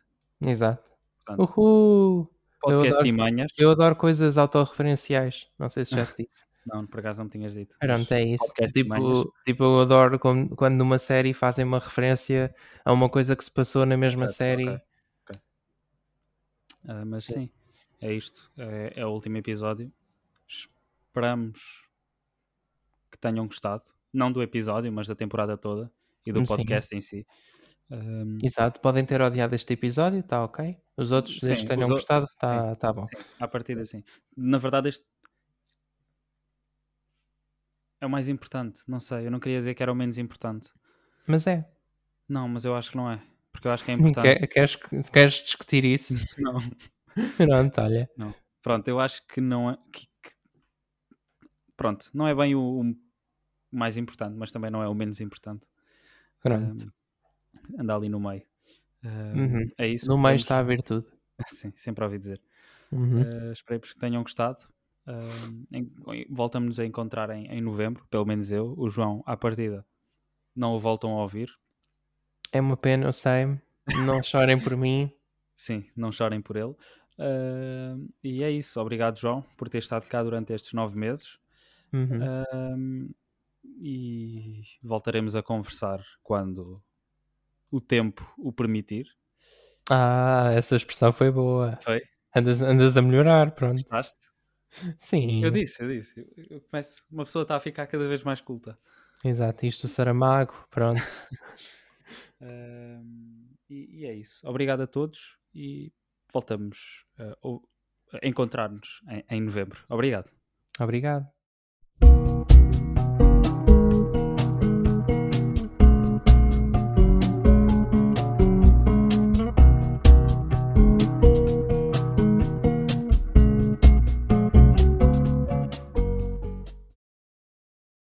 Exato. 0.41 0.91
Portanto, 1.25 1.49
Uhul! 1.57 2.32
Eu 2.64 2.80
podcast 2.80 2.93
adoro, 3.01 3.07
e 3.07 3.12
manhas. 3.18 3.51
eu 3.57 3.72
adoro 3.72 3.95
coisas 3.95 4.38
autorreferenciais. 4.38 5.47
Não 5.57 5.70
sei 5.70 5.86
se 5.86 5.95
já 5.95 6.05
te 6.05 6.24
disse. 6.24 6.43
Não, 6.66 6.86
por 6.86 6.99
acaso 6.99 7.20
não 7.20 7.26
me 7.26 7.32
tinhas 7.32 7.53
dito. 7.53 7.76
Pronto, 7.80 8.12
é 8.14 8.22
isso. 8.22 8.53
Tipo, 8.72 9.34
tipo, 9.43 9.64
eu 9.64 9.80
adoro 9.80 10.20
quando, 10.20 10.55
quando 10.55 10.76
numa 10.76 10.99
série 10.99 11.34
fazem 11.34 11.66
uma 11.66 11.80
referência 11.80 12.53
a 12.86 12.93
uma 12.93 13.10
coisa 13.10 13.36
que 13.36 13.43
se 13.43 13.49
passou 13.49 13.88
na 13.88 13.97
mesma 13.97 14.28
Certo, 14.28 14.38
série. 14.38 14.70
ok, 14.70 14.82
ok. 15.24 15.41
Ah, 16.88 17.05
mas 17.05 17.24
Sim. 17.24 17.34
sim, 17.34 17.49
é 18.01 18.14
isto. 18.14 18.51
É, 18.55 18.93
é 18.97 19.05
o 19.05 19.10
último 19.10 19.38
episódio. 19.38 19.91
Esperamos 20.47 21.88
que 23.10 23.18
tenham 23.18 23.47
gostado. 23.47 23.84
Não 24.14 24.32
do 24.32 24.43
episódio, 24.43 24.91
mas 24.91 25.07
da 25.07 25.16
temporada 25.16 25.57
toda 25.57 25.91
e 26.24 26.32
do 26.32 26.45
Sim. 26.45 26.55
podcast 26.55 26.95
em 26.95 27.01
si. 27.01 27.26
Ahm, 27.91 28.37
Exato, 28.43 28.79
podem 28.79 29.03
ter 29.05 29.21
odiado 29.21 29.55
este 29.55 29.73
episódio, 29.73 30.19
está 30.19 30.43
ok. 30.43 30.77
Os 30.95 31.11
outros, 31.11 31.39
Sim, 31.39 31.47
desde 31.47 31.65
que 31.65 31.69
tenham 31.73 31.89
gostado, 31.89 32.25
está 32.25 32.75
tá 32.75 32.93
bom. 32.93 33.05
à 33.39 33.47
partida, 33.47 33.83
sim. 33.85 34.03
Na 34.37 34.57
verdade, 34.59 34.89
este 34.89 35.03
é 38.01 38.05
o 38.05 38.09
mais 38.09 38.29
importante. 38.29 38.81
Não 38.87 38.99
sei, 38.99 39.25
eu 39.27 39.31
não 39.31 39.39
queria 39.39 39.57
dizer 39.59 39.73
que 39.73 39.83
era 39.83 39.91
o 39.91 39.95
menos 39.95 40.17
importante. 40.17 40.69
Mas 41.27 41.47
é. 41.47 41.69
Não, 42.27 42.47
mas 42.47 42.63
eu 42.65 42.75
acho 42.75 42.91
que 42.91 42.97
não 42.97 43.11
é. 43.11 43.21
Porque 43.51 43.67
eu 43.67 43.71
acho 43.71 43.83
que 43.83 43.91
é 43.91 43.93
importante. 43.95 44.23
Quer- 44.39 44.47
queres, 44.47 44.75
queres 45.11 45.33
discutir 45.33 45.83
isso? 45.83 46.13
Não. 46.37 46.59
Pronto, 47.35 47.81
olha. 47.81 48.09
Pronto, 48.61 48.87
eu 48.87 48.99
acho 48.99 49.25
que 49.27 49.41
não 49.41 49.71
é. 49.71 49.77
que- 49.91 50.05
que- 50.21 50.31
Pronto, 51.75 52.09
não 52.13 52.27
é 52.27 52.35
bem 52.35 52.55
o, 52.55 52.81
o 52.81 52.95
mais 53.71 53.97
importante, 53.97 54.35
mas 54.37 54.51
também 54.51 54.69
não 54.69 54.81
é 54.83 54.87
o 54.87 54.93
menos 54.93 55.19
importante. 55.19 55.65
Pronto. 56.41 56.85
Ahm, 56.85 56.91
anda 57.78 57.95
ali 57.95 58.09
no 58.09 58.20
meio. 58.20 58.43
Ahm, 59.03 59.39
Uhum. 59.39 59.72
É 59.78 59.88
isso. 59.88 60.07
No 60.07 60.15
meio 60.17 60.24
vamos- 60.24 60.41
está 60.41 60.59
a 60.59 60.63
virtude. 60.63 61.07
Sim, 61.47 61.72
sempre 61.76 62.03
ouvi 62.03 62.17
dizer. 62.20 62.41
Uhum. 62.91 63.22
Uh, 63.22 63.51
esperemos 63.51 63.93
que 63.93 63.99
tenham 63.99 64.22
gostado. 64.24 64.63
Uh, 65.07 66.26
Voltamos 66.30 66.80
a 66.80 66.86
encontrar 66.86 67.30
em, 67.32 67.45
em 67.47 67.61
novembro, 67.61 68.05
pelo 68.09 68.26
menos 68.26 68.51
eu. 68.51 68.74
O 68.78 68.89
João, 68.89 69.24
à 69.26 69.36
partida, 69.38 69.86
não 70.55 70.74
o 70.76 70.80
voltam 70.80 71.11
a 71.17 71.22
ouvir. 71.22 71.49
É 72.51 72.59
uma 72.59 72.76
pena, 72.78 73.05
eu 73.07 73.13
sei. 73.13 73.59
Não 74.05 74.22
chorem 74.22 74.59
por 74.59 74.76
mim. 74.76 75.11
Sim, 75.55 75.86
não 75.95 76.11
chorem 76.11 76.41
por 76.41 76.55
ele. 76.55 76.76
Uh, 77.17 78.09
e 78.24 78.43
é 78.43 78.51
isso. 78.51 78.80
Obrigado, 78.80 79.20
João, 79.20 79.43
por 79.57 79.67
ter 79.70 79.80
estado 79.80 80.07
cá 80.07 80.22
durante 80.24 80.53
estes 80.53 80.74
nove 80.74 80.97
meses. 80.97 81.38
Uhum. 81.91 82.20
Um, 82.76 83.09
e 83.82 84.61
voltaremos 84.82 85.36
a 85.36 85.43
conversar 85.43 86.03
quando 86.24 86.82
o 87.72 87.80
tempo 87.82 88.32
o 88.38 88.51
permitir. 88.51 89.07
Ah, 89.89 90.51
essa 90.53 90.76
expressão 90.76 91.11
foi 91.11 91.32
boa. 91.32 91.78
Foi? 91.84 92.01
Andas, 92.36 92.61
andas 92.61 92.95
a 92.97 93.01
melhorar, 93.01 93.51
pronto. 93.51 93.74
Gostaste? 93.82 94.17
Sim, 94.99 95.43
Eu 95.43 95.49
disse, 95.49 95.82
eu 95.84 95.89
disse. 95.89 96.28
Eu- 96.49 96.61
começo, 96.61 97.03
uma 97.11 97.26
pessoa 97.26 97.41
está 97.43 97.55
a 97.55 97.59
ficar 97.59 97.88
cada 97.88 98.07
vez 98.07 98.22
mais 98.24 98.39
culta. 98.39 98.78
exato. 99.26 99.65
Isto 99.65 99.86
o 99.86 99.88
Saramago, 99.88 100.53
pronto. 100.70 101.01
Um, 102.41 103.49
e, 103.70 103.99
e 103.99 104.05
é 104.05 104.13
isso. 104.13 104.39
Obrigado 104.47 104.82
a 104.82 104.88
todos 104.88 105.38
e 105.53 105.91
voltamos 106.32 107.05
uh, 107.20 107.36
ou- 107.41 107.70
a 108.13 108.26
encontrar-nos 108.28 109.01
em, 109.09 109.24
em 109.30 109.41
novembro. 109.41 109.84
Obrigado. 109.89 110.32
Obrigado. 110.80 111.28